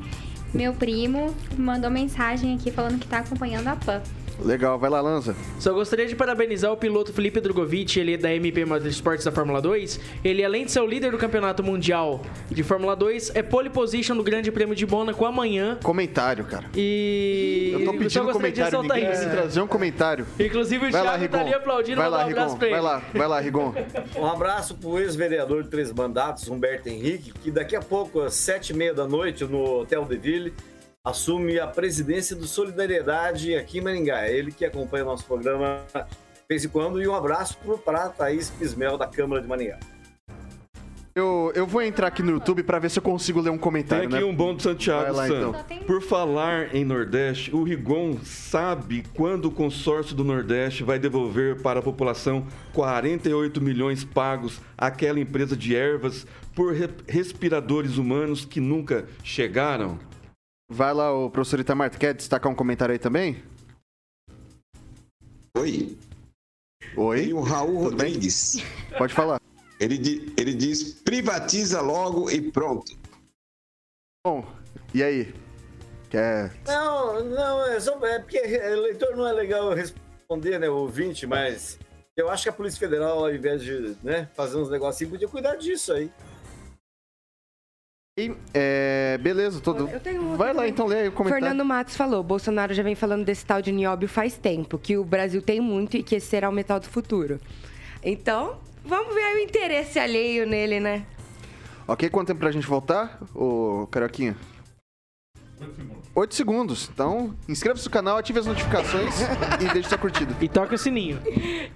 Meu 0.55 0.73
primo 0.73 1.35
mandou 1.59 1.91
mensagem 1.91 2.55
aqui 2.55 2.71
falando 2.71 3.01
que 3.01 3.05
está 3.05 3.19
acompanhando 3.19 3.67
a 3.67 3.75
PAN. 3.75 4.01
Legal, 4.43 4.79
vai 4.79 4.91
lá, 4.91 5.01
Lanza. 5.01 5.35
Só 5.59 5.73
gostaria 5.73 6.07
de 6.07 6.17
parabenizar 6.17 6.73
o 6.73 6.77
piloto 6.77 7.13
Felipe 7.13 7.41
Drogovic, 7.41 7.99
ele 7.99 8.15
é 8.15 8.17
da 8.17 8.33
MP 8.35 8.65
Motorsports 8.65 9.25
da 9.25 9.33
Fórmula 9.33 9.61
2. 9.61 10.01
Ele, 10.25 10.45
além 10.45 10.65
de 10.65 10.73
ser 10.73 10.81
o 10.81 10.87
líder 10.87 11.11
do 11.11 11.19
campeonato 11.19 11.63
mundial 11.63 12.23
de 12.51 12.63
Fórmula 12.63 12.97
2, 12.97 13.33
é 13.35 13.43
pole 13.43 13.71
position 13.71 14.17
do 14.17 14.23
Grande 14.23 14.51
Prêmio 14.51 14.75
de 14.75 14.87
Mônaco 14.87 15.25
amanhã. 15.25 15.79
Comentário, 15.83 16.45
cara. 16.45 16.65
E. 16.75 17.71
Eu 17.73 17.85
tô 17.85 17.93
pedindo 17.93 18.33
comentário, 18.33 18.83
ninguém 18.83 19.11
isso. 19.11 19.31
trazer 19.31 19.61
um 19.61 19.67
comentário. 19.67 20.27
Inclusive 20.39 20.87
o 20.87 20.91
vai 20.91 21.03
Thiago 21.03 21.23
lá, 21.23 21.29
tá 21.29 21.41
ali 21.41 21.55
aplaudindo, 21.55 21.97
vai 21.97 22.11
lá, 22.11 22.25
um 22.25 22.29
Rigon. 22.29 22.57
Vai 22.57 22.81
lá, 22.81 23.03
vai 23.13 23.29
lá, 23.29 23.41
Rigon. 23.41 23.75
Um 24.17 24.27
abraço 24.27 24.75
pro 24.75 24.99
ex-vereador 24.99 25.63
de 25.63 25.69
Três 25.69 25.93
Mandatos, 25.93 26.49
Humberto 26.49 26.89
Henrique, 26.89 27.33
que 27.43 27.51
daqui 27.51 27.77
a 27.77 27.81
pouco, 27.81 28.21
às 28.21 28.35
sete 28.35 28.71
e 28.71 28.77
meia 28.77 28.93
da 28.93 29.07
noite, 29.07 29.45
no 29.45 29.81
Hotel 29.81 30.05
de 30.05 30.17
Ville, 30.17 30.55
assume 31.15 31.61
a 31.61 31.67
presidência 31.67 32.35
do 32.35 32.47
Solidariedade 32.47 33.55
aqui 33.55 33.79
em 33.79 33.83
Maringá. 33.83 34.27
É 34.27 34.35
ele 34.35 34.51
que 34.51 34.65
acompanha 34.65 35.05
o 35.05 35.09
nosso 35.09 35.25
programa 35.27 35.83
de 35.95 36.03
vez 36.49 36.65
em 36.65 36.69
quando. 36.69 37.01
E 37.01 37.07
um 37.07 37.15
abraço 37.15 37.59
para 37.85 38.09
Thaís 38.09 38.49
Pismel, 38.49 38.97
da 38.97 39.07
Câmara 39.07 39.43
de 39.43 39.47
Maringá. 39.47 39.79
Eu, 41.15 41.53
eu 41.55 41.65
vou 41.65 41.81
entrar 41.81 42.09
aqui 42.09 42.25
no 42.25 42.33
YouTube 42.33 42.65
pra 42.65 42.81
ver 42.81 42.91
se 42.91 42.99
eu 42.99 43.03
consigo 43.03 43.41
ler 43.41 43.51
um 43.51 43.53
Tem 43.53 43.61
comentário, 43.61 44.05
aqui 44.09 44.17
né? 44.17 44.25
um 44.25 44.35
bom 44.35 44.53
do 44.53 44.61
Santiago 44.63 45.13
lá, 45.15 45.29
então. 45.29 45.55
Por 45.87 46.03
falar 46.03 46.75
em 46.75 46.85
Nordeste, 46.85 47.55
o 47.55 47.63
Rigon 47.63 48.19
sabe 48.25 49.05
quando 49.15 49.45
o 49.45 49.51
consórcio 49.51 50.17
do 50.17 50.25
Nordeste 50.25 50.83
vai 50.83 50.99
devolver 50.99 51.61
para 51.63 51.79
a 51.79 51.83
população 51.83 52.45
48 52.73 53.61
milhões 53.61 54.03
pagos 54.03 54.61
àquela 54.77 55.21
empresa 55.21 55.57
de 55.57 55.77
ervas 55.77 56.27
por 56.53 56.73
re- 56.73 56.89
respiradores 57.07 57.97
humanos 57.97 58.45
que 58.45 58.59
nunca 58.59 59.05
chegaram? 59.23 60.01
Vai 60.69 60.95
lá, 60.95 61.13
o 61.13 61.31
professor 61.31 61.61
Itamar, 61.61 61.91
tu 61.91 61.99
quer 61.99 62.15
destacar 62.15 62.51
um 62.51 62.55
comentário 62.55 62.93
aí 62.93 62.99
também? 62.99 63.43
Oi. 65.57 65.97
Oi. 66.97 67.23
Tem 67.23 67.33
o 67.33 67.41
Raul 67.41 67.85
Rodrigues. 67.85 68.57
Pode 68.97 69.13
falar. 69.13 69.41
Ele, 69.79 69.99
di- 69.99 70.33
ele 70.37 70.55
diz: 70.55 70.95
privatiza 70.95 71.81
logo 71.81 72.31
e 72.31 72.51
pronto. 72.51 72.97
Bom, 74.27 74.45
e 74.95 75.03
aí? 75.03 75.35
Quer... 76.09 76.55
Não, 76.67 77.23
não, 77.25 77.65
é, 77.67 77.79
só, 77.81 77.99
é 78.07 78.21
porque 78.21 78.39
eleitor 78.39 79.17
não 79.17 79.27
é 79.27 79.33
legal 79.33 79.75
responder, 79.75 80.59
né, 80.61 80.69
o 80.69 80.77
ouvinte, 80.77 81.27
mas 81.27 81.79
eu 82.17 82.31
acho 82.31 82.45
que 82.45 82.49
a 82.49 82.53
Polícia 82.53 82.79
Federal, 82.79 83.19
ao 83.19 83.35
invés 83.35 83.63
de 83.63 83.97
né, 84.03 84.31
fazer 84.35 84.57
uns 84.57 84.71
negocinhos, 84.71 85.11
podia 85.11 85.29
cuidar 85.29 85.57
disso 85.57 85.93
aí. 85.93 86.11
E, 88.17 88.33
é, 88.55 89.19
beleza, 89.21 89.61
todo... 89.61 89.91
Vai 90.37 90.55
lá, 90.55 90.69
então, 90.69 90.87
lê 90.87 91.01
aí 91.01 91.09
o 91.09 91.13
comentário. 91.13 91.45
Fernando 91.45 91.67
Matos 91.67 91.97
falou: 91.97 92.23
Bolsonaro 92.23 92.73
já 92.73 92.81
vem 92.81 92.95
falando 92.95 93.25
desse 93.25 93.45
tal 93.45 93.61
de 93.61 93.73
nióbio 93.73 94.09
faz 94.09 94.37
tempo, 94.37 94.79
que 94.79 94.97
o 94.97 95.03
Brasil 95.03 95.43
tem 95.43 95.61
muito 95.61 95.97
e 95.97 96.03
que 96.05 96.15
esse 96.15 96.29
será 96.29 96.49
o 96.49 96.53
metal 96.53 96.79
do 96.79 96.87
futuro. 96.87 97.41
Então, 98.05 98.61
vamos 98.85 99.13
ver 99.13 99.21
aí 99.21 99.35
o 99.35 99.39
interesse 99.41 99.99
alheio 99.99 100.47
nele, 100.47 100.79
né? 100.79 101.05
Ok, 101.89 102.09
quanto 102.09 102.29
tempo 102.29 102.39
pra 102.39 102.53
gente 102.53 102.69
voltar, 102.69 103.19
ô 103.35 103.89
Carioquinha? 103.91 104.37
8 106.15 106.33
segundos. 106.33 106.89
Então, 106.95 107.35
inscreva-se 107.49 107.85
no 107.87 107.91
canal, 107.91 108.17
ative 108.17 108.39
as 108.39 108.47
notificações 108.47 109.21
e 109.61 109.73
deixe 109.73 109.89
sua 109.89 109.99
curtida. 109.99 110.35
E 110.41 110.49
toca 110.49 110.77
o 110.77 110.79
sininho. 110.79 111.21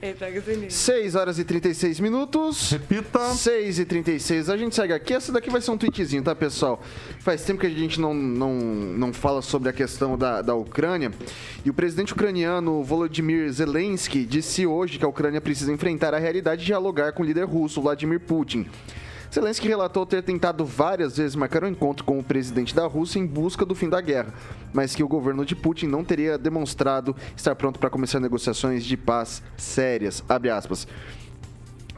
Ele 0.00 0.14
toca 0.14 0.38
o 0.38 0.42
sininho. 0.42 0.70
6 0.70 1.14
horas 1.16 1.38
e 1.40 1.44
36 1.44 1.98
minutos. 1.98 2.70
Repita. 2.70 3.34
6 3.34 3.80
e 3.80 3.84
36. 3.84 4.48
A 4.48 4.56
gente 4.56 4.76
segue 4.76 4.92
aqui. 4.92 5.12
Essa 5.12 5.32
daqui 5.32 5.50
vai 5.50 5.60
ser 5.60 5.72
um 5.72 5.76
tweetzinho, 5.76 6.22
tá, 6.22 6.36
pessoal? 6.36 6.80
Faz 7.18 7.42
tempo 7.42 7.60
que 7.60 7.66
a 7.66 7.70
gente 7.70 8.00
não, 8.00 8.14
não, 8.14 8.54
não 8.54 9.12
fala 9.12 9.42
sobre 9.42 9.70
a 9.70 9.72
questão 9.72 10.16
da, 10.16 10.40
da 10.40 10.54
Ucrânia. 10.54 11.10
E 11.64 11.70
o 11.70 11.74
presidente 11.74 12.12
ucraniano 12.12 12.84
Volodymyr 12.84 13.50
Zelensky 13.50 14.24
disse 14.24 14.64
hoje 14.64 14.98
que 14.98 15.04
a 15.04 15.08
Ucrânia 15.08 15.40
precisa 15.40 15.72
enfrentar 15.72 16.14
a 16.14 16.18
realidade 16.18 16.62
e 16.62 16.66
dialogar 16.66 17.12
com 17.12 17.24
o 17.24 17.26
líder 17.26 17.44
russo, 17.44 17.82
Vladimir 17.82 18.20
Putin. 18.20 18.66
Zelensky 19.32 19.68
relatou 19.68 20.06
ter 20.06 20.22
tentado 20.22 20.64
várias 20.64 21.18
vezes 21.18 21.36
marcar 21.36 21.62
um 21.62 21.68
encontro 21.68 22.04
com 22.04 22.18
o 22.18 22.24
presidente 22.24 22.74
da 22.74 22.86
Rússia 22.86 23.18
em 23.18 23.26
busca 23.26 23.64
do 23.64 23.74
fim 23.74 23.88
da 23.88 24.00
guerra, 24.00 24.32
mas 24.72 24.94
que 24.94 25.02
o 25.02 25.08
governo 25.08 25.44
de 25.44 25.54
Putin 25.54 25.86
não 25.86 26.02
teria 26.02 26.38
demonstrado 26.38 27.14
estar 27.36 27.54
pronto 27.54 27.78
para 27.78 27.90
começar 27.90 28.20
negociações 28.20 28.84
de 28.84 28.96
paz 28.96 29.42
sérias. 29.56 30.24
Abre 30.28 30.50
aspas. 30.50 30.88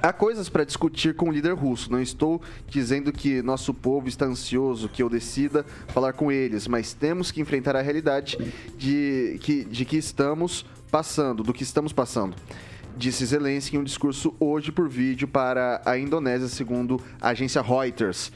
Há 0.03 0.15
coisas 0.15 0.49
para 0.49 0.65
discutir 0.65 1.15
com 1.15 1.29
o 1.29 1.33
líder 1.33 1.53
russo. 1.53 1.93
Não 1.93 2.01
estou 2.01 2.41
dizendo 2.67 3.13
que 3.13 3.43
nosso 3.43 3.75
povo 3.75 4.09
está 4.09 4.25
ansioso 4.25 4.89
que 4.89 5.03
eu 5.03 5.11
decida 5.11 5.65
falar 5.89 6.15
com 6.15 6.33
eles, 6.33 6.67
mas 6.67 6.95
temos 6.95 7.31
que 7.31 7.41
enfrentar 7.41 7.77
a 7.77 7.83
realidade 7.83 8.39
de 8.79 9.39
que, 9.43 9.65
de 9.65 9.85
que 9.85 9.99
estamos 9.99 10.65
passando, 10.91 11.43
do 11.43 11.53
que 11.53 11.63
estamos 11.63 11.93
passando. 11.93 12.35
Disse 12.97 13.25
Zelensky 13.25 13.77
em 13.77 13.81
um 13.81 13.85
discurso 13.85 14.35
hoje 14.39 14.71
por 14.71 14.89
vídeo 14.89 15.27
para 15.27 15.81
a 15.85 15.99
Indonésia, 15.99 16.49
segundo 16.49 17.01
a 17.21 17.31
agência 17.31 17.63
Reuters. 17.63 18.31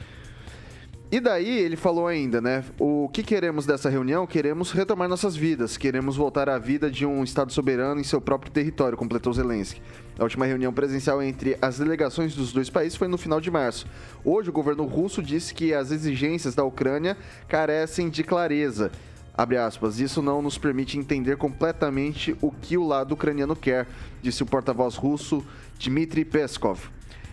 E 1.13 1.21
daí 1.21 1.59
ele 1.59 1.77
falou 1.77 2.09
ainda, 2.09 2.41
né? 2.41 2.65
O 2.77 3.09
que 3.09 3.23
queremos 3.23 3.67
dessa 3.67 3.89
reunião? 3.89 4.27
Queremos 4.27 4.73
retomar 4.73 5.09
nossas 5.09 5.37
vidas, 5.37 5.77
queremos 5.77 6.17
voltar 6.17 6.49
à 6.49 6.59
vida 6.59 6.91
de 6.91 7.07
um 7.07 7.23
Estado 7.23 7.53
soberano 7.53 8.01
em 8.01 8.05
seu 8.05 8.21
próprio 8.21 8.51
território, 8.51 8.99
completou 8.99 9.33
Zelensky. 9.33 9.81
A 10.19 10.25
última 10.25 10.45
reunião 10.45 10.73
presencial 10.73 11.23
entre 11.23 11.57
as 11.63 11.79
delegações 11.79 12.35
dos 12.35 12.53
dois 12.53 12.69
países 12.69 12.97
foi 12.97 13.07
no 13.07 13.19
final 13.19 13.41
de 13.41 13.51
março. 13.51 13.87
Hoje, 14.25 14.49
o 14.49 14.53
governo 14.53 14.87
russo 14.87 15.23
disse 15.23 15.55
que 15.55 15.73
as 15.73 15.93
exigências 15.93 16.55
da 16.55 16.65
Ucrânia 16.65 17.17
carecem 17.47 18.09
de 18.09 18.25
clareza. 18.25 18.91
Abre 19.37 19.57
aspas, 19.57 19.99
isso 19.99 20.23
não 20.23 20.41
nos 20.41 20.57
permite 20.57 20.97
entender 20.97 21.37
completamente 21.37 22.37
o 22.41 22.53
que 22.53 22.77
o 22.79 22.87
lado 22.87 23.13
ucraniano 23.15 23.57
quer, 23.57 23.89
disse 24.23 24.43
o 24.43 24.47
porta-voz 24.47 24.95
russo 24.95 25.45
Dmitry 25.79 26.25
Peskov. 26.25 26.79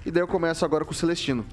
E 0.04 0.10
daí 0.10 0.24
eu 0.24 0.28
começo 0.28 0.66
agora 0.66 0.84
com 0.84 0.92
o 0.92 0.96
Celestino. 0.96 1.46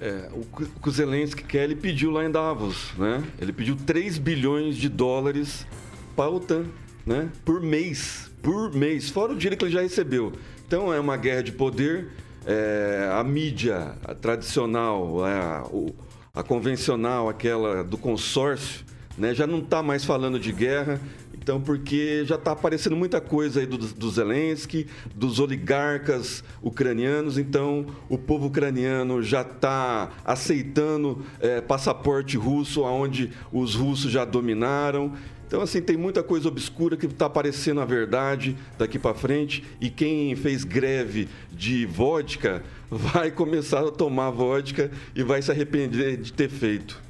É, 0.00 0.28
o 0.32 0.44
que 0.80 0.88
o 0.88 0.92
Zelensky 0.92 1.42
quer, 1.42 1.64
ele 1.64 1.74
pediu 1.74 2.12
lá 2.12 2.24
em 2.24 2.30
Davos, 2.30 2.92
né? 2.96 3.24
Ele 3.40 3.52
pediu 3.52 3.74
3 3.74 4.16
bilhões 4.18 4.76
de 4.76 4.88
dólares 4.88 5.66
para 6.14 6.26
a 6.26 6.30
OTAN, 6.30 6.66
né? 7.04 7.28
Por 7.44 7.60
mês, 7.60 8.30
por 8.40 8.72
mês, 8.72 9.10
fora 9.10 9.32
o 9.32 9.36
dinheiro 9.36 9.56
que 9.56 9.64
ele 9.64 9.72
já 9.72 9.80
recebeu. 9.82 10.32
Então 10.64 10.94
é 10.94 11.00
uma 11.00 11.16
guerra 11.16 11.42
de 11.42 11.50
poder, 11.50 12.10
é, 12.46 13.10
a 13.12 13.24
mídia 13.24 13.96
a 14.04 14.14
tradicional, 14.14 15.24
a, 15.24 15.64
o- 15.66 15.92
a 16.32 16.44
convencional, 16.44 17.28
aquela 17.28 17.82
do 17.82 17.98
consórcio, 17.98 18.86
né? 19.18 19.34
Já 19.34 19.46
não 19.46 19.58
está 19.58 19.82
mais 19.82 20.04
falando 20.04 20.38
de 20.38 20.52
guerra, 20.52 21.00
então, 21.48 21.60
porque 21.60 22.24
já 22.26 22.34
está 22.34 22.52
aparecendo 22.52 22.94
muita 22.94 23.22
coisa 23.22 23.60
aí 23.60 23.66
do, 23.66 23.78
do 23.78 24.10
Zelensky, 24.10 24.86
dos 25.14 25.40
oligarcas 25.40 26.44
ucranianos. 26.62 27.38
Então, 27.38 27.86
o 28.06 28.18
povo 28.18 28.48
ucraniano 28.48 29.22
já 29.22 29.40
está 29.40 30.10
aceitando 30.26 31.24
eh, 31.40 31.62
passaporte 31.62 32.36
russo, 32.36 32.82
onde 32.82 33.32
os 33.50 33.74
russos 33.74 34.10
já 34.10 34.26
dominaram. 34.26 35.14
Então, 35.46 35.62
assim, 35.62 35.80
tem 35.80 35.96
muita 35.96 36.22
coisa 36.22 36.48
obscura 36.48 36.94
que 36.98 37.06
está 37.06 37.24
aparecendo 37.24 37.80
a 37.80 37.86
verdade 37.86 38.54
daqui 38.76 38.98
para 38.98 39.14
frente. 39.14 39.64
E 39.80 39.88
quem 39.88 40.36
fez 40.36 40.64
greve 40.64 41.30
de 41.50 41.86
vodka 41.86 42.62
vai 42.90 43.30
começar 43.30 43.80
a 43.80 43.90
tomar 43.90 44.28
vodka 44.28 44.90
e 45.14 45.22
vai 45.22 45.40
se 45.40 45.50
arrepender 45.50 46.18
de 46.18 46.30
ter 46.30 46.50
feito. 46.50 47.00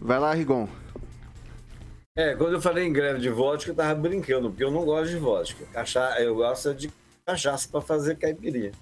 Vai 0.00 0.20
lá, 0.20 0.32
Rigon. 0.32 0.68
É, 2.16 2.34
quando 2.34 2.54
eu 2.54 2.60
falei 2.62 2.86
em 2.86 2.92
greve 2.92 3.20
de 3.20 3.28
vodka, 3.28 3.70
eu 3.70 3.74
tava 3.74 3.94
brincando, 3.94 4.48
porque 4.48 4.64
eu 4.64 4.70
não 4.70 4.86
gosto 4.86 5.10
de 5.10 5.18
vodka. 5.18 5.66
Cacha... 5.66 6.18
Eu 6.18 6.34
gosto 6.34 6.74
de 6.74 6.90
cachaça 7.26 7.68
para 7.68 7.82
fazer 7.82 8.16
caipirinha. 8.16 8.72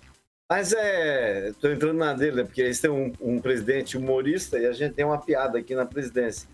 Mas 0.49 0.73
é. 0.73 1.53
Tô 1.61 1.69
entrando 1.69 1.99
na 1.99 2.13
dele, 2.15 2.37
né? 2.37 2.45
porque 2.45 2.63
eles 2.63 2.81
têm 2.81 2.91
um, 2.91 3.13
um 3.21 3.41
presidente 3.41 3.97
humorista 3.97 4.57
e 4.57 4.67
a 4.67 4.73
gente 4.73 4.95
tem 4.95 5.05
uma 5.05 5.21
piada 5.21 5.59
aqui 5.59 5.75
na 5.75 5.85
presidência. 5.85 6.49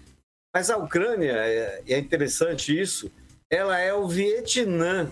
Mas 0.55 0.70
a 0.70 0.78
Ucrânia, 0.78 1.33
é, 1.33 1.83
é 1.87 1.99
interessante 1.99 2.78
isso, 2.78 3.12
ela 3.51 3.78
é 3.78 3.93
o 3.93 4.09
Vietnã. 4.09 5.11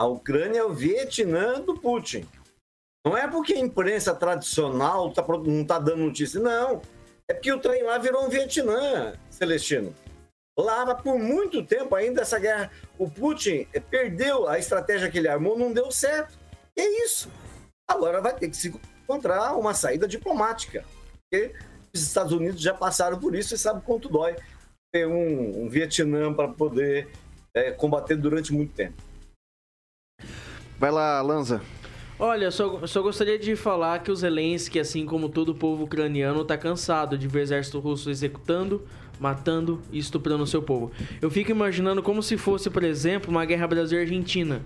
A 0.00 0.06
Ucrânia 0.06 0.60
é 0.60 0.64
o 0.64 0.72
Vietnã 0.72 1.60
do 1.60 1.78
Putin. 1.78 2.26
Não 3.04 3.16
é 3.16 3.28
porque 3.28 3.52
a 3.52 3.58
imprensa 3.58 4.14
tradicional 4.14 5.12
tá, 5.12 5.24
não 5.26 5.62
está 5.62 5.78
dando 5.78 6.04
notícia, 6.04 6.40
não. 6.40 6.80
É 7.28 7.34
porque 7.34 7.52
o 7.52 7.60
trem 7.60 7.82
lá 7.82 7.98
virou 7.98 8.24
um 8.24 8.30
Vietnã, 8.30 9.12
Celestino. 9.28 9.94
Lá, 10.58 10.92
por 10.92 11.16
muito 11.20 11.62
tempo 11.62 11.94
ainda, 11.94 12.22
essa 12.22 12.38
guerra, 12.38 12.70
o 12.98 13.08
Putin 13.08 13.64
eh, 13.72 13.78
perdeu 13.78 14.48
a 14.48 14.58
estratégia 14.58 15.08
que 15.08 15.18
ele 15.18 15.28
armou, 15.28 15.56
não 15.56 15.72
deu 15.72 15.88
certo. 15.92 16.36
E 16.76 16.80
é 16.80 17.04
isso. 17.04 17.30
Agora 17.88 18.20
vai 18.20 18.34
ter 18.34 18.48
que 18.50 18.56
se 18.56 18.74
encontrar 19.04 19.54
uma 19.54 19.72
saída 19.72 20.08
diplomática. 20.08 20.84
Porque 21.30 21.54
os 21.94 22.02
Estados 22.02 22.32
Unidos 22.32 22.60
já 22.60 22.74
passaram 22.74 23.20
por 23.20 23.36
isso 23.36 23.54
e 23.54 23.58
sabem 23.58 23.82
quanto 23.82 24.08
dói 24.08 24.34
ter 24.92 25.06
um, 25.06 25.64
um 25.64 25.68
Vietnã 25.68 26.34
para 26.34 26.48
poder 26.48 27.08
eh, 27.54 27.70
combater 27.70 28.16
durante 28.16 28.52
muito 28.52 28.72
tempo. 28.74 29.00
Vai 30.76 30.90
lá, 30.90 31.22
Lanza. 31.22 31.62
Olha, 32.18 32.50
só, 32.50 32.84
só 32.84 33.00
gostaria 33.00 33.38
de 33.38 33.54
falar 33.54 34.02
que 34.02 34.10
o 34.10 34.16
Zelensky, 34.16 34.80
assim 34.80 35.06
como 35.06 35.28
todo 35.28 35.50
o 35.50 35.54
povo 35.54 35.84
ucraniano, 35.84 36.44
tá 36.44 36.58
cansado 36.58 37.16
de 37.16 37.28
ver 37.28 37.38
o 37.38 37.42
exército 37.42 37.78
russo 37.78 38.10
executando, 38.10 38.84
matando 39.20 39.80
e 39.92 39.98
estuprando 39.98 40.42
o 40.44 40.46
seu 40.46 40.62
povo. 40.62 40.90
Eu 41.20 41.30
fico 41.30 41.50
imaginando 41.50 42.02
como 42.02 42.22
se 42.22 42.36
fosse, 42.36 42.70
por 42.70 42.84
exemplo, 42.84 43.30
uma 43.30 43.44
guerra 43.44 43.66
Brasil-Argentina, 43.66 44.62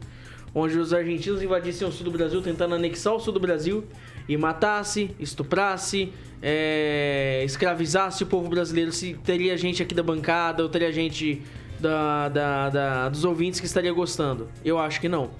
onde 0.55 0.79
os 0.79 0.93
argentinos 0.93 1.43
invadissem 1.43 1.87
o 1.87 1.93
sul 1.93 2.05
do 2.05 2.11
Brasil, 2.11 2.43
tentando 2.43 2.75
anexar 2.75 3.15
o 3.15 3.21
sul 3.21 3.33
do 3.33 3.41
Brasil 3.41 3.85
e 4.29 4.37
matasse, 4.37 5.11
estuprasse, 5.19 6.13
é, 6.43 7.43
escravizasse 7.45 8.23
o 8.23 8.27
povo 8.27 8.49
brasileiro. 8.49 8.93
Se 8.93 9.15
teria 9.25 9.57
gente 9.57 9.83
aqui 9.83 9.95
da 9.95 10.03
bancada 10.03 10.63
ou 10.63 10.69
teria 10.69 10.93
gente 10.93 11.41
da, 11.81 12.29
da- 12.29 12.69
da- 12.71 13.09
dos 13.09 13.25
ouvintes 13.25 13.59
que 13.61 13.67
estaria 13.67 13.93
gostando. 13.93 14.49
Eu 14.65 14.79
acho 14.79 15.01
que 15.01 15.09
não. 15.09 15.31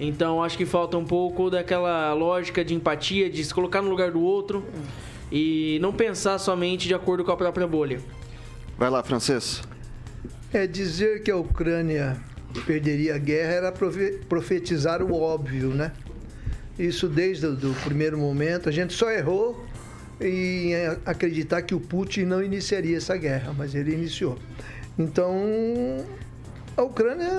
Então 0.00 0.42
acho 0.42 0.56
que 0.56 0.64
falta 0.66 0.96
um 0.96 1.04
pouco 1.04 1.50
daquela 1.50 2.12
lógica 2.14 2.64
de 2.64 2.74
empatia, 2.74 3.28
de 3.30 3.44
se 3.44 3.52
colocar 3.54 3.82
no 3.82 3.90
lugar 3.90 4.10
do 4.10 4.20
outro 4.20 4.64
e 5.30 5.78
não 5.80 5.92
pensar 5.92 6.38
somente 6.38 6.88
de 6.88 6.94
acordo 6.94 7.22
com 7.22 7.30
a 7.30 7.36
própria 7.36 7.66
bolha. 7.66 8.00
Vai 8.78 8.90
lá, 8.90 9.02
francês. 9.02 9.62
É 10.52 10.66
dizer 10.66 11.22
que 11.22 11.30
a 11.30 11.36
Ucrânia 11.36 12.16
perderia 12.66 13.14
a 13.14 13.18
guerra 13.18 13.52
era 13.52 13.72
profe- 13.72 14.20
profetizar 14.28 15.02
o 15.02 15.14
óbvio, 15.14 15.68
né? 15.68 15.92
Isso 16.78 17.08
desde 17.08 17.46
o 17.46 17.74
primeiro 17.84 18.18
momento. 18.18 18.68
A 18.68 18.72
gente 18.72 18.92
só 18.92 19.10
errou 19.10 19.64
em 20.20 20.74
acreditar 21.06 21.62
que 21.62 21.74
o 21.74 21.80
Putin 21.80 22.24
não 22.24 22.42
iniciaria 22.42 22.96
essa 22.96 23.16
guerra, 23.16 23.54
mas 23.56 23.74
ele 23.74 23.92
iniciou. 23.92 24.38
Então, 24.98 25.34
a 26.76 26.82
Ucrânia 26.82 27.30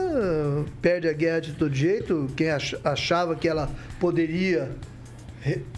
perde 0.81 1.07
a 1.07 1.13
guerra 1.13 1.39
de 1.41 1.53
todo 1.53 1.73
jeito. 1.73 2.27
Quem 2.35 2.49
ach- 2.51 2.75
achava 2.83 3.35
que 3.35 3.47
ela 3.47 3.69
poderia 3.99 4.71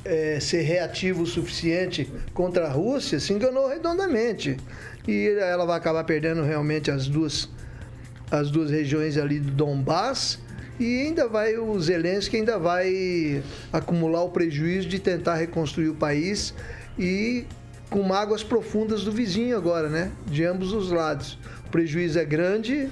eh, 0.06 0.40
ser 0.40 0.62
reativo 0.62 1.24
o 1.24 1.26
suficiente 1.26 2.10
contra 2.34 2.68
a 2.68 2.70
Rússia 2.70 3.20
se 3.20 3.34
enganou 3.34 3.68
redondamente. 3.68 4.58
E 5.08 5.28
ela 5.40 5.66
vai 5.66 5.78
acabar 5.78 6.04
perdendo 6.04 6.44
realmente 6.44 6.92
as 6.92 7.08
duas, 7.08 7.50
as 8.30 8.52
duas 8.52 8.70
regiões 8.70 9.18
ali 9.18 9.40
do 9.40 9.52
Donbass. 9.52 10.40
E 10.80 11.02
ainda 11.02 11.28
vai, 11.28 11.58
o 11.58 11.80
Zelensky 11.80 12.38
ainda 12.38 12.60
vai 12.60 13.42
acumular 13.72 14.24
o 14.24 14.30
prejuízo 14.30 14.88
de 14.88 15.00
tentar 15.00 15.36
reconstruir 15.36 15.90
o 15.90 15.96
país 15.96 16.54
e 17.00 17.46
com 17.90 18.02
mágoas 18.02 18.44
profundas 18.44 19.04
do 19.04 19.12
vizinho 19.12 19.56
agora, 19.56 19.90
né? 19.90 20.12
De 20.26 20.44
ambos 20.44 20.74
os 20.74 20.92
lados. 20.92 21.40
O 21.68 21.70
prejuízo 21.70 22.20
é 22.20 22.26
grande 22.26 22.90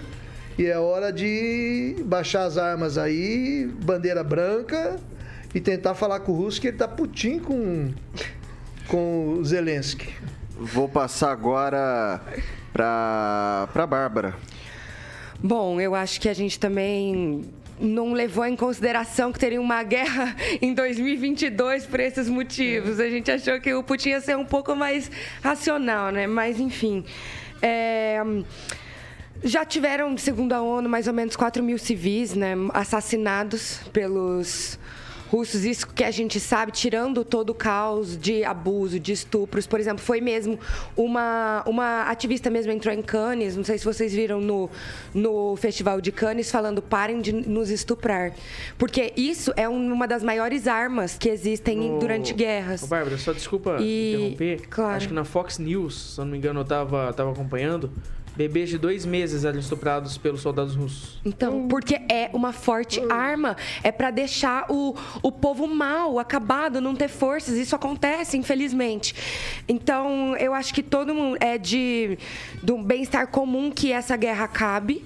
e 0.58 0.66
é 0.66 0.78
hora 0.78 1.12
de 1.12 1.96
baixar 2.06 2.46
as 2.46 2.58
armas 2.58 2.98
aí, 2.98 3.70
bandeira 3.84 4.24
branca, 4.24 4.98
e 5.54 5.60
tentar 5.62 5.94
falar 5.94 6.20
com 6.22 6.32
o 6.32 6.36
russo 6.36 6.60
que 6.60 6.68
ele 6.68 6.78
tá 6.78 6.88
putinho 6.88 7.42
com, 7.42 7.94
com 8.88 9.38
o 9.40 9.46
Zelensky. 9.46 10.14
Vou 10.58 10.88
passar 10.88 11.32
agora 11.32 12.22
pra, 12.72 13.68
pra 13.72 13.86
Bárbara. 13.86 14.36
Bom, 15.42 15.80
eu 15.80 15.94
acho 15.94 16.22
que 16.22 16.30
a 16.30 16.34
gente 16.34 16.60
também 16.60 17.44
não 17.80 18.14
levou 18.14 18.46
em 18.46 18.56
consideração 18.56 19.32
que 19.32 19.40
teria 19.40 19.60
uma 19.60 19.84
guerra 19.84 20.36
em 20.62 20.74
2022 20.74 21.86
por 21.86 22.00
esses 22.00 22.30
motivos. 22.30 23.00
A 23.00 23.10
gente 23.10 23.30
achou 23.30 23.60
que 23.60 23.74
o 23.74 23.84
Putin 23.84 24.10
ia 24.10 24.22
ser 24.22 24.38
um 24.38 24.46
pouco 24.46 24.76
mais 24.76 25.12
racional, 25.42 26.12
né? 26.12 26.28
Mas, 26.28 26.60
enfim. 26.60 27.04
É, 27.62 28.22
Já 29.44 29.66
tiveram, 29.66 30.18
segundo 30.18 30.54
a 30.54 30.62
ONU, 30.62 30.88
mais 30.88 31.08
ou 31.08 31.14
menos 31.14 31.36
4 31.36 31.62
mil 31.62 31.78
civis 31.78 32.34
né, 32.34 32.54
assassinados 32.74 33.80
pelos 33.92 34.80
russos. 35.34 35.66
Isso 35.66 35.88
que 35.88 36.04
a 36.04 36.12
gente 36.12 36.40
sabe, 36.40 36.72
tirando 36.72 37.26
todo 37.26 37.50
o 37.50 37.54
caos 37.56 38.16
de 38.16 38.44
abuso, 38.44 39.00
de 39.00 39.12
estupros. 39.12 39.66
Por 39.66 39.80
exemplo, 39.80 40.04
foi 40.04 40.22
mesmo 40.22 40.60
uma, 40.96 41.64
uma 41.66 42.04
ativista 42.04 42.50
mesmo 42.52 42.72
entrou 42.72 42.94
em 42.94 43.02
Cannes, 43.02 43.58
não 43.58 43.64
sei 43.64 43.78
se 43.80 43.84
vocês 43.86 44.14
viram 44.14 44.40
no, 44.40 44.70
no 45.14 45.56
Festival 45.56 46.00
de 46.00 46.12
Cannes, 46.12 46.52
falando 46.52 46.82
parem 46.82 47.20
de 47.20 47.32
nos 47.34 47.70
estuprar. 47.72 48.32
Porque 48.78 49.12
isso 49.18 49.52
é 49.58 49.68
um- 49.68 49.92
uma 49.94 50.08
das 50.08 50.24
maiores 50.24 50.68
armas 50.68 51.18
que 51.18 51.30
existem 51.30 51.98
durante 52.00 52.34
guerras. 52.34 52.84
Ô, 52.84 52.88
Bárbara, 52.88 53.18
só 53.18 53.34
desculpa 53.34 53.78
E- 53.80 54.14
interromper. 54.16 54.68
claro. 54.70 54.96
Acho 54.98 55.08
que 55.08 55.14
na 55.14 55.24
Fox 55.26 55.58
News, 55.58 56.14
se 56.14 56.20
eu 56.22 56.26
não 56.26 56.32
me 56.32 56.38
engano, 56.38 56.60
eu 56.60 56.66
tava, 56.66 57.12
tava 57.14 57.32
acompanhando. 57.32 57.92
Bebês 58.36 58.70
de 58.70 58.78
dois 58.78 59.06
meses 59.06 59.46
eram 59.46 59.60
estuprados 59.60 60.18
pelos 60.18 60.42
soldados 60.42 60.76
russos. 60.76 61.20
Então, 61.24 61.68
porque 61.68 62.02
é 62.10 62.30
uma 62.34 62.52
forte 62.52 63.00
arma, 63.12 63.56
é 63.84 63.92
pra 63.92 64.10
deixar 64.10 64.66
o, 64.70 64.96
o 65.22 65.32
povo 65.32 65.68
mal, 65.68 66.18
acabado, 66.18 66.82
não 66.82 66.96
ter 66.96 67.10
forças. 67.10 67.56
Isso 67.56 67.76
acontece, 67.76 68.36
infelizmente. 68.38 69.14
Então, 69.68 70.36
eu 70.38 70.54
acho 70.54 70.74
que 70.74 70.82
todo 70.82 71.14
mundo 71.14 71.38
é 71.40 71.58
de 71.58 72.18
do 72.62 72.78
bem-estar 72.78 73.28
comum 73.28 73.70
que 73.70 73.92
essa 73.92 74.16
guerra 74.18 74.46
acabe 74.46 75.04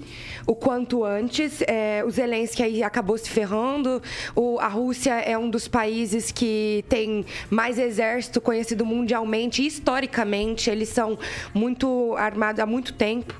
o 0.48 0.54
quanto 0.56 1.04
antes. 1.04 1.62
É, 1.68 2.02
o 2.04 2.10
Zelensky 2.10 2.62
aí 2.62 2.82
acabou 2.82 3.18
se 3.18 3.28
ferrando. 3.28 4.02
O, 4.34 4.58
a 4.58 4.66
Rússia 4.66 5.12
é 5.20 5.36
um 5.36 5.50
dos 5.50 5.68
países 5.68 6.32
que 6.32 6.84
tem 6.88 7.24
mais 7.50 7.78
exército 7.78 8.40
conhecido 8.40 8.84
mundialmente, 8.84 9.64
historicamente. 9.64 10.70
Eles 10.70 10.88
são 10.88 11.18
muito 11.52 12.14
armados 12.16 12.60
há 12.60 12.66
muito 12.66 12.94
tempo. 12.94 13.34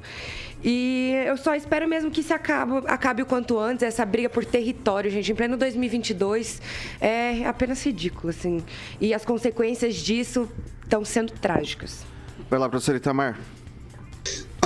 E 0.62 1.14
eu 1.24 1.36
só 1.36 1.54
espero 1.54 1.88
mesmo 1.88 2.10
que 2.10 2.20
isso 2.20 2.34
acabe, 2.34 2.82
acabe 2.86 3.22
o 3.22 3.26
quanto 3.26 3.58
antes, 3.58 3.84
essa 3.84 4.04
briga 4.04 4.28
por 4.28 4.44
território, 4.44 5.10
gente. 5.10 5.32
Em 5.32 5.34
pleno 5.34 5.56
2022 5.56 6.60
é 7.00 7.46
apenas 7.46 7.82
ridículo, 7.86 8.30
assim. 8.30 8.62
E 9.00 9.14
as 9.14 9.24
consequências 9.24 9.94
disso 9.94 10.48
estão 10.82 11.04
sendo 11.04 11.32
trágicas. 11.32 12.04
Vai 12.50 12.58
lá, 12.58 12.68
professor 12.68 12.96
Itamar. 12.96 13.38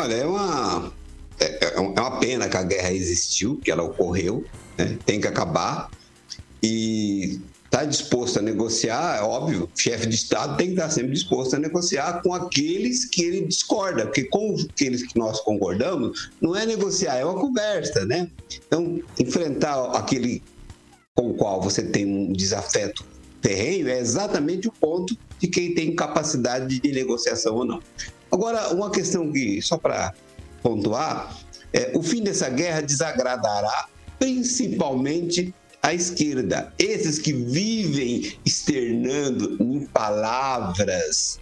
Olha, 0.01 0.15
é 0.15 0.27
uma, 0.27 0.93
é, 1.41 1.75
é 1.77 1.81
uma 1.81 2.19
pena 2.19 2.49
que 2.49 2.57
a 2.57 2.63
guerra 2.63 2.93
existiu, 2.93 3.57
que 3.63 3.71
ela 3.71 3.83
ocorreu, 3.83 4.45
né? 4.77 4.99
tem 5.05 5.21
que 5.21 5.27
acabar. 5.27 5.91
E 6.63 7.41
está 7.65 7.85
disposto 7.85 8.39
a 8.39 8.43
negociar, 8.43 9.17
é 9.19 9.23
óbvio, 9.23 9.69
o 9.75 9.81
chefe 9.81 10.07
de 10.07 10.15
Estado 10.15 10.59
tem 10.59 10.69
que 10.69 10.73
estar 10.75 10.91
sempre 10.91 11.13
disposto 11.13 11.57
a 11.57 11.59
negociar 11.59 12.21
com 12.23 12.35
aqueles 12.35 13.07
que 13.07 13.23
ele 13.23 13.47
discorda, 13.47 14.05
porque 14.05 14.25
com 14.25 14.55
aqueles 14.71 15.03
que 15.03 15.19
nós 15.19 15.41
concordamos, 15.41 16.31
não 16.39 16.55
é 16.55 16.67
negociar, 16.67 17.17
é 17.17 17.25
uma 17.25 17.41
conversa, 17.41 18.05
né? 18.05 18.29
Então, 18.67 19.01
enfrentar 19.19 19.87
aquele 19.97 20.43
com 21.15 21.31
o 21.31 21.35
qual 21.35 21.63
você 21.63 21.83
tem 21.83 22.05
um 22.07 22.33
desafeto 22.33 23.05
terreno 23.41 23.89
é 23.89 23.99
exatamente 23.99 24.69
o 24.69 24.73
ponto 24.73 25.17
de 25.39 25.49
quem 25.49 25.75
tem 25.75 25.97
capacidade 25.97 26.79
de 26.79 26.93
negociação 26.93 27.57
ou 27.57 27.65
não. 27.65 27.83
Agora, 28.31 28.73
uma 28.73 28.91
questão 28.91 29.31
que, 29.33 29.61
só 29.61 29.77
para 29.77 30.15
pontuar, 30.63 31.39
é, 31.73 31.93
o 31.95 32.03
fim 32.03 32.23
dessa 32.23 32.49
guerra 32.49 32.81
desagradará 32.81 33.89
principalmente 34.19 35.53
a 35.83 35.93
esquerda. 35.93 36.73
Esses 36.79 37.19
que 37.19 37.33
vivem 37.33 38.39
externando 38.45 39.57
em 39.61 39.85
palavras 39.87 41.41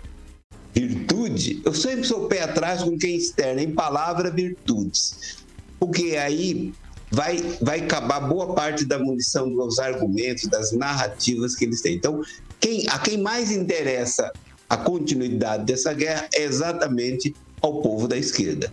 virtude, 0.73 1.61
eu 1.65 1.75
sempre 1.75 2.05
sou 2.05 2.27
pé 2.27 2.43
atrás 2.43 2.83
com 2.83 2.97
quem 2.97 3.17
externa 3.17 3.61
em 3.61 3.73
palavra 3.73 4.31
virtudes. 4.31 5.37
Porque 5.79 6.17
aí 6.17 6.73
vai, 7.11 7.37
vai 7.61 7.81
acabar 7.81 8.21
boa 8.21 8.55
parte 8.55 8.87
da 8.87 8.99
munição 8.99 9.53
dos 9.55 9.79
argumentos, 9.79 10.49
das 10.49 10.73
narrativas 10.73 11.55
que 11.55 11.67
eles 11.67 11.83
têm. 11.83 11.97
Então, 11.97 12.23
quem, 12.59 12.87
a 12.89 12.99
quem 12.99 13.19
mais 13.19 13.51
interessa 13.51 14.33
a 14.71 14.77
continuidade 14.77 15.65
dessa 15.65 15.93
guerra 15.93 16.29
é 16.35 16.45
exatamente 16.45 17.35
ao 17.61 17.83
povo 17.83 18.09
da 18.09 18.17
esquerda. 18.17 18.73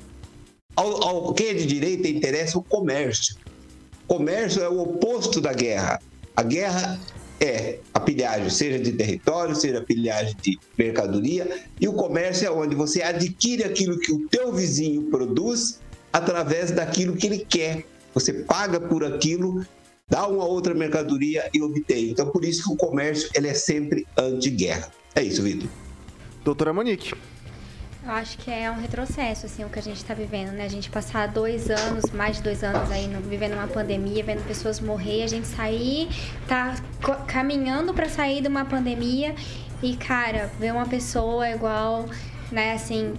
Ao, 0.78 1.04
ao, 1.04 1.34
quem 1.34 1.48
é 1.48 1.54
de 1.56 1.66
direita 1.66 2.08
interessa 2.08 2.58
o 2.60 2.62
comércio. 2.62 3.36
Comércio 4.08 4.62
é 4.62 4.70
o 4.70 4.80
oposto 4.80 5.42
da 5.42 5.52
guerra. 5.52 6.00
A 6.36 6.44
guerra 6.44 7.00
é 7.42 7.80
a 7.92 8.00
pilhagem, 8.00 8.48
seja 8.52 8.78
de 8.78 8.92
território, 8.92 9.56
seja 9.56 9.80
a 9.80 9.84
pilhagem 9.84 10.36
de 10.40 10.60
mercadoria, 10.78 11.66
e 11.82 11.88
o 11.88 11.94
comércio 11.94 12.48
é 12.48 12.52
onde 12.52 12.76
você 12.76 13.02
adquire 13.02 13.64
aquilo 13.64 14.00
que 14.00 14.12
o 14.12 14.28
teu 14.30 14.54
vizinho 14.54 15.10
produz 15.10 15.80
através 16.14 16.70
daquilo 16.70 17.16
que 17.16 17.26
ele 17.26 17.40
quer. 17.40 17.84
Você 18.14 18.34
paga 18.34 18.80
por 18.80 19.04
aquilo, 19.04 19.66
dá 20.08 20.28
uma 20.28 20.46
outra 20.46 20.76
mercadoria 20.76 21.50
e 21.52 21.62
obtém. 21.62 22.12
Então, 22.12 22.30
por 22.30 22.46
isso 22.46 22.64
que 22.64 22.74
o 22.74 22.76
comércio 22.76 23.30
ele 23.34 23.48
é 23.48 23.56
sempre 23.56 24.06
anti-guerra. 24.16 24.92
É 25.16 25.24
isso, 25.24 25.42
Vitor. 25.42 25.68
Doutora 26.44 26.72
Monique. 26.72 27.14
Eu 28.08 28.14
acho 28.14 28.38
que 28.38 28.50
é 28.50 28.72
um 28.72 28.80
retrocesso, 28.80 29.48
assim, 29.48 29.66
o 29.66 29.70
que 29.70 29.78
a 29.78 29.82
gente 29.82 29.98
está 29.98 30.14
vivendo, 30.14 30.54
né? 30.54 30.64
A 30.64 30.70
gente 30.70 30.90
passar 30.90 31.28
dois 31.28 31.70
anos, 31.70 32.10
mais 32.12 32.38
de 32.38 32.44
dois 32.44 32.64
anos 32.64 32.90
aí, 32.90 33.06
no- 33.06 33.20
vivendo 33.20 33.52
uma 33.52 33.68
pandemia, 33.68 34.24
vendo 34.24 34.48
pessoas 34.48 34.80
morrer, 34.80 35.24
a 35.24 35.28
gente 35.28 35.46
sair, 35.46 36.08
tá 36.48 36.76
caminhando 37.28 37.94
para 37.94 38.08
sair 38.08 38.42
de 38.42 38.48
uma 38.48 38.64
pandemia 38.64 39.36
e, 39.84 39.98
cara, 39.98 40.50
ver 40.58 40.72
uma 40.72 40.86
pessoa 40.86 41.50
igual, 41.50 42.06
né, 42.50 42.72
assim, 42.72 43.14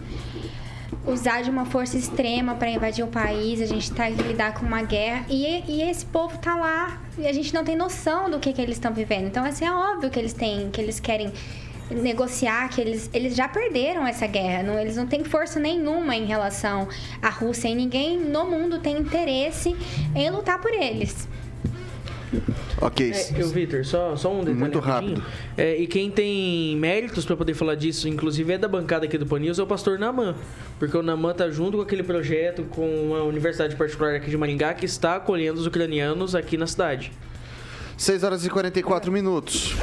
usar 1.07 1.43
de 1.43 1.51
uma 1.51 1.67
força 1.67 1.99
extrema 1.99 2.55
para 2.55 2.71
invadir 2.71 3.05
o 3.05 3.09
país, 3.09 3.61
a 3.61 3.67
gente 3.67 3.93
tá 3.93 4.11
que 4.11 4.23
lidar 4.23 4.55
com 4.55 4.65
uma 4.65 4.81
guerra 4.81 5.27
e, 5.29 5.65
e 5.69 5.83
esse 5.83 6.07
povo 6.07 6.39
tá 6.39 6.57
lá 6.57 6.99
e 7.19 7.27
a 7.27 7.33
gente 7.35 7.53
não 7.53 7.63
tem 7.63 7.77
noção 7.77 8.31
do 8.31 8.39
que, 8.39 8.55
que 8.55 8.63
eles 8.63 8.77
estão 8.77 8.95
vivendo. 8.95 9.27
Então, 9.27 9.45
assim, 9.45 9.67
é 9.67 9.71
óbvio 9.73 10.09
que 10.09 10.19
eles 10.19 10.33
têm, 10.33 10.71
que 10.71 10.81
eles 10.81 10.99
querem 10.99 11.31
negociar, 11.91 12.69
que 12.69 12.81
eles, 12.81 13.11
eles 13.13 13.35
já 13.35 13.49
perderam 13.49 14.07
essa 14.07 14.27
guerra, 14.27 14.63
não, 14.63 14.79
eles 14.79 14.97
não 14.97 15.07
têm 15.07 15.25
força 15.25 15.59
nenhuma 15.59 16.15
em 16.15 16.27
relação 16.27 16.89
à 17.23 17.29
Rússia 17.29 17.69
e 17.69 17.75
ninguém 17.75 18.19
no 18.19 18.47
mundo 18.47 18.79
tem 18.79 18.99
interesse 18.99 19.77
em 20.15 20.31
lutar 20.31 20.61
por 20.61 20.73
eles. 20.73 21.29
Ok. 22.81 23.13
É, 23.13 23.43
eu, 23.43 23.49
Vitor, 23.49 23.85
só, 23.85 24.15
só 24.17 24.33
um 24.33 24.41
detalhe. 24.41 24.59
Muito 24.59 24.79
rapidinho. 24.79 25.19
rápido. 25.19 25.33
É, 25.57 25.77
e 25.77 25.87
quem 25.87 26.11
tem 26.11 26.77
méritos 26.77 27.25
pra 27.25 27.37
poder 27.37 27.55
falar 27.55 27.75
disso, 27.75 28.09
inclusive 28.09 28.53
é 28.53 28.59
da 28.59 28.69
bancada 28.69 29.07
aqui 29.07 29.17
do 29.19 29.27
Pan 29.27 29.39
News, 29.39 29.59
é 29.59 29.63
o 29.63 29.67
pastor 29.67 29.99
Naman. 29.99 30.35
Porque 30.79 30.97
o 30.97 31.03
Naman 31.03 31.35
tá 31.35 31.51
junto 31.51 31.79
com 31.79 31.83
aquele 31.83 32.03
projeto 32.03 32.65
com 32.65 32.87
uma 32.87 33.23
universidade 33.23 33.75
particular 33.77 34.15
aqui 34.15 34.31
de 34.31 34.37
Maringá 34.37 34.75
que 34.75 34.85
está 34.85 35.17
acolhendo 35.17 35.59
os 35.59 35.67
ucranianos 35.67 36.35
aqui 36.35 36.57
na 36.57 36.67
cidade. 36.67 37.13
6 37.97 38.23
horas 38.23 38.47
e 38.47 38.51
44 38.51 39.11
minutos. 39.11 39.75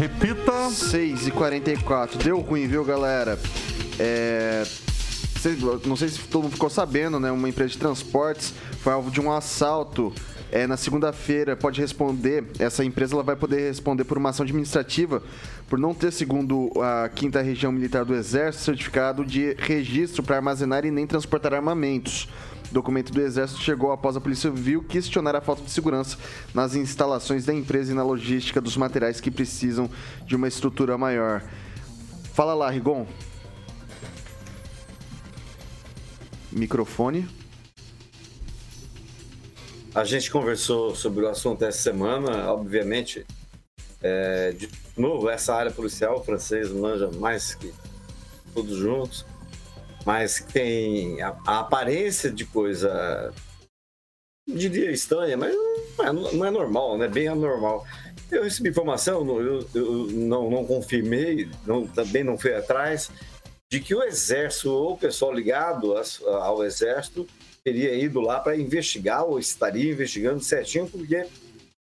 Repita. 0.00 0.70
6 0.70 1.26
e 1.26 1.30
44. 1.30 2.16
Deu 2.20 2.38
ruim, 2.40 2.66
viu, 2.66 2.82
galera? 2.82 3.38
É... 3.98 4.64
não 5.84 5.94
sei 5.94 6.08
se 6.08 6.20
todo 6.20 6.44
mundo 6.44 6.52
ficou 6.52 6.70
sabendo, 6.70 7.20
né? 7.20 7.30
Uma 7.30 7.50
empresa 7.50 7.72
de 7.72 7.78
transportes 7.78 8.54
foi 8.78 8.94
alvo 8.94 9.10
de 9.10 9.20
um 9.20 9.30
assalto. 9.30 10.10
É, 10.50 10.66
na 10.66 10.78
segunda-feira 10.78 11.54
pode 11.54 11.80
responder, 11.82 12.44
essa 12.58 12.82
empresa 12.82 13.14
ela 13.14 13.22
vai 13.22 13.36
poder 13.36 13.68
responder 13.68 14.04
por 14.04 14.16
uma 14.16 14.30
ação 14.30 14.42
administrativa 14.42 15.22
por 15.68 15.78
não 15.78 15.94
ter, 15.94 16.10
segundo 16.10 16.72
a 16.82 17.08
quinta 17.08 17.42
região 17.42 17.70
militar 17.70 18.04
do 18.04 18.14
Exército, 18.14 18.64
certificado 18.64 19.24
de 19.24 19.54
registro 19.58 20.22
para 20.22 20.36
armazenar 20.36 20.86
e 20.86 20.90
nem 20.90 21.06
transportar 21.06 21.52
armamentos. 21.52 22.26
Documento 22.70 23.12
do 23.12 23.20
Exército 23.20 23.60
chegou 23.60 23.90
após 23.90 24.16
a 24.16 24.20
Polícia 24.20 24.50
Civil 24.50 24.84
questionar 24.84 25.34
a 25.34 25.40
falta 25.40 25.62
de 25.62 25.70
segurança 25.70 26.16
nas 26.54 26.76
instalações 26.76 27.44
da 27.44 27.52
empresa 27.52 27.90
e 27.90 27.94
na 27.94 28.04
logística 28.04 28.60
dos 28.60 28.76
materiais 28.76 29.20
que 29.20 29.30
precisam 29.30 29.90
de 30.24 30.36
uma 30.36 30.46
estrutura 30.46 30.96
maior. 30.96 31.42
Fala 32.32 32.54
lá, 32.54 32.70
Rigon. 32.70 33.06
Microfone. 36.52 37.28
A 39.92 40.04
gente 40.04 40.30
conversou 40.30 40.94
sobre 40.94 41.24
o 41.24 41.28
assunto 41.28 41.64
essa 41.64 41.82
semana, 41.82 42.52
obviamente. 42.52 43.26
É, 44.00 44.52
de 44.52 44.68
novo, 44.96 45.28
essa 45.28 45.54
área 45.54 45.72
policial, 45.72 46.20
o 46.20 46.24
francês 46.24 46.70
manja 46.70 47.10
mais 47.18 47.54
que 47.54 47.74
todos 48.54 48.76
juntos, 48.76 49.26
mas 50.04 50.38
que 50.40 50.52
tem 50.52 51.22
a, 51.22 51.36
a 51.46 51.58
aparência 51.60 52.30
de 52.30 52.44
coisa, 52.44 53.32
diria 54.48 54.90
estranha, 54.90 55.36
mas 55.36 55.54
não 55.98 56.04
é, 56.06 56.12
não 56.12 56.44
é 56.44 56.50
normal, 56.50 56.98
né? 56.98 57.08
Bem 57.08 57.28
anormal. 57.28 57.86
Eu 58.30 58.44
recebi 58.44 58.68
informação, 58.70 59.26
eu, 59.40 59.66
eu 59.74 60.06
não, 60.12 60.50
não 60.50 60.64
confirmei, 60.64 61.48
não- 61.66 61.86
também 61.86 62.22
não 62.24 62.38
fui 62.38 62.54
atrás, 62.54 63.10
de 63.70 63.80
que 63.80 63.94
o 63.94 64.02
Exército 64.02 64.70
ou 64.72 64.92
o 64.94 64.98
pessoal 64.98 65.32
ligado 65.32 65.94
ao 66.26 66.64
Exército 66.64 67.26
teria 67.64 67.94
ido 67.94 68.20
lá 68.20 68.40
para 68.40 68.56
investigar 68.56 69.24
ou 69.24 69.38
estaria 69.38 69.92
investigando 69.92 70.40
certinho, 70.42 70.88
porque 70.88 71.26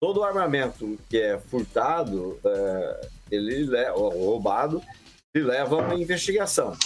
todo 0.01 0.23
armamento 0.23 0.99
que 1.09 1.19
é 1.19 1.39
furtado, 1.39 2.39
é, 2.45 3.09
ele 3.31 3.65
le- 3.65 3.91
ou 3.91 4.09
roubado, 4.11 4.83
ele 5.35 5.47
leva 5.47 5.77
a 5.77 5.79
uma 5.87 5.95
investigação. 5.95 6.77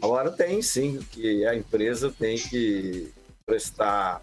Agora 0.00 0.30
tem 0.30 0.60
sim 0.62 0.98
que 1.10 1.46
a 1.46 1.54
empresa 1.54 2.12
tem 2.12 2.36
que 2.36 3.12
prestar 3.46 4.22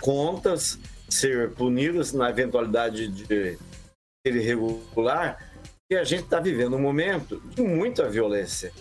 contas, 0.00 0.78
ser 1.08 1.52
punidas 1.52 2.12
na 2.12 2.30
eventualidade 2.30 3.08
de 3.08 3.26
ser 3.26 4.36
irregular, 4.36 5.50
e 5.90 5.96
a 5.96 6.04
gente 6.04 6.24
está 6.24 6.38
vivendo 6.38 6.76
um 6.76 6.80
momento 6.80 7.40
de 7.40 7.62
muita 7.62 8.08
violência. 8.08 8.72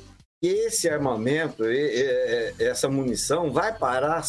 E 0.44 0.48
esse 0.48 0.88
armamento, 0.90 1.66
e- 1.66 2.54
e- 2.58 2.64
essa 2.64 2.88
munição 2.88 3.52
vai 3.52 3.78
parar 3.78 4.24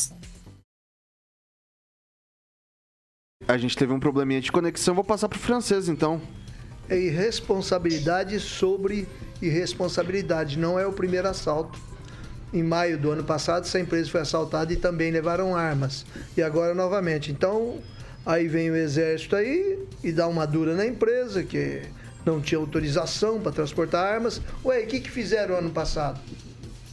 A 3.49 3.57
gente 3.57 3.76
teve 3.76 3.93
um 3.93 3.99
probleminha 3.99 4.41
de 4.41 4.53
conexão, 4.53 4.95
vou 4.95 5.03
passar 5.03 5.28
pro 5.28 5.38
francês 5.38 5.88
então. 5.88 6.20
É 6.88 6.97
irresponsabilidade 6.97 8.38
sobre 8.38 9.09
irresponsabilidade. 9.41 10.59
Não 10.59 10.78
é 10.78 10.86
o 10.86 10.93
primeiro 10.93 11.28
assalto. 11.28 11.78
Em 12.53 12.62
maio 12.62 12.99
do 12.99 13.11
ano 13.12 13.22
passado, 13.22 13.64
essa 13.64 13.78
empresa 13.78 14.11
foi 14.11 14.20
assaltada 14.20 14.72
e 14.72 14.76
também 14.76 15.11
levaram 15.12 15.55
armas. 15.55 16.05
E 16.36 16.43
agora 16.43 16.74
novamente. 16.74 17.30
Então, 17.30 17.78
aí 18.26 18.49
vem 18.49 18.70
o 18.70 18.76
exército 18.76 19.36
aí 19.36 19.78
e 20.03 20.11
dá 20.11 20.26
uma 20.26 20.47
dura 20.47 20.74
na 20.74 20.84
empresa, 20.84 21.45
que 21.45 21.82
não 22.24 22.41
tinha 22.41 22.59
autorização 22.59 23.41
para 23.41 23.53
transportar 23.53 24.05
armas. 24.05 24.41
Ué, 24.64 24.80
o 24.80 24.86
que, 24.86 25.01
que 25.01 25.11
fizeram 25.11 25.57
ano 25.57 25.70
passado? 25.70 26.20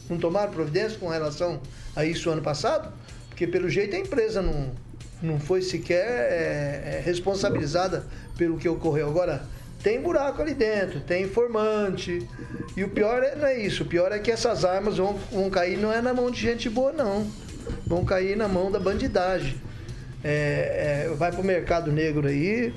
Não 0.08 0.16
tomaram 0.16 0.52
providência 0.52 0.98
com 0.98 1.08
relação 1.08 1.60
a 1.94 2.04
isso 2.04 2.30
ano 2.30 2.42
passado? 2.42 2.92
Porque 3.28 3.46
pelo 3.46 3.68
jeito 3.68 3.94
a 3.94 3.98
empresa 3.98 4.40
não, 4.40 4.70
não 5.20 5.38
foi 5.38 5.60
sequer 5.62 6.06
é, 6.06 6.96
é, 6.96 7.02
responsabilizada 7.04 8.06
pelo 8.36 8.56
que 8.56 8.68
ocorreu. 8.68 9.08
Agora, 9.08 9.42
tem 9.82 10.00
buraco 10.00 10.42
ali 10.42 10.54
dentro, 10.54 11.00
tem 11.00 11.24
informante. 11.24 12.26
E 12.76 12.82
o 12.84 12.88
pior 12.88 13.22
é, 13.22 13.34
não 13.34 13.46
é 13.46 13.58
isso. 13.58 13.84
O 13.84 13.86
pior 13.86 14.12
é 14.12 14.18
que 14.18 14.30
essas 14.30 14.64
armas 14.64 14.96
vão, 14.96 15.18
vão 15.30 15.48
cair, 15.50 15.78
não 15.78 15.92
é 15.92 16.00
na 16.00 16.12
mão 16.12 16.30
de 16.30 16.40
gente 16.40 16.68
boa, 16.68 16.92
não. 16.92 17.26
Vão 17.86 18.04
cair 18.04 18.36
na 18.36 18.48
mão 18.48 18.70
da 18.70 18.80
bandidagem. 18.80 19.60
É, 20.22 21.06
é, 21.06 21.14
vai 21.14 21.30
pro 21.30 21.44
mercado 21.44 21.92
negro 21.92 22.26
aí. 22.26 22.72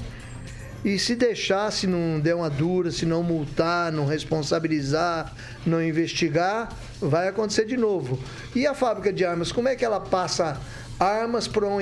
E 0.83 0.97
se 0.97 1.15
deixar, 1.15 1.71
se 1.71 1.85
não 1.85 2.19
der 2.19 2.35
uma 2.35 2.49
dura, 2.49 2.89
se 2.89 3.05
não 3.05 3.21
multar, 3.21 3.91
não 3.91 4.05
responsabilizar, 4.05 5.31
não 5.65 5.81
investigar, 5.83 6.75
vai 6.99 7.27
acontecer 7.27 7.65
de 7.65 7.77
novo. 7.77 8.19
E 8.55 8.65
a 8.65 8.73
fábrica 8.73 9.13
de 9.13 9.23
armas, 9.23 9.51
como 9.51 9.67
é 9.67 9.75
que 9.75 9.85
ela 9.85 9.99
passa 9.99 10.59
armas 10.99 11.47
para 11.47 11.67
um, 11.67 11.79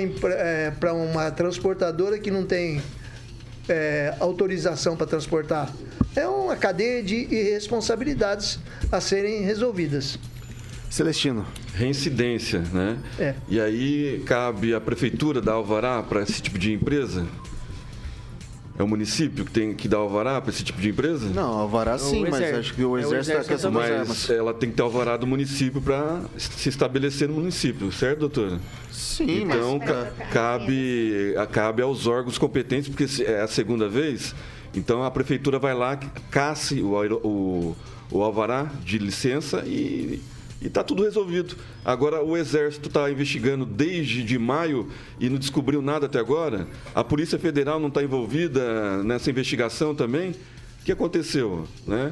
pra 0.79 0.93
uma 0.93 1.31
transportadora 1.31 2.19
que 2.19 2.29
não 2.29 2.45
tem 2.45 2.81
eh, 3.69 4.13
autorização 4.19 4.95
para 4.95 5.05
transportar? 5.05 5.71
É 6.15 6.27
uma 6.27 6.55
cadeia 6.55 7.03
de 7.03 7.15
irresponsabilidades 7.15 8.59
a 8.91 8.99
serem 8.99 9.41
resolvidas. 9.43 10.17
Celestino. 10.89 11.45
Reincidência, 11.75 12.59
né? 12.73 12.97
É. 13.19 13.35
E 13.47 13.59
aí 13.59 14.23
cabe 14.25 14.73
a 14.73 14.81
prefeitura 14.81 15.39
dar 15.39 15.53
alvará 15.53 16.01
para 16.01 16.23
esse 16.23 16.41
tipo 16.41 16.57
de 16.57 16.73
empresa? 16.73 17.25
É 18.79 18.83
o 18.83 18.87
município 18.87 19.43
que 19.43 19.51
tem 19.51 19.73
que 19.73 19.89
dar 19.89 19.97
alvará 19.97 20.39
para 20.39 20.51
esse 20.51 20.63
tipo 20.63 20.79
de 20.79 20.87
empresa? 20.89 21.27
Não, 21.35 21.51
alvará 21.59 21.97
sim, 21.97 22.25
mas 22.29 22.41
acho 22.41 22.73
que 22.73 22.81
o 22.81 22.97
exército 22.97 23.35
é 23.37 23.41
a 23.41 23.43
questão 23.43 23.71
das 23.73 23.83
armas. 23.91 24.07
Mas 24.07 24.29
ela 24.29 24.53
tem 24.53 24.69
que 24.69 24.75
ter 24.77 24.81
alvará 24.81 25.17
do 25.17 25.27
município 25.27 25.81
para 25.81 26.21
se 26.37 26.69
estabelecer 26.69 27.27
no 27.27 27.33
município, 27.35 27.91
certo, 27.91 28.19
doutora? 28.19 28.57
Sim, 28.89 29.41
então, 29.43 29.79
mas- 29.79 29.89
ca- 29.89 30.11
cabe, 30.31 31.35
cabe 31.51 31.81
aos 31.81 32.07
órgãos 32.07 32.37
competentes, 32.37 32.87
porque 32.87 33.05
é 33.23 33.41
a 33.41 33.47
segunda 33.47 33.89
vez, 33.89 34.33
então 34.73 35.03
a 35.03 35.11
prefeitura 35.11 35.59
vai 35.59 35.73
lá, 35.73 35.97
casse 36.31 36.81
o, 36.81 36.93
o, 37.27 37.75
o 38.09 38.23
alvará 38.23 38.71
de 38.85 38.97
licença 38.97 39.61
e 39.65 40.21
está 40.67 40.83
tudo 40.83 41.03
resolvido. 41.03 41.55
Agora, 41.85 42.23
o 42.23 42.35
Exército 42.35 42.89
está 42.89 43.09
investigando 43.09 43.65
desde 43.65 44.23
de 44.23 44.37
maio 44.37 44.89
e 45.19 45.29
não 45.29 45.37
descobriu 45.37 45.81
nada 45.81 46.05
até 46.07 46.19
agora. 46.19 46.67
A 46.93 47.03
Polícia 47.03 47.39
Federal 47.39 47.79
não 47.79 47.87
está 47.87 48.03
envolvida 48.03 49.03
nessa 49.03 49.29
investigação 49.29 49.95
também. 49.95 50.31
O 50.31 50.85
que 50.85 50.91
aconteceu? 50.91 51.65
Né? 51.87 52.11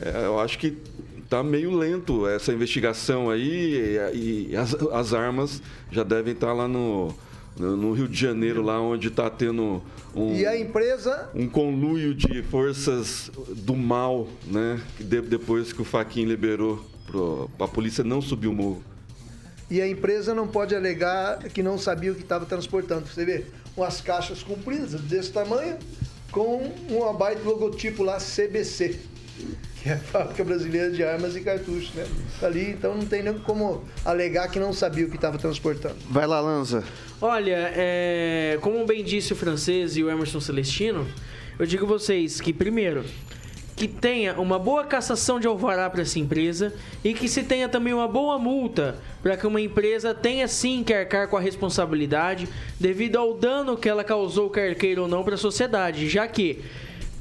É, 0.00 0.26
eu 0.26 0.38
acho 0.38 0.58
que 0.58 0.76
está 1.24 1.42
meio 1.42 1.76
lento 1.76 2.26
essa 2.26 2.52
investigação 2.52 3.28
aí 3.30 3.98
e, 4.14 4.48
e 4.50 4.56
as, 4.56 4.74
as 4.74 5.12
armas 5.12 5.62
já 5.90 6.02
devem 6.02 6.32
estar 6.32 6.52
lá 6.52 6.66
no, 6.66 7.14
no 7.58 7.92
Rio 7.92 8.08
de 8.08 8.18
Janeiro, 8.18 8.62
lá 8.62 8.80
onde 8.80 9.08
está 9.08 9.28
tendo 9.28 9.82
um, 10.14 10.34
E 10.34 10.46
a 10.46 10.58
empresa 10.58 11.28
um 11.34 11.46
conluio 11.48 12.14
de 12.14 12.42
forças 12.44 13.30
do 13.56 13.76
mal, 13.76 14.28
né? 14.46 14.80
De- 14.98 15.20
depois 15.20 15.72
que 15.72 15.82
o 15.82 15.84
Faquin 15.84 16.24
liberou 16.24 16.82
para 17.10 17.64
a 17.64 17.68
polícia 17.68 18.04
não 18.04 18.20
subir 18.20 18.48
o 18.48 18.52
morro. 18.52 18.82
E 19.70 19.80
a 19.82 19.88
empresa 19.88 20.34
não 20.34 20.46
pode 20.46 20.74
alegar 20.74 21.38
que 21.50 21.62
não 21.62 21.76
sabia 21.76 22.12
o 22.12 22.14
que 22.14 22.22
estava 22.22 22.46
transportando. 22.46 23.06
Você 23.06 23.24
vê 23.24 23.44
umas 23.76 24.00
caixas 24.00 24.42
compridas 24.42 25.00
desse 25.02 25.30
tamanho 25.30 25.76
com 26.30 26.72
um 26.90 27.12
baita 27.14 27.42
logotipo 27.42 28.02
lá 28.02 28.18
CBC, 28.18 28.98
que 29.82 29.88
é 29.88 29.92
a 29.92 29.98
Fábrica 29.98 30.42
Brasileira 30.44 30.90
de 30.90 31.02
Armas 31.04 31.36
e 31.36 31.40
Cartuchos, 31.40 31.92
né? 31.94 32.06
Tá 32.40 32.46
ali, 32.46 32.70
então 32.70 32.96
não 32.96 33.04
tem 33.04 33.22
nem 33.22 33.38
como 33.38 33.84
alegar 34.04 34.48
que 34.50 34.58
não 34.58 34.72
sabia 34.72 35.06
o 35.06 35.10
que 35.10 35.16
estava 35.16 35.38
transportando. 35.38 35.96
Vai 36.10 36.26
lá, 36.26 36.40
Lanza. 36.40 36.82
Olha, 37.20 37.70
é, 37.74 38.58
como 38.62 38.84
bem 38.86 39.04
disse 39.04 39.32
o 39.32 39.36
francês 39.36 39.96
e 39.96 40.02
o 40.02 40.10
Emerson 40.10 40.40
Celestino, 40.40 41.06
eu 41.58 41.66
digo 41.66 41.84
a 41.84 41.88
vocês 41.88 42.40
que, 42.40 42.52
primeiro, 42.52 43.04
que 43.78 43.86
tenha 43.86 44.34
uma 44.40 44.58
boa 44.58 44.82
cassação 44.82 45.38
de 45.38 45.46
alvará 45.46 45.88
para 45.88 46.02
essa 46.02 46.18
empresa 46.18 46.74
e 47.04 47.14
que 47.14 47.28
se 47.28 47.44
tenha 47.44 47.68
também 47.68 47.94
uma 47.94 48.08
boa 48.08 48.36
multa 48.36 48.96
para 49.22 49.36
que 49.36 49.46
uma 49.46 49.60
empresa 49.60 50.12
tenha 50.12 50.48
sim 50.48 50.82
que 50.82 50.92
arcar 50.92 51.28
com 51.28 51.36
a 51.36 51.40
responsabilidade 51.40 52.48
devido 52.80 53.16
ao 53.16 53.34
dano 53.34 53.76
que 53.76 53.88
ela 53.88 54.02
causou, 54.02 54.50
quer 54.50 54.74
queira 54.74 55.00
ou 55.02 55.06
não, 55.06 55.22
para 55.22 55.36
a 55.36 55.38
sociedade, 55.38 56.08
já 56.08 56.26
que 56.26 56.58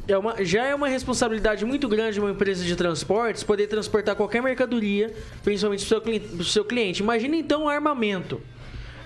é 0.08 0.18
uma- 0.18 0.43
já 0.43 0.66
é 0.66 0.74
uma 0.74 0.88
responsabilidade 0.88 1.64
muito 1.64 1.88
grande 1.88 2.14
de 2.14 2.20
uma 2.20 2.32
empresa 2.32 2.64
de 2.64 2.76
transportes 2.76 3.43
poder 3.43 3.68
transportar 3.68 4.16
qualquer 4.16 4.41
mercadoria, 4.41 5.14
principalmente 5.43 5.86
para 5.86 5.99
o 5.99 6.03
seu, 6.10 6.43
seu 6.43 6.66
cliente. 6.66 7.03
Imagina 7.03 7.36
então 7.36 7.66
o 7.66 7.70
armamento. 7.70 8.41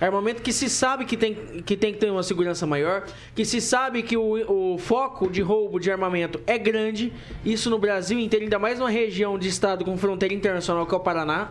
Armamento 0.02 0.42
que 0.42 0.52
se 0.52 0.68
sabe 0.68 1.04
que 1.04 1.16
tem, 1.16 1.32
que 1.64 1.76
tem 1.76 1.92
que 1.92 2.00
ter 2.00 2.10
uma 2.10 2.24
segurança 2.24 2.66
maior, 2.66 3.04
que 3.36 3.44
se 3.44 3.60
sabe 3.60 4.02
que 4.02 4.16
o, 4.16 4.72
o 4.74 4.76
foco 4.76 5.30
de 5.30 5.40
roubo 5.40 5.78
de 5.78 5.92
armamento 5.92 6.40
é 6.44 6.58
grande, 6.58 7.12
isso 7.44 7.70
no 7.70 7.78
Brasil 7.78 8.18
inteiro, 8.18 8.44
ainda 8.44 8.58
mais 8.58 8.80
numa 8.80 8.90
região 8.90 9.38
de 9.38 9.46
estado 9.46 9.84
com 9.84 9.96
fronteira 9.96 10.34
internacional 10.34 10.84
que 10.86 10.92
é 10.92 10.96
o 10.96 11.00
Paraná. 11.00 11.50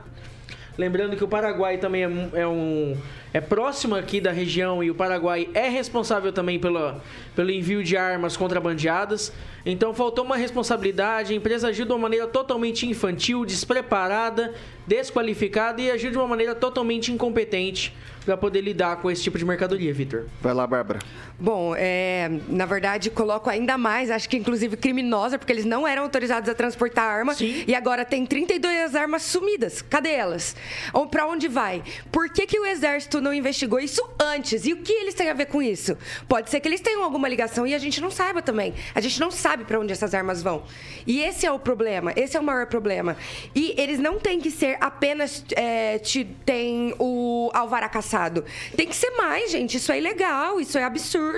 Lembrando 0.78 1.16
que 1.16 1.24
o 1.24 1.30
Paraguai 1.30 1.78
também 1.78 2.04
é, 2.04 2.42
é 2.42 2.48
um, 2.48 2.98
é 3.34 3.40
próximo 3.40 3.96
aqui 3.96 4.20
da 4.20 4.34
região 4.34 4.84
e 4.84 4.92
o 4.92 4.96
Paraguai 4.96 5.48
é 5.54 5.70
responsável 5.70 6.34
também 6.34 6.60
pelo, 6.60 6.96
pelo 7.34 7.52
envio 7.52 7.82
de 7.82 7.96
armas 7.96 8.36
contrabandeadas. 8.36 9.32
Então 9.66 9.94
faltou 9.94 10.26
uma 10.26 10.36
responsabilidade, 10.36 11.32
a 11.32 11.36
empresa 11.38 11.70
agiu 11.70 11.86
de 11.86 11.92
uma 11.94 12.00
maneira 12.00 12.28
totalmente 12.28 12.86
infantil, 12.86 13.46
despreparada, 13.46 14.54
desqualificada 14.86 15.82
e 15.82 15.90
agiu 15.90 16.12
de 16.12 16.18
uma 16.18 16.28
maneira 16.28 16.54
totalmente 16.54 17.14
incompetente 17.14 17.94
para 18.26 18.38
poder 18.38 18.62
lidar 18.62 18.98
com 18.98 19.10
esse 19.10 19.22
tipo 19.24 19.38
de 19.38 19.46
mercadoria, 19.46 19.94
Vitor. 19.94 20.26
Vai 20.42 20.54
lá, 20.54 20.66
Bárbara. 20.66 21.00
Bom, 21.42 21.74
é, 21.76 22.30
na 22.48 22.68
verdade, 22.68 23.10
coloco 23.10 23.50
ainda 23.50 23.76
mais, 23.76 24.12
acho 24.12 24.30
que 24.30 24.38
inclusive 24.38 24.78
criminosa, 24.78 25.40
porque 25.40 25.52
eles 25.52 25.66
não 25.66 25.88
eram 25.88 26.04
autorizados 26.04 26.48
a 26.48 26.54
transportar 26.54 27.04
arma. 27.04 27.34
Sim. 27.34 27.64
E 27.66 27.74
agora 27.74 28.06
tem 28.06 28.28
32 28.28 28.96
armas 28.96 29.24
sumidas. 29.24 29.82
Cadê 29.82 30.12
elas? 30.12 30.56
Ou 30.94 31.08
para 31.08 31.26
onde 31.26 31.48
vai? 31.48 31.82
Por 32.12 32.30
que, 32.30 32.46
que 32.46 32.60
o 32.60 32.66
Exército 32.68 33.20
não 33.20 33.34
investigou 33.34 33.80
isso 33.80 34.08
antes? 34.22 34.68
E 34.68 34.74
o 34.74 34.84
que 34.84 34.94
eles 34.94 35.16
têm 35.16 35.32
a 35.32 35.34
ver 35.34 35.48
com 35.48 35.64
isso? 35.64 35.98
Pode 36.30 36.52
ser 36.52 36.60
que 36.60 36.68
eles 36.68 36.80
tenham 36.80 37.04
alguma 37.04 37.28
ligação 37.28 37.66
e 37.66 37.74
a 37.74 37.80
gente 37.80 38.00
não 38.00 38.12
saiba 38.12 38.44
também. 38.44 38.76
A 38.94 39.02
gente 39.02 39.20
não 39.20 39.32
sabe 39.32 39.66
para 39.66 39.80
onde 39.80 39.92
essas 39.92 40.14
armas 40.14 40.44
vão. 40.44 40.62
E 41.08 41.22
esse 41.22 41.48
é 41.48 41.52
o 41.52 41.58
problema, 41.58 42.14
esse 42.16 42.38
é 42.38 42.40
o 42.40 42.44
maior 42.44 42.68
problema. 42.68 43.18
E 43.56 43.74
eles 43.80 43.98
não 43.98 44.20
têm 44.20 44.40
que 44.40 44.52
ser 44.52 44.78
apenas 44.80 45.44
é, 45.56 45.98
te, 45.98 46.24
tem 46.46 46.94
o 47.00 47.50
alvará 47.52 47.90
caçado. 47.90 48.46
Tem 48.78 48.88
que 48.88 48.96
ser 48.96 49.10
mais, 49.18 49.50
gente. 49.50 49.78
Isso 49.78 49.92
é 49.92 49.98
ilegal, 49.98 50.62
isso 50.62 50.78
é 50.78 50.84
absurdo. 50.84 51.31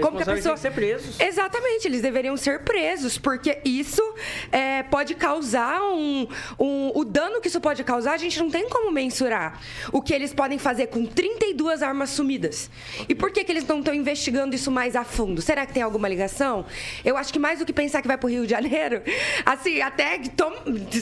Como 0.00 0.16
que 0.16 0.22
a 0.22 0.34
pessoa... 0.34 0.56
ser 0.56 0.72
presos. 0.72 1.18
Exatamente, 1.18 1.86
eles 1.86 2.00
deveriam 2.00 2.36
ser 2.36 2.60
presos, 2.60 3.18
porque 3.18 3.58
isso 3.64 4.02
é, 4.52 4.82
pode 4.82 5.14
causar 5.14 5.80
um, 5.82 6.26
um. 6.58 6.92
O 6.94 7.04
dano 7.04 7.40
que 7.40 7.48
isso 7.48 7.60
pode 7.60 7.82
causar, 7.84 8.12
a 8.12 8.18
gente 8.18 8.38
não 8.38 8.50
tem 8.50 8.68
como 8.68 8.90
mensurar. 8.90 9.60
O 9.92 10.02
que 10.02 10.12
eles 10.12 10.32
podem 10.32 10.58
fazer 10.58 10.88
com 10.88 11.06
32 11.06 11.82
armas 11.82 12.10
sumidas. 12.10 12.70
E 13.08 13.14
por 13.14 13.30
que, 13.30 13.44
que 13.44 13.52
eles 13.52 13.66
não 13.66 13.78
estão 13.78 13.94
investigando 13.94 14.54
isso 14.54 14.70
mais 14.70 14.94
a 14.96 15.04
fundo? 15.04 15.40
Será 15.40 15.66
que 15.66 15.72
tem 15.72 15.82
alguma 15.82 16.08
ligação? 16.08 16.64
Eu 17.04 17.16
acho 17.16 17.32
que 17.32 17.38
mais 17.38 17.58
do 17.58 17.64
que 17.64 17.72
pensar 17.72 18.02
que 18.02 18.08
vai 18.08 18.16
pro 18.18 18.28
Rio 18.28 18.44
de 18.44 18.50
Janeiro, 18.50 19.02
assim, 19.44 19.80
até, 19.80 20.18
que 20.18 20.30
tom- 20.30 20.52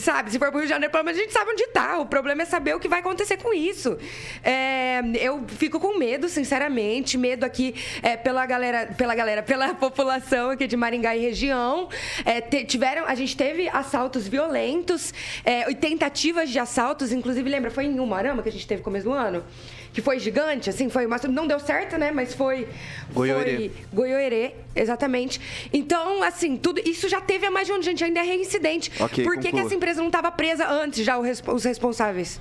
sabe, 0.01 0.31
se 0.31 0.39
for 0.39 0.49
pro 0.49 0.59
Rio 0.59 0.67
de 0.67 0.73
Janeiro, 0.73 0.91
pelo 0.91 1.03
menos 1.03 1.19
a 1.19 1.23
gente 1.23 1.33
sabe 1.33 1.51
onde 1.51 1.67
tá. 1.67 1.97
O 1.99 2.05
problema 2.05 2.41
é 2.43 2.45
saber 2.45 2.75
o 2.75 2.79
que 2.79 2.87
vai 2.87 2.99
acontecer 2.99 3.37
com 3.37 3.53
isso. 3.53 3.97
É, 4.43 5.01
eu 5.19 5.43
fico 5.47 5.79
com 5.79 5.97
medo, 5.97 6.29
sinceramente, 6.29 7.17
medo 7.17 7.43
aqui 7.43 7.75
é, 8.01 8.15
pela 8.29 8.45
galera, 8.45 8.85
pela 8.95 9.15
galera, 9.15 9.41
pela 9.41 9.73
população 9.73 10.51
aqui 10.51 10.67
de 10.67 10.77
Maringá 10.77 11.15
e 11.15 11.19
região. 11.19 11.89
É, 12.23 12.39
te- 12.39 12.63
tiveram, 12.63 13.05
a 13.07 13.15
gente 13.15 13.35
teve 13.35 13.67
assaltos 13.69 14.27
violentos 14.27 15.11
é, 15.43 15.69
e 15.69 15.73
tentativas 15.73 16.51
de 16.51 16.59
assaltos, 16.59 17.11
inclusive, 17.11 17.49
lembra, 17.49 17.71
foi 17.71 17.85
em 17.85 17.99
Umarama 17.99 18.43
que 18.43 18.49
a 18.49 18.51
gente 18.51 18.67
teve 18.67 18.81
no 18.81 18.83
começo 18.83 19.05
do 19.05 19.13
ano? 19.13 19.43
Que 19.91 19.99
foi 19.99 20.19
gigante, 20.19 20.69
assim, 20.69 20.89
foi 20.89 21.07
uma, 21.07 21.17
não 21.27 21.47
deu 21.47 21.59
certo, 21.59 21.97
né? 21.97 22.11
Mas 22.11 22.35
foi. 22.35 22.67
Goiôerê. 23.11 23.55
Foi 23.57 23.71
Goiôerê, 23.91 24.51
exatamente. 24.75 25.41
Então, 25.73 26.21
assim, 26.21 26.55
tudo 26.55 26.79
isso 26.87 27.09
já 27.09 27.19
teve 27.19 27.47
há 27.47 27.51
mais 27.51 27.65
de 27.65 27.73
um 27.73 27.81
gente, 27.81 28.03
ainda 28.03 28.19
é 28.19 28.23
reincidente. 28.23 28.91
Ok, 28.99 29.23
Por 29.23 29.39
que, 29.39 29.51
que 29.51 29.59
essa 29.59 29.73
empresa 29.73 30.01
não 30.01 30.09
estava 30.09 30.29
presa 30.31 30.67
antes, 30.67 31.03
já 31.03 31.17
os 31.17 31.63
responsáveis? 31.65 32.39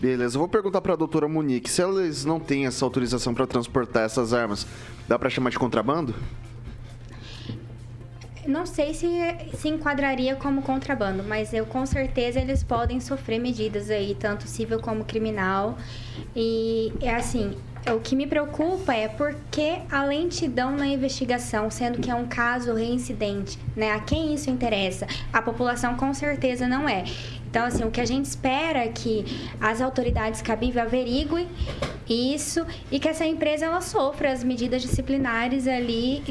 Beleza, 0.00 0.36
eu 0.36 0.38
vou 0.38 0.48
perguntar 0.48 0.80
pra 0.80 0.94
doutora 0.94 1.26
Monique, 1.26 1.68
se 1.68 1.82
eles 1.82 2.24
não 2.24 2.38
têm 2.38 2.66
essa 2.66 2.84
autorização 2.84 3.34
pra 3.34 3.48
transportar 3.48 4.04
essas 4.04 4.32
armas, 4.32 4.64
dá 5.08 5.18
pra 5.18 5.28
chamar 5.28 5.50
de 5.50 5.58
contrabando? 5.58 6.14
Não 8.46 8.64
sei 8.64 8.94
se 8.94 9.08
se 9.54 9.68
enquadraria 9.68 10.36
como 10.36 10.62
contrabando, 10.62 11.24
mas 11.24 11.52
eu 11.52 11.66
com 11.66 11.84
certeza 11.84 12.38
eles 12.40 12.62
podem 12.62 13.00
sofrer 13.00 13.40
medidas 13.40 13.90
aí, 13.90 14.16
tanto 14.18 14.46
civil 14.46 14.78
como 14.78 15.04
criminal. 15.04 15.76
E 16.34 16.92
é 17.00 17.14
assim, 17.14 17.54
o 17.94 18.00
que 18.00 18.16
me 18.16 18.26
preocupa 18.26 18.94
é 18.94 19.08
porque 19.08 19.78
a 19.90 20.04
lentidão 20.04 20.76
na 20.76 20.86
investigação, 20.86 21.70
sendo 21.70 21.98
que 21.98 22.10
é 22.10 22.14
um 22.14 22.26
caso 22.26 22.72
reincidente, 22.72 23.58
né? 23.76 23.92
A 23.92 24.00
quem 24.00 24.32
isso 24.32 24.48
interessa? 24.48 25.06
A 25.32 25.42
população 25.42 25.96
com 25.96 26.14
certeza 26.14 26.66
não 26.66 26.88
é. 26.88 27.04
Então, 27.50 27.64
assim, 27.64 27.84
o 27.84 27.90
que 27.90 28.00
a 28.00 28.04
gente 28.04 28.26
espera 28.26 28.80
é 28.84 28.88
que 28.88 29.24
as 29.60 29.80
autoridades 29.80 30.42
cabíveis 30.42 30.84
averiguem 30.86 31.48
isso 32.08 32.66
e 32.90 32.98
que 32.98 33.08
essa 33.08 33.24
empresa 33.24 33.66
ela 33.66 33.80
sofra 33.80 34.30
as 34.32 34.44
medidas 34.44 34.82
disciplinares 34.82 35.66
ali 35.66 36.22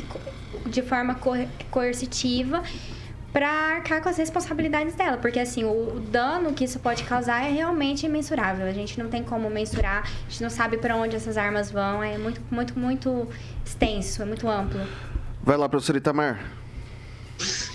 de 0.67 0.81
forma 0.81 1.15
coer- 1.15 1.47
coercitiva 1.71 2.61
para 3.33 3.47
arcar 3.49 4.01
com 4.01 4.09
as 4.09 4.17
responsabilidades 4.17 4.95
dela, 4.95 5.17
porque 5.17 5.39
assim, 5.39 5.63
o 5.63 5.99
dano 6.11 6.53
que 6.53 6.63
isso 6.63 6.79
pode 6.79 7.03
causar 7.03 7.43
é 7.45 7.51
realmente 7.51 8.05
imensurável. 8.05 8.65
A 8.65 8.71
gente 8.71 8.97
não 8.97 9.09
tem 9.09 9.23
como 9.23 9.49
mensurar, 9.49 10.03
a 10.03 10.29
gente 10.29 10.41
não 10.41 10.49
sabe 10.49 10.77
para 10.77 10.95
onde 10.95 11.15
essas 11.15 11.37
armas 11.37 11.69
vão, 11.69 12.01
é 12.01 12.17
muito 12.17 12.41
muito 12.49 12.79
muito 12.79 13.27
extenso, 13.65 14.21
é 14.21 14.25
muito 14.25 14.47
amplo. 14.47 14.79
Vai 15.43 15.57
lá, 15.57 15.67
professor 15.69 15.95
Itamar. 15.95 16.39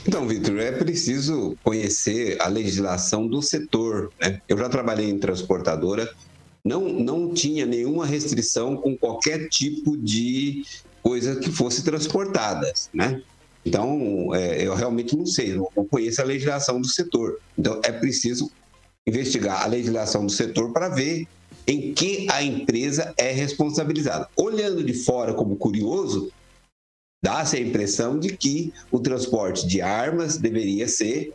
Então, 0.07 0.27
Vitor, 0.27 0.59
é 0.59 0.73
preciso 0.73 1.57
conhecer 1.63 2.37
a 2.41 2.49
legislação 2.49 3.27
do 3.27 3.41
setor. 3.41 4.13
Né? 4.21 4.41
Eu 4.49 4.59
já 4.59 4.69
trabalhei 4.69 5.09
em 5.09 5.19
transportadora, 5.19 6.13
não, 6.65 6.89
não 6.89 7.33
tinha 7.33 7.65
nenhuma 7.65 8.05
restrição 8.05 8.77
com 8.77 8.97
qualquer 8.97 9.49
tipo 9.49 9.97
de 9.97 10.65
coisa 11.03 11.37
que 11.37 11.51
fosse 11.51 11.85
transportada. 11.85 12.73
Né? 12.93 13.23
Então, 13.65 14.35
é, 14.35 14.67
eu 14.67 14.75
realmente 14.75 15.17
não 15.17 15.27
sei, 15.27 15.55
não 15.55 15.85
conheço 15.87 16.21
a 16.21 16.25
legislação 16.25 16.81
do 16.81 16.89
setor. 16.89 17.39
Então, 17.57 17.81
é 17.85 17.93
preciso 17.93 18.51
investigar 19.07 19.63
a 19.63 19.67
legislação 19.67 20.27
do 20.27 20.33
setor 20.33 20.73
para 20.73 20.89
ver 20.89 21.27
em 21.67 21.95
que 21.95 22.27
a 22.31 22.43
empresa 22.43 23.15
é 23.17 23.31
responsabilizada. 23.31 24.29
Olhando 24.37 24.83
de 24.83 24.95
fora 24.95 25.33
como 25.33 25.57
curioso, 25.57 26.33
dá-se 27.23 27.57
a 27.57 27.61
impressão 27.61 28.18
de 28.18 28.37
que 28.37 28.73
o 28.91 28.99
transporte 28.99 29.66
de 29.66 29.81
armas 29.81 30.37
deveria 30.37 30.89
ser 30.89 31.33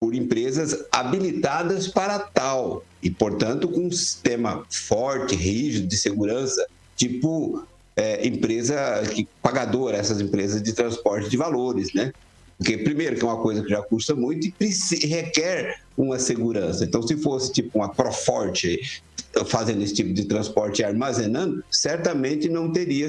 por 0.00 0.14
empresas 0.14 0.86
habilitadas 0.92 1.88
para 1.88 2.20
tal 2.20 2.84
e, 3.02 3.10
portanto, 3.10 3.68
com 3.68 3.86
um 3.86 3.90
sistema 3.90 4.64
forte, 4.70 5.34
rígido 5.34 5.88
de 5.88 5.96
segurança, 5.96 6.64
tipo 6.96 7.66
é, 7.96 8.24
empresa 8.26 9.02
que 9.12 9.26
pagadora, 9.42 9.96
essas 9.96 10.20
empresas 10.20 10.62
de 10.62 10.72
transporte 10.72 11.28
de 11.28 11.36
valores, 11.36 11.92
né? 11.92 12.12
Porque, 12.56 12.78
primeiro, 12.78 13.16
que 13.16 13.22
é 13.22 13.26
uma 13.26 13.40
coisa 13.40 13.62
que 13.62 13.68
já 13.68 13.82
custa 13.82 14.14
muito 14.14 14.52
e 14.60 15.06
requer 15.06 15.80
uma 15.96 16.18
segurança. 16.18 16.84
Então, 16.84 17.02
se 17.02 17.16
fosse 17.16 17.52
tipo 17.52 17.78
uma 17.78 17.88
Proforte 17.88 19.02
fazendo 19.46 19.82
esse 19.82 19.94
tipo 19.94 20.12
de 20.12 20.24
transporte 20.24 20.80
e 20.80 20.84
armazenando, 20.84 21.62
certamente 21.70 22.48
não 22.48 22.72
teria 22.72 23.08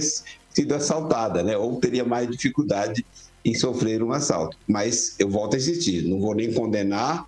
sido 0.49 0.73
assaltada, 0.75 1.43
né? 1.43 1.57
Ou 1.57 1.79
teria 1.79 2.03
mais 2.03 2.29
dificuldade 2.29 3.05
em 3.45 3.53
sofrer 3.55 4.03
um 4.03 4.11
assalto. 4.11 4.57
Mas 4.67 5.15
eu 5.19 5.29
volto 5.29 5.55
a 5.55 5.57
insistir, 5.57 6.07
não 6.07 6.19
vou 6.19 6.35
nem 6.35 6.53
condenar 6.53 7.23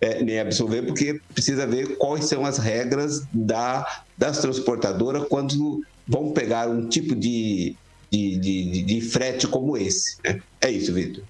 é, 0.00 0.22
nem 0.22 0.38
absolver, 0.38 0.82
porque 0.84 1.18
precisa 1.32 1.66
ver 1.66 1.96
quais 1.96 2.26
são 2.26 2.44
as 2.44 2.58
regras 2.58 3.20
da, 3.32 3.86
das 4.18 4.38
transportadoras 4.38 5.26
quando 5.28 5.80
vão 6.06 6.32
pegar 6.32 6.68
um 6.68 6.88
tipo 6.88 7.14
de, 7.16 7.74
de, 8.12 8.38
de, 8.38 8.82
de- 8.84 9.00
frete 9.00 9.46
como 9.46 9.76
esse. 9.76 10.16
né? 10.24 10.40
É 10.60 10.70
isso, 10.70 10.92
Vitor. 10.92 11.24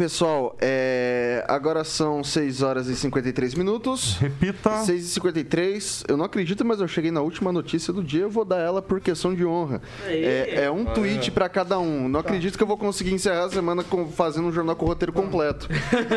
Pessoal, 0.00 0.56
é, 0.62 1.44
agora 1.46 1.84
são 1.84 2.24
6 2.24 2.62
horas 2.62 2.86
e 2.86 2.96
53 2.96 3.52
minutos. 3.54 4.16
Repita. 4.16 4.78
6 4.78 5.04
e 5.04 5.08
53 5.08 6.04
Eu 6.08 6.16
não 6.16 6.24
acredito, 6.24 6.64
mas 6.64 6.80
eu 6.80 6.88
cheguei 6.88 7.10
na 7.10 7.20
última 7.20 7.52
notícia 7.52 7.92
do 7.92 8.02
dia. 8.02 8.22
Eu 8.22 8.30
vou 8.30 8.46
dar 8.46 8.60
ela 8.60 8.80
por 8.80 8.98
questão 8.98 9.34
de 9.34 9.44
honra. 9.44 9.82
É, 10.06 10.62
é 10.64 10.70
um 10.70 10.86
tweet 10.86 11.30
pra 11.30 11.50
cada 11.50 11.78
um. 11.78 12.08
Não 12.08 12.18
acredito 12.18 12.56
que 12.56 12.62
eu 12.62 12.66
vou 12.66 12.78
conseguir 12.78 13.12
encerrar 13.12 13.44
a 13.44 13.50
semana 13.50 13.84
com- 13.84 14.08
fazendo 14.08 14.48
um 14.48 14.52
jornal 14.52 14.74
com 14.74 14.86
o 14.86 14.88
roteiro 14.88 15.12
completo. 15.12 15.68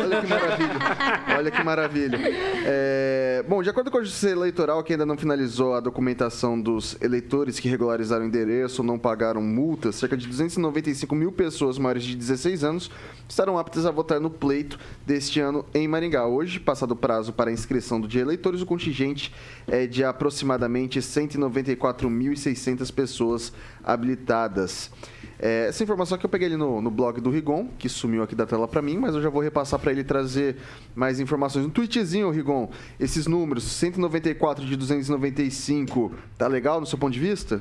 Olha 0.02 0.22
que 0.22 0.26
maravilha. 0.28 1.36
Olha 1.36 1.50
que 1.50 1.62
maravilha. 1.62 2.18
É, 2.64 3.44
bom, 3.46 3.62
de 3.62 3.68
acordo 3.68 3.90
com 3.90 3.98
a 3.98 4.02
Justiça 4.02 4.30
Eleitoral, 4.30 4.82
que 4.82 4.94
ainda 4.94 5.04
não 5.04 5.18
finalizou 5.18 5.74
a 5.74 5.80
documentação 5.80 6.58
dos 6.58 6.96
eleitores 7.02 7.60
que 7.60 7.68
regularizaram 7.68 8.24
o 8.24 8.28
endereço 8.28 8.80
ou 8.80 8.86
não 8.86 8.98
pagaram 8.98 9.42
multas, 9.42 9.96
cerca 9.96 10.16
de 10.16 10.26
295 10.26 11.14
mil 11.14 11.30
pessoas 11.30 11.76
maiores 11.76 12.02
de 12.02 12.16
16 12.16 12.64
anos 12.64 12.90
estarão 13.28 13.58
aptas 13.58 13.73
a 13.78 13.90
votar 13.90 14.20
no 14.20 14.30
pleito 14.30 14.78
deste 15.04 15.40
ano 15.40 15.64
em 15.74 15.88
Maringá. 15.88 16.24
Hoje, 16.26 16.60
passado 16.60 16.92
o 16.92 16.96
prazo 16.96 17.32
para 17.32 17.50
inscrição 17.50 18.00
do 18.00 18.06
dia 18.06 18.22
eleitores, 18.22 18.62
o 18.62 18.66
contingente 18.66 19.34
é 19.66 19.86
de 19.86 20.04
aproximadamente 20.04 21.00
194.600 21.00 22.92
pessoas 22.92 23.52
habilitadas. 23.82 24.92
É, 25.38 25.66
essa 25.68 25.82
informação 25.82 26.16
que 26.16 26.24
eu 26.24 26.30
peguei 26.30 26.46
ali 26.46 26.56
no, 26.56 26.80
no 26.80 26.90
blog 26.90 27.20
do 27.20 27.30
Rigon, 27.30 27.68
que 27.78 27.88
sumiu 27.88 28.22
aqui 28.22 28.36
da 28.36 28.46
tela 28.46 28.68
para 28.68 28.80
mim, 28.80 28.96
mas 28.96 29.14
eu 29.14 29.20
já 29.20 29.28
vou 29.28 29.42
repassar 29.42 29.80
para 29.80 29.90
ele 29.90 30.04
trazer 30.04 30.56
mais 30.94 31.18
informações. 31.18 31.66
Um 31.66 31.70
tweetzinho, 31.70 32.30
Rigon, 32.30 32.70
esses 33.00 33.26
números, 33.26 33.64
194 33.64 34.64
de 34.64 34.76
295, 34.76 36.12
tá 36.38 36.46
legal 36.46 36.80
no 36.80 36.86
seu 36.86 36.96
ponto 36.96 37.12
de 37.12 37.20
vista? 37.20 37.60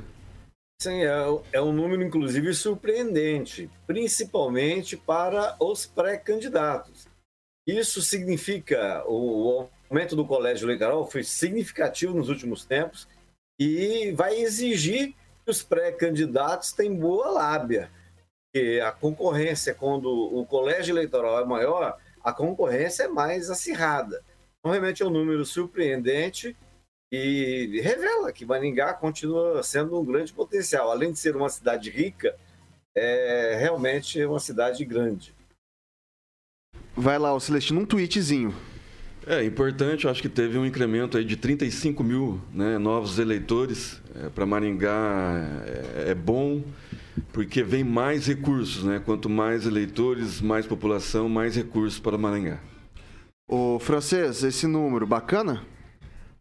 Sim, 0.82 1.04
é, 1.04 1.14
é 1.54 1.62
um 1.62 1.72
número, 1.72 2.04
inclusive, 2.04 2.54
surpreendente, 2.54 3.70
principalmente 3.88 4.98
para 4.98 5.56
os 5.60 5.86
pré-candidatos. 5.86 7.08
Isso 7.66 8.02
significa, 8.02 9.04
o, 9.08 9.70
aumento 9.90 10.16
do 10.16 10.26
colégio 10.26 10.66
eleitoral 10.66 11.10
foi 11.10 11.24
significativo 11.24 12.16
nos 12.16 12.28
últimos 12.28 12.66
tempos 12.66 13.08
e 13.60 14.12
vai 14.12 14.36
exigir 14.42 15.14
que 15.46 15.52
os 15.52 15.62
pré-candidatos 15.62 16.72
tenham 16.72 16.96
boa 16.96 17.30
lábia. 17.30 17.92
Porque 18.52 18.82
a 18.82 18.92
concorrência, 18.92 19.74
quando 19.74 20.10
o 20.10 20.46
colégio 20.46 20.94
eleitoral 20.94 21.40
é 21.40 21.46
maior, 21.46 21.98
a 22.24 22.34
concorrência 22.34 23.04
é 23.04 23.08
mais 23.08 23.50
acirrada. 23.50 24.24
Então, 24.60 24.72
realmente 24.72 25.04
é 25.04 25.06
um 25.06 25.12
número 25.12 25.46
surpreendente 25.46 26.56
e 27.16 27.80
revela 27.80 28.34
que 28.34 28.44
Maringá 28.44 28.92
continua 28.92 29.62
sendo 29.62 30.00
um 30.00 30.04
grande 30.04 30.34
potencial. 30.34 30.90
Além 30.90 31.12
de 31.12 31.20
ser 31.20 31.36
uma 31.36 31.48
cidade 31.48 31.92
rica, 31.92 32.36
é 32.96 33.56
realmente 33.60 34.26
uma 34.26 34.40
cidade 34.40 34.84
grande. 34.84 35.32
Vai 36.96 37.20
lá, 37.20 37.32
o 37.32 37.40
Celestino, 37.40 37.82
um 37.82 37.86
tweetzinho. 37.86 38.52
É 39.28 39.44
importante, 39.44 40.06
eu 40.06 40.12
acho 40.12 40.24
que 40.24 40.28
teve 40.28 40.58
um 40.58 40.66
incremento 40.66 41.16
aí 41.16 41.24
de 41.24 41.38
35 41.38 42.04
mil 42.04 42.42
né, 42.52 42.80
novos 42.80 43.20
eleitores. 43.20 44.02
É, 44.16 44.30
Para 44.30 44.48
Maringá 44.48 45.64
é, 45.68 46.10
é 46.10 46.16
bom, 46.16 46.64
porque 47.32 47.62
vem 47.62 47.84
mais 47.84 48.26
recursos, 48.26 48.84
né? 48.84 49.00
Quanto 49.06 49.30
mais 49.30 49.68
eleitores, 49.68 50.42
mais 50.42 50.66
população, 50.66 51.30
mais 51.30 51.56
recursos 51.56 52.00
para 52.00 52.18
Maringá. 52.18 52.60
Ô, 53.48 53.78
francês, 53.78 54.44
esse 54.44 54.66
número, 54.66 55.06
bacana? 55.06 55.64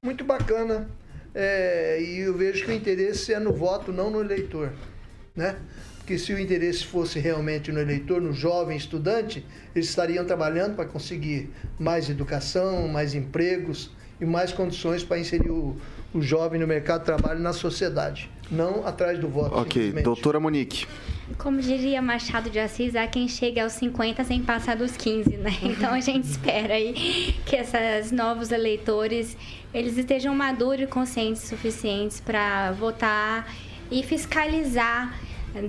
Muito 0.05 0.25
bacana. 0.25 0.91
É, 1.33 2.03
e 2.03 2.19
eu 2.19 2.37
vejo 2.37 2.65
que 2.65 2.73
o 2.73 2.75
interesse 2.75 3.33
é 3.33 3.39
no 3.39 3.53
voto, 3.53 3.93
não 3.93 4.11
no 4.11 4.21
eleitor. 4.21 4.73
Né? 5.33 5.55
Porque 5.99 6.19
se 6.19 6.35
o 6.35 6.41
interesse 6.41 6.85
fosse 6.85 7.21
realmente 7.21 7.71
no 7.71 7.79
eleitor, 7.79 8.21
no 8.21 8.33
jovem 8.33 8.77
estudante, 8.77 9.47
eles 9.73 9.89
estariam 9.89 10.25
trabalhando 10.25 10.75
para 10.75 10.87
conseguir 10.87 11.51
mais 11.79 12.11
educação, 12.11 12.89
mais 12.89 13.15
empregos 13.15 13.93
e 14.21 14.27
mais 14.27 14.53
condições 14.53 15.05
para 15.05 15.21
inserir 15.21 15.51
o, 15.51 15.77
o 16.13 16.21
jovem 16.21 16.59
no 16.59 16.67
mercado 16.67 17.03
de 17.03 17.07
trabalho 17.07 17.39
na 17.39 17.53
sociedade, 17.53 18.29
não 18.53 18.87
atrás 18.87 19.19
do 19.19 19.29
voto. 19.29 19.57
Ok, 19.57 19.93
doutora 20.03 20.39
Monique. 20.39 20.87
Como 21.39 21.61
diria 21.61 22.03
Machado 22.03 22.51
de 22.51 22.59
Assis, 22.59 22.95
há 22.95 23.07
quem 23.07 23.27
chega 23.27 23.63
aos 23.63 23.73
50 23.73 24.23
sem 24.25 24.43
passar 24.43 24.77
dos 24.77 24.97
15, 24.97 25.37
né? 25.39 25.51
Então 25.63 25.95
a 25.95 26.01
gente 26.01 26.25
espera 26.25 26.75
aí 26.75 27.35
que 27.47 27.57
esses 27.57 28.13
novos 28.13 28.53
eleitores 28.53 29.37
eles 29.73 29.97
estejam 29.97 30.35
maduros 30.35 30.83
e 30.83 30.87
conscientes 30.87 31.43
suficientes 31.43 32.21
para 32.21 32.73
votar 32.73 33.51
e 33.91 34.03
fiscalizar 34.03 35.19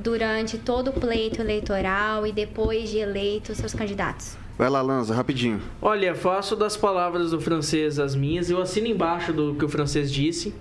durante 0.02 0.58
todo 0.58 0.90
o 0.90 0.94
pleito 0.94 1.42
eleitoral 1.42 2.28
e 2.28 2.32
depois 2.32 2.90
de 2.90 2.98
eleitos 2.98 3.58
seus 3.58 3.74
candidatos. 3.74 4.38
Vai 4.58 4.70
lá, 4.70 4.82
Lanza, 4.82 5.16
rapidinho. 5.16 5.62
Olha, 5.82 6.14
faço 6.14 6.56
das 6.56 6.78
palavras 6.78 7.32
do 7.32 7.42
francês 7.42 7.98
as 8.00 8.16
minhas. 8.16 8.50
Eu 8.50 8.62
assino 8.62 8.88
embaixo 8.88 9.34
do 9.34 9.56
que 9.56 9.66
o 9.66 9.70
francês 9.70 10.12
disse. 10.12 10.54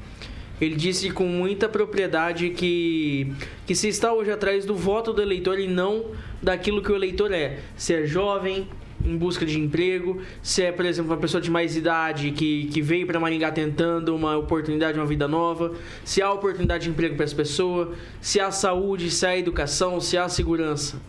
Ele 0.63 0.77
disse 0.77 1.11
com 1.11 1.25
muita 1.25 1.69
propriedade 1.69 2.51
que, 2.51 3.33
que 3.67 3.75
se 3.75 3.89
está 3.89 4.13
hoje 4.13 4.31
atrás 4.31 4.65
do 4.65 4.77
voto 4.77 5.13
do 5.13 5.21
eleitor 5.21 5.59
e 5.59 5.67
não 5.67 6.05
daquilo 6.41 6.81
que 6.81 6.93
o 6.93 6.95
eleitor 6.95 7.33
é. 7.33 7.59
Se 7.77 7.93
é 7.93 8.07
jovem, 8.07 8.69
em 9.05 9.17
busca 9.17 9.45
de 9.45 9.59
emprego, 9.59 10.23
se 10.41 10.63
é, 10.63 10.71
por 10.71 10.85
exemplo, 10.85 11.11
uma 11.11 11.17
pessoa 11.17 11.41
de 11.41 11.51
mais 11.51 11.77
idade 11.77 12.31
que, 12.31 12.67
que 12.67 12.81
veio 12.81 13.09
para 13.09 13.19
Maringá 13.19 13.51
tentando 13.51 14.15
uma 14.15 14.37
oportunidade, 14.37 14.97
uma 14.97 15.05
vida 15.05 15.27
nova, 15.27 15.73
se 16.05 16.23
há 16.23 16.31
oportunidade 16.31 16.85
de 16.85 16.91
emprego 16.91 17.17
para 17.17 17.25
essa 17.25 17.35
pessoa, 17.35 17.95
se 18.21 18.39
há 18.39 18.53
saúde, 18.53 19.11
se 19.11 19.27
há 19.27 19.37
educação, 19.37 20.01
se 20.01 20.17
há 20.17 20.29
segurança. 20.29 21.01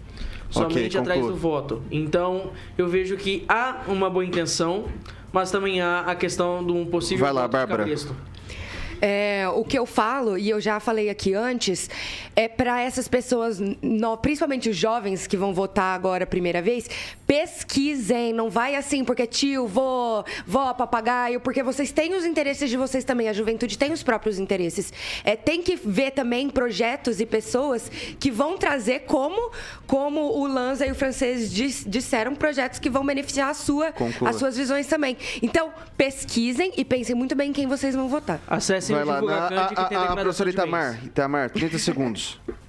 Somente 0.49 0.97
atrás 0.97 1.23
do 1.23 1.35
voto. 1.35 1.83
Então, 1.91 2.53
eu 2.75 2.87
vejo 2.87 3.17
que 3.17 3.45
há 3.47 3.83
uma 3.87 4.09
boa 4.09 4.25
intenção, 4.25 4.85
mas 5.31 5.51
também 5.51 5.79
há 5.79 5.99
a 5.99 6.15
questão 6.15 6.65
de 6.65 6.71
um 6.71 6.87
possível 6.87 7.23
Vai 7.23 7.33
lá, 7.33 7.41
voto 7.43 7.51
Bárbara. 7.51 7.83
cabresto. 7.83 8.15
É, 9.05 9.45
o 9.53 9.65
que 9.65 9.77
eu 9.77 9.85
falo, 9.85 10.37
e 10.37 10.49
eu 10.49 10.61
já 10.61 10.79
falei 10.79 11.09
aqui 11.09 11.33
antes, 11.33 11.89
é 12.37 12.47
para 12.47 12.81
essas 12.81 13.05
pessoas, 13.05 13.59
no- 13.81 14.15
principalmente 14.15 14.69
os 14.69 14.77
jovens 14.77 15.27
que 15.27 15.35
vão 15.35 15.53
votar 15.53 15.93
agora 15.93 16.23
a 16.23 16.27
primeira 16.27 16.61
vez, 16.61 16.89
pesquisem. 17.33 18.31
Não 18.33 18.49
vai 18.49 18.75
assim 18.75 19.03
porque 19.03 19.25
tio, 19.25 19.67
vô, 19.67 20.23
vó, 20.45 20.73
papagaio, 20.73 21.39
porque 21.39 21.63
vocês 21.63 21.91
têm 21.91 22.13
os 22.15 22.25
interesses 22.25 22.69
de 22.69 22.77
vocês 22.77 23.03
também. 23.03 23.27
A 23.27 23.33
juventude 23.33 23.77
tem 23.77 23.91
os 23.91 24.03
próprios 24.03 24.37
interesses. 24.37 24.93
É, 25.23 25.35
tem 25.35 25.61
que 25.61 25.75
ver 25.75 26.11
também 26.11 26.49
projetos 26.49 27.19
e 27.19 27.25
pessoas 27.25 27.89
que 28.19 28.29
vão 28.29 28.57
trazer 28.57 29.01
como, 29.01 29.51
como 29.87 30.21
o 30.21 30.47
Lanza 30.47 30.85
e 30.85 30.91
o 30.91 30.95
francês 30.95 31.51
dis- 31.51 31.83
disseram, 31.87 32.35
projetos 32.35 32.79
que 32.79 32.89
vão 32.89 33.05
beneficiar 33.05 33.49
a 33.49 33.53
sua, 33.53 33.93
as 34.25 34.35
suas 34.35 34.55
visões 34.55 34.87
também. 34.87 35.17
Então, 35.41 35.71
pesquisem 35.97 36.71
e 36.77 36.85
pensem 36.85 37.15
muito 37.15 37.35
bem 37.35 37.49
em 37.49 37.53
quem 37.53 37.67
vocês 37.67 37.95
vão 37.95 38.07
votar. 38.07 38.39
Acessem 38.47 38.95
Vai 38.95 39.03
o 39.03 39.07
lá, 39.07 39.21
na, 39.21 39.45
a, 39.45 39.49
tem 39.49 39.57
a, 39.57 39.81
a 39.81 39.83
declaração 39.83 40.15
professora. 40.15 40.49
Itamar. 40.49 41.05
Itamar, 41.05 41.49
30 41.49 41.77
segundos. 41.79 42.39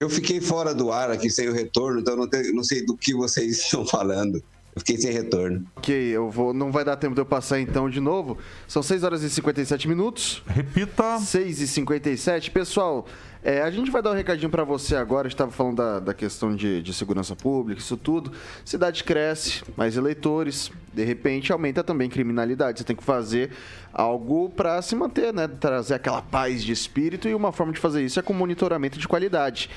Eu 0.00 0.10
fiquei 0.10 0.40
fora 0.40 0.74
do 0.74 0.90
ar 0.90 1.10
aqui 1.10 1.30
sem 1.30 1.48
o 1.48 1.52
retorno, 1.52 2.00
então 2.00 2.16
não, 2.16 2.28
te- 2.28 2.52
não 2.52 2.64
sei 2.64 2.84
do 2.84 2.96
que 2.96 3.14
vocês 3.14 3.58
estão 3.62 3.86
falando. 3.86 4.36
Eu 4.74 4.80
fiquei 4.80 4.98
sem 4.98 5.12
retorno. 5.12 5.64
Ok, 5.76 5.94
eu 5.94 6.28
vou. 6.28 6.52
Não 6.52 6.72
vai 6.72 6.84
dar 6.84 6.96
tempo 6.96 7.14
de 7.14 7.20
eu 7.20 7.24
passar 7.26 7.60
então 7.60 7.88
de 7.88 8.00
novo. 8.00 8.36
São 8.66 8.82
6 8.82 9.04
horas 9.04 9.22
e 9.22 9.30
57 9.30 9.86
minutos. 9.86 10.42
Repita. 10.48 11.20
6 11.20 11.60
e 11.60 11.68
57. 11.68 12.50
Pessoal, 12.50 13.06
é, 13.44 13.60
a 13.60 13.70
gente 13.70 13.90
vai 13.90 14.00
dar 14.00 14.10
um 14.10 14.14
recadinho 14.14 14.48
pra 14.48 14.64
você 14.64 14.96
agora. 14.96 15.28
Estava 15.28 15.50
falando 15.50 15.76
da, 15.76 16.00
da 16.00 16.14
questão 16.14 16.56
de, 16.56 16.80
de 16.80 16.94
segurança 16.94 17.36
pública, 17.36 17.78
isso 17.78 17.94
tudo. 17.94 18.32
Cidade 18.64 19.04
cresce, 19.04 19.62
mais 19.76 19.98
eleitores. 19.98 20.72
De 20.94 21.04
repente 21.04 21.52
aumenta 21.52 21.84
também 21.84 22.08
criminalidade. 22.08 22.78
Você 22.78 22.84
tem 22.84 22.96
que 22.96 23.04
fazer 23.04 23.50
algo 23.92 24.48
pra 24.48 24.80
se 24.80 24.96
manter, 24.96 25.30
né? 25.30 25.46
Trazer 25.46 25.92
aquela 25.92 26.22
paz 26.22 26.64
de 26.64 26.72
espírito. 26.72 27.28
E 27.28 27.34
uma 27.34 27.52
forma 27.52 27.70
de 27.70 27.78
fazer 27.78 28.02
isso 28.02 28.18
é 28.18 28.22
com 28.22 28.32
monitoramento 28.32 28.98
de 28.98 29.06
qualidade. 29.06 29.68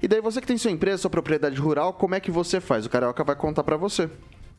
E 0.00 0.08
daí 0.08 0.22
você 0.22 0.40
que 0.40 0.46
tem 0.46 0.56
sua 0.56 0.70
empresa, 0.70 1.02
sua 1.02 1.10
propriedade 1.10 1.60
rural, 1.60 1.92
como 1.92 2.14
é 2.14 2.20
que 2.20 2.30
você 2.30 2.62
faz? 2.62 2.86
O 2.86 2.88
Carioca 2.88 3.22
vai 3.22 3.36
contar 3.36 3.62
pra 3.62 3.76
você. 3.76 4.08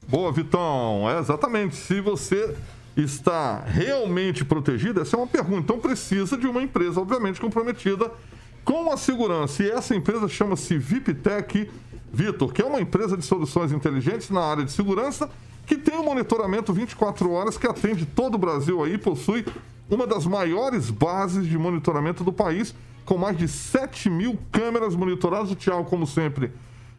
Boa, 0.08 0.32
Vitão. 0.32 1.10
É 1.10 1.18
exatamente. 1.18 1.76
Se 1.76 2.00
você 2.00 2.56
está 2.96 3.62
realmente 3.62 4.46
protegido, 4.46 5.02
essa 5.02 5.16
é 5.16 5.20
uma 5.20 5.26
pergunta. 5.26 5.62
Então 5.62 5.80
precisa 5.80 6.38
de 6.38 6.46
uma 6.46 6.62
empresa, 6.62 7.02
obviamente, 7.02 7.42
comprometida 7.42 8.12
com 8.64 8.92
a 8.92 8.98
segurança. 8.98 9.64
E 9.64 9.70
essa 9.70 9.96
empresa 9.96 10.28
chama-se 10.28 10.78
VIPTech 10.78 11.70
Vitor, 12.12 12.54
que 12.54 12.62
é 12.62 12.66
uma 12.66 12.82
empresa 12.82 13.18
de 13.18 13.26
soluções 13.26 13.72
inteligentes 13.72 14.30
na 14.30 14.42
área 14.42 14.64
de 14.64 14.72
segurança 14.72 15.30
que 15.66 15.78
tem 15.78 15.98
um 15.98 16.04
monitoramento 16.04 16.74
24 16.74 17.32
horas 17.32 17.58
que 17.58 17.68
atende 17.68 18.06
todo 18.06 18.36
o 18.36 18.38
Brasil 18.38 18.84
aí, 18.84 18.98
possui 18.98 19.46
uma 19.90 20.06
das 20.06 20.26
maiores 20.26 20.90
bases 20.90 21.48
de 21.48 21.58
monitoramento 21.58 22.24
do 22.24 22.34
país, 22.34 22.76
com 23.06 23.18
mais 23.18 23.38
de 23.38 23.48
7 23.48 24.10
mil 24.10 24.38
câmeras 24.52 24.96
monitoradas. 24.96 25.52
O 25.52 25.56
Thiago, 25.56 25.86
como 25.86 26.06
sempre, 26.06 26.52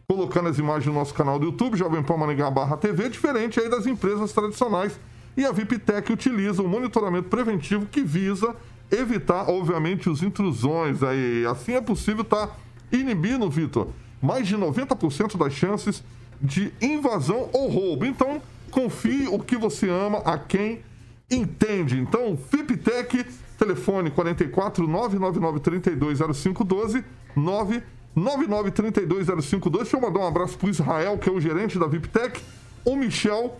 colocando 0.07 0.49
as 0.49 0.57
imagens 0.57 0.87
no 0.87 0.93
nosso 0.93 1.13
canal 1.13 1.37
do 1.37 1.45
YouTube, 1.45 1.77
Jovem 1.77 2.03
Pan 2.03 2.17
Maringá 2.17 2.49
barra 2.49 2.77
TV, 2.77 3.09
diferente 3.09 3.59
aí 3.59 3.69
das 3.69 3.85
empresas 3.85 4.31
tradicionais. 4.31 4.99
E 5.37 5.45
a 5.45 5.51
VIPTech 5.51 6.11
utiliza 6.11 6.63
um 6.63 6.67
monitoramento 6.67 7.27
preventivo 7.27 7.85
que 7.85 8.01
visa 8.01 8.55
evitar, 8.91 9.49
obviamente, 9.49 10.09
os 10.09 10.21
intrusões. 10.21 11.03
Aí, 11.03 11.45
assim 11.45 11.73
é 11.73 11.81
possível 11.81 12.21
estar 12.21 12.57
inibindo, 12.91 13.49
Vitor, 13.49 13.87
mais 14.21 14.47
de 14.47 14.55
90% 14.55 15.37
das 15.37 15.53
chances 15.53 16.03
de 16.41 16.71
invasão 16.81 17.49
ou 17.53 17.69
roubo. 17.69 18.05
Então, 18.05 18.41
confie 18.71 19.27
o 19.27 19.39
que 19.39 19.57
você 19.57 19.89
ama 19.89 20.19
a 20.19 20.37
quem 20.37 20.81
entende. 21.29 21.99
Então, 21.99 22.37
VIPTech, 22.51 23.25
telefone 23.57 24.11
44 24.11 24.87
999 24.87 25.59
32 25.59 26.19
0512 26.19 27.03
999 27.35 28.71
32 28.71 29.27
0512. 29.27 29.77
Deixa 29.77 29.97
eu 29.97 30.01
mandar 30.01 30.19
um 30.19 30.27
abraço 30.27 30.57
pro 30.57 30.69
Israel, 30.69 31.17
que 31.17 31.29
é 31.29 31.31
o 31.31 31.39
gerente 31.39 31.79
da 31.79 31.87
VIPTech, 31.87 32.41
o 32.83 32.95
Michel 32.95 33.59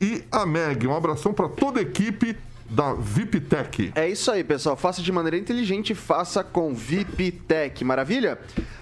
e 0.00 0.22
a 0.30 0.44
Meg. 0.44 0.86
Um 0.86 0.94
abração 0.94 1.32
para 1.32 1.48
toda 1.48 1.78
a 1.78 1.82
equipe 1.82 2.36
da 2.68 2.94
VIPTech. 2.94 3.92
É 3.94 4.08
isso 4.08 4.30
aí, 4.30 4.42
pessoal. 4.42 4.76
Faça 4.76 5.02
de 5.02 5.12
maneira 5.12 5.36
inteligente, 5.36 5.94
faça 5.94 6.42
com 6.42 6.74
VIPTech. 6.74 7.84
Maravilha? 7.84 8.38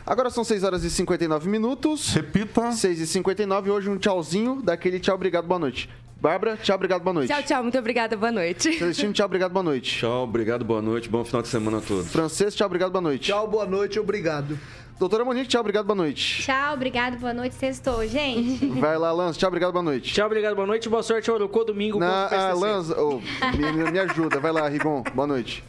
Agora 0.06 0.30
são 0.30 0.44
6 0.44 0.64
horas 0.64 0.84
e 0.84 0.90
59 0.90 1.48
minutos. 1.48 2.12
Repita. 2.12 2.72
6 2.72 3.00
e 3.00 3.06
59 3.06 3.70
Hoje 3.70 3.90
um 3.90 3.96
tchauzinho, 3.96 4.60
daquele 4.62 5.00
tchau, 5.00 5.14
obrigado, 5.14 5.46
boa 5.46 5.58
noite. 5.58 5.88
Bárbara, 6.20 6.56
tchau, 6.56 6.76
obrigado, 6.76 7.02
boa 7.02 7.12
noite. 7.14 7.28
Tchau, 7.28 7.42
tchau. 7.42 7.62
Muito 7.62 7.78
obrigada. 7.78 8.16
Boa 8.16 8.32
noite. 8.32 8.72
Celestino, 8.78 9.12
tchau, 9.12 9.26
obrigado, 9.26 9.52
boa 9.52 9.62
noite. 9.62 9.98
Tchau, 9.98 10.22
obrigado, 10.24 10.64
boa 10.64 10.80
noite, 10.80 11.08
bom 11.08 11.24
final 11.24 11.42
de 11.42 11.48
semana 11.48 11.78
a 11.78 11.80
todos. 11.80 12.10
Francês, 12.10 12.54
tchau, 12.54 12.66
obrigado, 12.66 12.90
boa 12.92 13.02
noite. 13.02 13.24
Tchau, 13.26 13.46
boa 13.46 13.66
noite, 13.66 13.98
obrigado. 13.98 14.58
Doutora 14.98 15.24
Monique, 15.24 15.48
tchau, 15.48 15.60
obrigado, 15.60 15.84
boa 15.84 15.96
noite. 15.96 16.42
Tchau, 16.42 16.74
obrigado, 16.74 17.18
boa 17.18 17.34
noite, 17.34 17.56
sextou, 17.56 18.06
gente. 18.06 18.64
Vai 18.80 18.96
lá, 18.96 19.12
Lança, 19.12 19.38
tchau, 19.38 19.48
obrigado, 19.48 19.72
boa 19.72 19.82
noite. 19.82 20.14
Tchau, 20.14 20.26
obrigado, 20.26 20.54
boa 20.54 20.66
noite. 20.66 20.88
Boa 20.88 21.02
sorte, 21.02 21.30
Orocô, 21.30 21.64
domingo 21.64 21.98
Na, 21.98 22.28
ah. 22.28 22.54
Lanza, 22.54 22.98
ô, 22.98 23.20
me, 23.20 23.90
me- 23.90 23.98
ajuda. 23.98 24.38
Vai 24.38 24.52
lá, 24.52 24.68
Rigon, 24.68 25.02
boa 25.12 25.26
noite. 25.26 25.64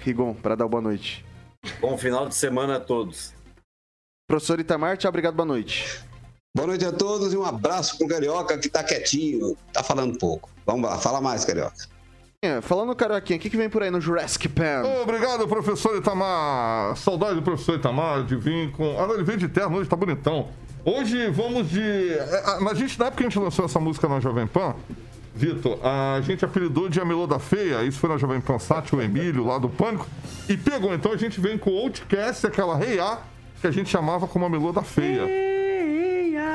Rigon, 0.00 0.34
para 0.34 0.56
dar 0.56 0.66
boa 0.66 0.82
noite. 0.82 1.24
Bom 1.80 1.96
final 1.96 2.28
de 2.28 2.34
semana 2.34 2.76
a 2.76 2.80
todos. 2.80 3.35
Professor 4.28 4.58
Itamar, 4.58 4.96
tchau, 4.96 5.08
obrigado, 5.08 5.34
boa 5.34 5.46
noite. 5.46 6.00
Boa 6.54 6.66
noite 6.66 6.84
a 6.84 6.90
todos 6.90 7.32
e 7.32 7.36
um 7.36 7.44
abraço 7.44 7.96
pro 7.96 8.08
Carioca 8.08 8.58
que 8.58 8.68
tá 8.68 8.82
quietinho, 8.82 9.56
tá 9.72 9.84
falando 9.84 10.18
pouco. 10.18 10.50
Vamos 10.66 10.88
lá, 10.90 10.98
fala 10.98 11.20
mais, 11.20 11.44
Carioca. 11.44 11.76
É, 12.42 12.60
Falando 12.60 12.94
Carioquinha, 12.94 13.38
o 13.38 13.40
que, 13.40 13.48
que 13.48 13.56
vem 13.56 13.68
por 13.70 13.82
aí 13.84 13.90
no 13.90 14.00
Jurassic 14.00 14.48
Pan? 14.48 14.82
Obrigado, 15.02 15.46
professor 15.46 15.96
Itamar. 15.96 16.96
Saudade 16.96 17.36
do 17.36 17.42
professor 17.42 17.76
Itamar 17.78 18.24
de 18.24 18.34
vir 18.36 18.72
com. 18.72 18.98
Ah, 19.00 19.06
não, 19.06 19.14
ele 19.14 19.22
veio 19.24 19.38
de 19.38 19.48
terno 19.48 19.78
hoje, 19.78 19.88
tá 19.88 19.96
bonitão. 19.96 20.48
Hoje 20.84 21.28
vamos 21.30 21.70
de. 21.70 21.80
é, 21.80 22.42
a- 22.44 22.70
A 22.70 22.74
gente, 22.74 22.98
na 22.98 23.06
época 23.06 23.18
que 23.22 23.26
a 23.26 23.30
gente 23.30 23.38
lançou 23.38 23.64
essa 23.64 23.78
música 23.80 24.08
na 24.08 24.18
Jovem 24.20 24.46
Pan, 24.46 24.74
Vitor, 25.34 25.78
a 25.84 26.20
gente 26.20 26.44
apelidou 26.44 26.88
de 26.88 27.00
A 27.00 27.04
Melô 27.04 27.26
da 27.28 27.38
Feia, 27.38 27.82
isso 27.84 27.98
foi 27.98 28.10
na 28.10 28.16
Jovem 28.18 28.40
Pan 28.40 28.58
Sat, 28.58 28.94
o 28.94 29.00
Emílio 29.00 29.44
lá 29.46 29.58
do 29.58 29.68
Pânico, 29.68 30.06
e 30.48 30.56
pegou. 30.56 30.92
Então 30.94 31.12
a 31.12 31.16
gente 31.16 31.40
vem 31.40 31.56
com 31.56 31.70
o 31.70 31.78
Outcast, 31.78 32.46
aquela 32.46 32.76
Rei 32.76 32.98
A, 33.00 33.18
que 33.60 33.66
a 33.66 33.70
gente 33.70 33.88
chamava 33.90 34.26
como 34.26 34.44
A 34.44 34.48
Melô 34.50 34.72
da 34.72 34.82
Feia. 34.82 35.22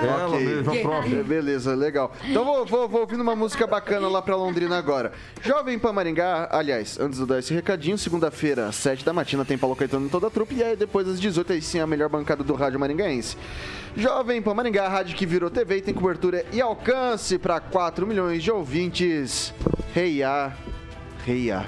Ela 0.03 0.27
Ok. 0.29 0.39
mesma, 0.45 0.73
a 0.73 0.77
própria. 0.81 1.19
É, 1.19 1.23
Beleza, 1.23 1.75
legal. 1.75 2.11
Então 2.27 2.43
vou, 2.43 2.65
vou, 2.65 2.87
vou 2.89 3.01
ouvindo 3.01 3.21
uma 3.21 3.35
música 3.35 3.67
bacana 3.67 4.07
lá 4.07 4.19
pra 4.21 4.35
Londrina 4.35 4.75
agora. 4.77 5.11
Jovem 5.43 5.77
Pan 5.77 5.93
Maringá, 5.93 6.47
aliás, 6.51 6.99
antes 6.99 7.17
de 7.17 7.23
eu 7.23 7.27
dar 7.27 7.37
esse 7.39 7.53
recadinho, 7.53 7.97
segunda-feira, 7.99 8.65
às 8.67 8.75
7 8.77 9.05
da 9.05 9.13
matina, 9.13 9.45
tem 9.45 9.57
Paulo 9.59 9.75
Caetano 9.75 10.05
em 10.07 10.09
toda 10.09 10.25
a 10.27 10.29
trupe, 10.31 10.55
e 10.55 10.63
aí 10.63 10.75
depois 10.75 11.07
às 11.07 11.19
18 11.19 11.53
aí 11.53 11.61
sim 11.61 11.79
a 11.79 11.85
melhor 11.85 12.09
bancada 12.09 12.43
do 12.43 12.53
rádio 12.55 12.79
maringaense. 12.79 13.37
Jovem 13.95 14.41
Pan 14.41 14.53
Maringá, 14.55 14.87
rádio 14.87 15.15
que 15.15 15.25
virou 15.25 15.51
TV 15.51 15.77
e 15.77 15.81
tem 15.81 15.93
cobertura 15.93 16.45
e 16.51 16.59
alcance 16.61 17.37
pra 17.37 17.59
4 17.59 18.07
milhões 18.07 18.41
de 18.41 18.51
ouvintes. 18.51 19.53
Reia, 19.93 20.51
reia. 21.25 21.67